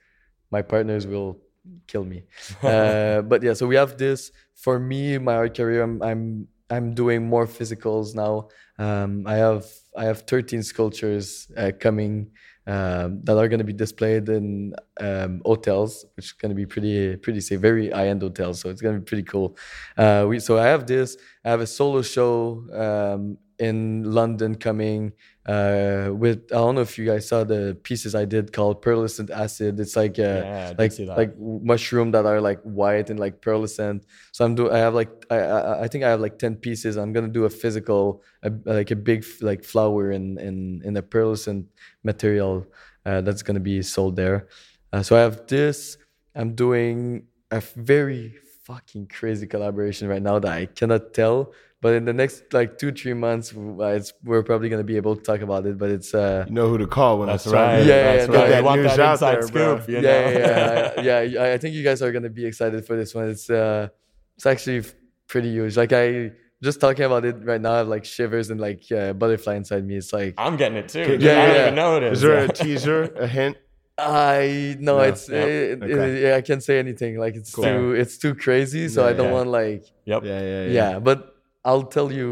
my 0.50 0.62
partners 0.62 1.06
will 1.06 1.40
kill 1.86 2.04
me. 2.04 2.24
Uh, 2.62 3.22
but 3.22 3.42
yeah, 3.42 3.54
so 3.54 3.66
we 3.66 3.76
have 3.76 3.96
this. 3.96 4.30
For 4.54 4.78
me, 4.78 5.18
my 5.18 5.34
art 5.34 5.56
career, 5.56 5.82
I'm 5.82 6.02
I'm, 6.02 6.48
I'm 6.70 6.94
doing 6.94 7.28
more 7.28 7.46
physicals 7.46 8.14
now. 8.14 8.48
Um, 8.78 9.26
I 9.26 9.36
have 9.36 9.66
I 9.96 10.04
have 10.04 10.22
13 10.22 10.62
sculptures 10.62 11.50
uh, 11.56 11.72
coming 11.78 12.30
um, 12.68 13.22
that 13.24 13.36
are 13.38 13.48
going 13.48 13.58
to 13.58 13.64
be 13.64 13.72
displayed 13.72 14.28
in 14.28 14.74
um, 15.00 15.40
hotels, 15.44 16.04
which 16.14 16.26
is 16.26 16.32
going 16.32 16.50
to 16.50 16.54
be 16.54 16.66
pretty 16.66 17.16
pretty 17.16 17.40
say 17.40 17.56
very 17.56 17.90
high 17.90 18.08
end 18.08 18.20
hotels. 18.20 18.60
So 18.60 18.68
it's 18.68 18.82
going 18.82 18.94
to 18.94 19.00
be 19.00 19.04
pretty 19.04 19.22
cool. 19.22 19.56
Uh, 19.96 20.26
we 20.28 20.38
so 20.38 20.58
I 20.58 20.66
have 20.66 20.86
this. 20.86 21.16
I 21.44 21.50
have 21.50 21.60
a 21.60 21.66
solo 21.66 22.02
show 22.02 22.64
um, 22.72 23.38
in 23.58 24.12
London 24.12 24.54
coming 24.54 25.12
uh, 25.48 26.10
with 26.12 26.44
I 26.52 26.56
don't 26.56 26.74
know 26.74 26.82
if 26.82 26.98
you 26.98 27.06
guys 27.06 27.26
saw 27.26 27.42
the 27.42 27.76
pieces 27.82 28.14
I 28.14 28.26
did 28.26 28.52
called 28.52 28.82
pearlescent 28.82 29.30
acid. 29.30 29.80
It's 29.80 29.96
like 29.96 30.18
uh, 30.18 30.44
Yeah, 30.44 30.74
like 30.76 30.92
like 31.16 31.38
mushroom 31.38 32.10
that 32.12 32.26
are 32.26 32.40
like 32.40 32.60
white 32.62 33.08
and 33.08 33.18
like 33.18 33.40
pearlescent. 33.40 34.04
So 34.32 34.44
I'm 34.44 34.54
doing. 34.54 34.72
I 34.72 34.78
have 34.78 34.94
like 34.94 35.10
I, 35.30 35.38
I 35.38 35.82
I 35.84 35.88
think 35.88 36.04
I 36.04 36.10
have 36.10 36.20
like 36.20 36.38
ten 36.38 36.54
pieces. 36.54 36.98
I'm 36.98 37.14
gonna 37.14 37.28
do 37.28 37.46
a 37.46 37.50
physical 37.50 38.22
a, 38.42 38.52
like 38.66 38.90
a 38.90 38.96
big 38.96 39.24
like 39.40 39.64
flower 39.64 40.12
in 40.12 40.38
in 40.38 40.82
in 40.84 40.96
a 40.98 41.02
pearlescent 41.02 41.64
material 42.04 42.66
uh, 43.06 43.22
that's 43.22 43.42
gonna 43.42 43.60
be 43.60 43.80
sold 43.80 44.16
there. 44.16 44.48
Uh, 44.92 45.02
so 45.02 45.16
I 45.16 45.20
have 45.20 45.46
this. 45.46 45.96
I'm 46.34 46.54
doing 46.54 47.24
a 47.50 47.60
very 47.60 48.34
fucking 48.64 49.06
crazy 49.08 49.46
collaboration 49.46 50.08
right 50.08 50.22
now 50.22 50.38
that 50.38 50.52
I 50.52 50.66
cannot 50.66 51.14
tell. 51.14 51.54
But 51.80 51.94
in 51.94 52.04
the 52.06 52.12
next 52.12 52.42
like 52.52 52.76
two 52.76 52.90
three 52.90 53.14
months, 53.14 53.54
uh, 53.56 53.84
it's, 53.98 54.12
we're 54.24 54.42
probably 54.42 54.68
gonna 54.68 54.82
be 54.82 54.96
able 54.96 55.14
to 55.14 55.22
talk 55.22 55.40
about 55.42 55.64
it. 55.64 55.78
But 55.78 55.90
it's 55.90 56.12
uh, 56.12 56.44
You 56.48 56.54
know 56.54 56.68
who 56.68 56.78
to 56.78 56.86
call 56.88 57.18
when 57.20 57.28
That's 57.28 57.44
it's 57.46 57.52
time. 57.52 57.78
right. 57.78 57.86
Yeah, 57.86 57.94
yeah, 57.94 58.16
that's 58.16 58.32
yeah, 58.32 58.38
right. 58.40 58.48
get 58.48 58.58
You 58.58 58.64
want 58.64 58.82
that 58.82 59.10
inside 59.12 59.34
there, 59.42 59.48
bro. 59.48 59.76
scoop. 59.78 59.88
you 59.88 59.94
yeah, 59.96 60.00
know? 60.02 60.30
yeah, 60.30 60.92
yeah, 61.02 61.20
yeah. 61.32 61.42
I- 61.42 61.52
I 61.52 61.58
think 61.58 61.74
you 61.76 61.84
guys 61.84 62.02
are 62.02 62.10
gonna 62.10 62.30
be 62.30 62.44
excited 62.46 62.84
for 62.86 62.96
this 62.96 63.14
one. 63.14 63.28
It's 63.28 63.48
uh, 63.48 63.88
it's 64.36 64.46
actually 64.46 64.82
pretty 65.28 65.50
huge. 65.50 65.76
Like 65.76 65.92
I 65.92 66.32
just 66.62 66.80
talking 66.80 67.04
about 67.04 67.24
it 67.24 67.36
right 67.44 67.60
now, 67.60 67.74
I 67.74 67.78
have 67.78 67.88
like 67.88 68.04
shivers 68.04 68.50
and 68.50 68.60
like 68.60 68.82
uh, 68.90 69.12
butterfly 69.12 69.54
inside 69.54 69.86
me. 69.86 69.94
It's 69.96 70.12
like 70.12 70.34
I'm 70.36 70.56
getting 70.56 70.78
it 70.78 70.88
too. 70.88 71.16
Yeah, 71.20 71.42
I 71.42 71.46
don't 71.46 71.54
yeah. 71.54 71.62
even 71.62 71.74
know 71.76 71.96
it 71.98 72.02
is. 72.02 72.12
Is 72.18 72.22
there 72.22 72.38
a 72.38 72.48
teaser, 72.48 73.02
a 73.16 73.28
hint? 73.28 73.56
I 73.96 74.76
no, 74.80 74.96
No. 74.98 75.02
it's 75.04 75.28
Yep. 75.28 75.48
it, 75.48 75.50
it- 75.50 75.82
Okay. 75.92 76.22
yeah, 76.22 76.36
I 76.36 76.40
can't 76.40 76.62
say 76.62 76.78
anything. 76.80 77.18
Like 77.18 77.36
it's 77.36 77.54
Cool. 77.54 77.64
too 77.64 77.92
it's 77.92 78.18
too 78.18 78.34
crazy, 78.34 78.88
so 78.88 79.02
Yeah, 79.04 79.10
I 79.10 79.12
don't 79.12 79.26
yeah. 79.28 79.32
want 79.32 79.48
like 79.50 79.84
Yep. 80.06 80.24
Yeah, 80.24 80.40
yeah, 80.40 80.64
yeah. 80.64 80.70
yeah. 80.92 80.98
But 80.98 81.34
I'll 81.68 81.88
tell 81.96 82.10
you 82.20 82.30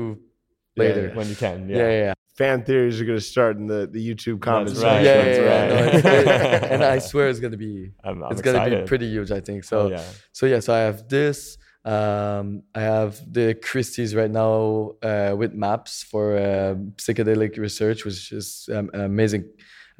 later. 0.83 1.05
yeah. 1.09 1.17
When 1.19 1.27
you 1.33 1.37
can. 1.45 1.69
Yeah, 1.69 1.77
Yeah. 1.79 1.91
yeah. 2.05 2.13
Fan 2.43 2.59
theories 2.69 2.97
are 3.01 3.07
going 3.11 3.19
to 3.25 3.29
start 3.35 3.55
in 3.61 3.67
the, 3.75 3.81
the 3.97 4.03
YouTube 4.09 4.39
comments. 4.47 4.79
right. 4.83 5.03
yeah, 5.03 5.25
yeah, 5.25 5.37
yeah, 5.51 5.69
no, 5.73 5.75
right. 5.87 5.95
it's- 5.95 6.63
it- 6.65 6.71
and 6.73 6.83
I 6.95 6.99
swear 7.11 7.25
it's 7.31 7.41
gonna 7.45 7.57
be 7.69 7.75
I'm, 8.07 8.23
I'm 8.25 8.31
it's 8.33 8.43
gonna 8.47 8.59
excited. 8.59 8.85
be 8.85 8.89
pretty 8.93 9.09
huge. 9.17 9.31
I 9.39 9.41
think 9.49 9.61
so. 9.71 9.77
Oh, 9.81 9.89
yeah. 9.95 10.05
So 10.39 10.43
yeah, 10.53 10.61
so 10.67 10.71
I 10.79 10.81
have 10.89 10.99
this. 11.17 11.57
Um, 11.97 12.47
I 12.75 12.81
have 12.95 13.13
the 13.39 13.55
Christie's 13.69 14.13
right 14.21 14.31
now 14.45 14.93
uh, 15.11 15.33
with 15.41 15.53
MAPS 15.55 16.03
for 16.11 16.25
uh, 16.37 16.75
psychedelic 17.05 17.53
research, 17.67 18.05
which 18.05 18.33
is 18.41 18.69
um, 18.77 18.87
an 18.93 19.01
amazing, 19.13 19.45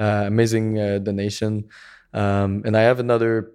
uh, 0.05 0.25
amazing 0.27 0.67
uh, 0.79 0.99
donation. 1.09 1.53
Um, 2.13 2.51
and 2.67 2.77
I 2.77 2.83
have 2.91 2.99
another 3.07 3.53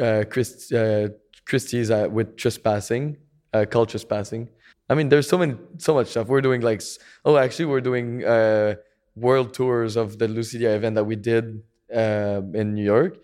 uh, 0.00 0.22
Christ, 0.32 0.72
uh, 0.72 1.08
Christie's 1.50 1.90
uh, 1.90 2.08
with 2.10 2.36
trespassing, 2.36 3.16
uh, 3.52 3.64
called 3.72 3.88
trespassing. 3.90 4.48
I 4.88 4.94
mean, 4.94 5.08
there's 5.08 5.28
so 5.28 5.38
many, 5.38 5.54
so 5.78 5.94
much 5.94 6.08
stuff. 6.08 6.28
We're 6.28 6.40
doing 6.40 6.62
like, 6.62 6.82
oh, 7.24 7.36
actually, 7.36 7.66
we're 7.66 7.80
doing 7.82 8.24
uh, 8.24 8.76
world 9.14 9.52
tours 9.52 9.96
of 9.96 10.18
the 10.18 10.26
LVCIDIA 10.26 10.74
event 10.76 10.94
that 10.94 11.04
we 11.04 11.16
did 11.16 11.62
uh, 11.94 12.40
in 12.54 12.74
New 12.74 12.84
York. 12.84 13.18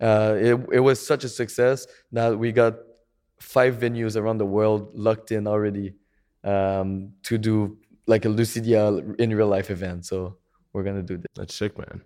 Uh, 0.00 0.36
it, 0.38 0.54
it 0.72 0.80
was 0.80 1.04
such 1.04 1.24
a 1.24 1.28
success 1.28 1.86
that 2.12 2.38
we 2.38 2.52
got 2.52 2.74
five 3.40 3.76
venues 3.76 4.16
around 4.16 4.38
the 4.38 4.46
world 4.46 4.94
locked 4.94 5.32
in 5.32 5.46
already 5.46 5.94
um, 6.44 7.12
to 7.22 7.38
do 7.38 7.78
like 8.06 8.24
a 8.24 8.28
LVCIDIA 8.28 9.18
in 9.18 9.34
real 9.34 9.48
life 9.48 9.70
event. 9.70 10.06
So 10.06 10.36
we're 10.72 10.84
gonna 10.84 11.02
do 11.02 11.16
this. 11.16 11.26
That's 11.34 11.54
sick, 11.54 11.76
man. 11.76 12.02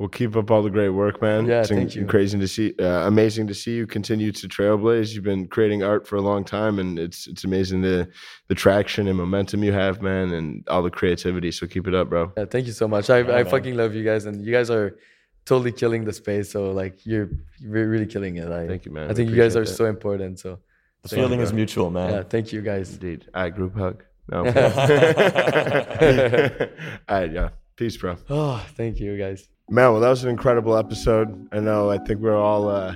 Well, 0.00 0.08
keep 0.08 0.34
up 0.34 0.50
all 0.50 0.62
the 0.62 0.70
great 0.70 0.88
work, 0.88 1.20
man. 1.20 1.44
Yeah, 1.44 1.60
it's 1.60 1.68
thank 1.68 1.94
you. 1.94 2.06
Crazy 2.06 2.38
to 2.38 2.48
see, 2.48 2.72
uh, 2.80 3.06
amazing 3.06 3.46
to 3.48 3.54
see 3.54 3.76
you 3.76 3.86
continue 3.86 4.32
to 4.32 4.48
trailblaze. 4.48 5.12
You've 5.12 5.24
been 5.24 5.46
creating 5.46 5.82
art 5.82 6.08
for 6.08 6.16
a 6.16 6.22
long 6.22 6.42
time, 6.42 6.78
and 6.78 6.98
it's 6.98 7.26
it's 7.26 7.44
amazing 7.44 7.82
the 7.82 8.08
the 8.48 8.54
traction 8.54 9.08
and 9.08 9.18
momentum 9.18 9.62
you 9.62 9.74
have, 9.74 10.00
man, 10.00 10.32
and 10.32 10.66
all 10.68 10.82
the 10.82 10.90
creativity. 10.90 11.50
So 11.50 11.66
keep 11.66 11.86
it 11.86 11.94
up, 11.94 12.08
bro. 12.08 12.32
Yeah, 12.34 12.46
thank 12.46 12.66
you 12.66 12.72
so 12.72 12.88
much. 12.88 13.10
I, 13.10 13.18
Yeah, 13.18 13.34
I 13.34 13.42
man. 13.42 13.50
fucking 13.50 13.76
love 13.76 13.94
you 13.94 14.02
guys, 14.02 14.24
and 14.24 14.42
you 14.42 14.50
guys 14.50 14.70
are 14.70 14.96
totally 15.44 15.70
killing 15.70 16.06
the 16.06 16.14
space. 16.14 16.50
So 16.50 16.70
like 16.70 17.04
you're 17.04 17.28
you're 17.58 17.86
really 17.86 18.06
killing 18.06 18.38
it. 18.38 18.50
I, 18.50 18.66
Thank 18.68 18.86
you, 18.86 18.92
man. 18.92 19.04
I 19.04 19.08
We 19.08 19.14
think 19.16 19.28
you 19.28 19.36
guys 19.36 19.54
are 19.54 19.60
appreciate 19.68 19.76
so 19.76 19.84
important. 19.84 20.38
So 20.40 20.60
The 21.02 21.08
Thank 21.10 21.20
you, 21.20 21.26
feeling 21.28 21.40
is 21.40 21.52
mutual, 21.52 21.90
man. 21.90 22.10
yeah, 22.10 22.22
thank 22.22 22.54
you 22.54 22.62
guys. 22.62 22.94
Indeed. 22.94 23.26
All 23.34 23.42
right, 23.42 23.54
group 23.54 23.76
hug. 23.76 24.02
No. 24.32 24.38
all 24.48 24.52
right, 27.20 27.30
yeah. 27.30 27.50
Peace, 27.76 27.98
bro. 27.98 28.16
Oh, 28.30 28.64
thank 28.78 28.98
you 28.98 29.18
guys. 29.18 29.46
Man, 29.72 29.92
well, 29.92 30.00
that 30.00 30.08
was 30.08 30.24
an 30.24 30.30
incredible 30.30 30.76
episode. 30.76 31.48
I 31.52 31.60
know. 31.60 31.90
I 31.90 31.98
think 31.98 32.18
we're 32.20 32.36
all 32.36 32.68
uh, 32.68 32.90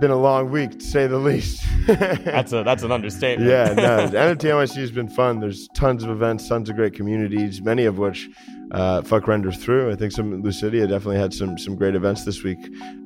been 0.00 0.12
a 0.12 0.16
long 0.16 0.48
week, 0.48 0.78
to 0.78 0.84
say 0.84 1.08
the 1.08 1.18
least. 1.18 1.64
That's 1.86 2.52
a 2.52 2.62
that's 2.62 2.84
an 2.84 2.92
understatement. 2.92 3.50
yeah, 3.50 3.74
no, 3.74 4.08
NFT 4.34 4.42
NYC 4.42 4.76
has 4.76 4.92
been 4.92 5.08
fun. 5.08 5.40
There's 5.40 5.68
tons 5.74 6.04
of 6.04 6.10
events, 6.10 6.48
tons 6.48 6.68
of 6.68 6.76
great 6.76 6.94
communities, 6.94 7.60
many 7.62 7.84
of 7.84 7.98
which 7.98 8.28
uh, 8.72 9.00
FVCKRENDER 9.02 9.56
through. 9.56 9.90
I 9.92 9.96
think 9.96 10.12
some 10.12 10.42
LVCIDIA 10.42 10.88
definitely 10.88 11.18
had 11.18 11.32
some 11.32 11.56
some 11.58 11.76
great 11.76 11.94
events 11.94 12.24
this 12.24 12.42
week. 12.42 12.58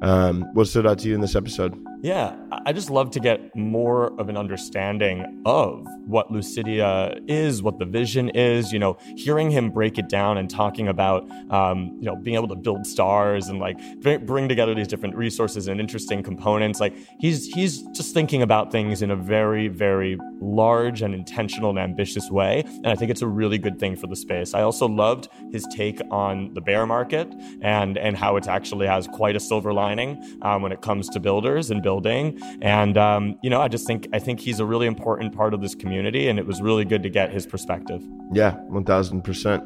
Um, 0.03 0.43
what 0.55 0.67
stood 0.69 0.87
out 0.87 0.99
to 1.01 1.09
you 1.09 1.15
in 1.15 1.21
this 1.21 1.37
episode? 1.37 1.75
Yeah, 2.03 2.35
I- 2.67 2.73
just 2.73 2.89
love 2.89 3.11
to 3.11 3.21
get 3.21 3.55
more 3.55 4.19
of 4.19 4.29
an 4.31 4.37
understanding 4.37 5.43
of 5.45 5.87
what 6.07 6.31
LVCIDIA 6.31 7.21
is, 7.29 7.63
what 7.63 7.79
the 7.79 7.85
vision 7.85 8.31
is. 8.31 8.73
You 8.73 8.79
know, 8.79 8.97
hearing 9.17 9.51
him 9.51 9.71
break 9.71 9.99
it 9.99 10.09
down 10.09 10.39
and 10.39 10.49
talking 10.49 10.89
about, 10.89 11.29
um, 11.51 11.97
you 11.99 12.07
know, 12.07 12.17
being 12.17 12.37
able 12.37 12.49
to 12.49 12.57
build 12.57 12.87
stars 12.87 13.49
and 13.49 13.59
like 13.59 13.79
bring 14.01 14.49
together 14.49 14.75
these 14.75 14.89
different 14.89 15.15
resources 15.15 15.69
and 15.69 15.79
interesting 15.81 16.23
components. 16.23 16.81
Like 16.81 16.95
he's 17.19 17.47
he's 17.49 17.83
just 17.93 18.15
thinking 18.15 18.41
about 18.43 18.73
things 18.73 19.03
in 19.03 19.11
a 19.11 19.17
very 19.17 19.69
very 19.69 20.19
large 20.41 21.03
and 21.03 21.15
intentional 21.15 21.71
and 21.71 21.79
ambitious 21.79 22.31
way, 22.31 22.63
and 22.67 22.87
I 22.87 22.95
think 22.95 23.11
it's 23.11 23.23
a 23.23 23.27
really 23.27 23.59
good 23.59 23.79
thing 23.79 23.97
for 23.97 24.07
the 24.07 24.17
space. 24.17 24.55
I 24.55 24.63
also 24.63 24.87
loved 24.89 25.29
his 25.53 25.67
take 25.75 26.01
on 26.11 26.53
the 26.55 26.61
bear 26.61 26.87
market 26.87 27.33
and 27.61 27.99
and 27.99 28.17
how 28.17 28.37
it 28.37 28.47
actually 28.47 28.87
has 28.87 29.07
quite 29.09 29.37
a 29.37 29.41
silver 29.41 29.73
lining 29.73 30.23
um, 30.43 30.63
when 30.63 30.73
it 30.73 30.83
comes 30.83 31.09
to 31.11 31.21
builders 31.21 31.71
and 31.71 31.83
building. 31.83 32.39
And 32.63 32.97
um, 32.97 33.39
you 33.43 33.51
know, 33.51 33.61
I 33.61 33.69
just 33.69 33.87
think 33.87 34.09
I 34.13 34.19
think 34.19 34.41
he's 34.41 34.61
a 34.61 34.67
really 34.67 34.87
important 34.87 35.35
part 35.35 35.55
of 35.55 35.61
this 35.61 35.75
community, 35.75 36.29
and 36.29 36.39
it 36.39 36.47
was 36.47 36.61
really 36.61 36.85
good 36.85 37.03
to 37.03 37.11
get 37.11 37.31
his 37.31 37.47
perspective. 37.47 38.03
Yeah, 38.33 38.53
one 38.69 38.85
thousand 38.85 39.23
percent. 39.23 39.63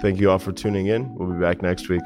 Thank 0.00 0.20
you 0.20 0.30
all 0.30 0.38
for 0.38 0.52
tuning 0.52 0.86
in. 0.86 1.14
We'll 1.14 1.32
be 1.32 1.40
back 1.40 1.60
next 1.60 1.88
week. 1.88 2.04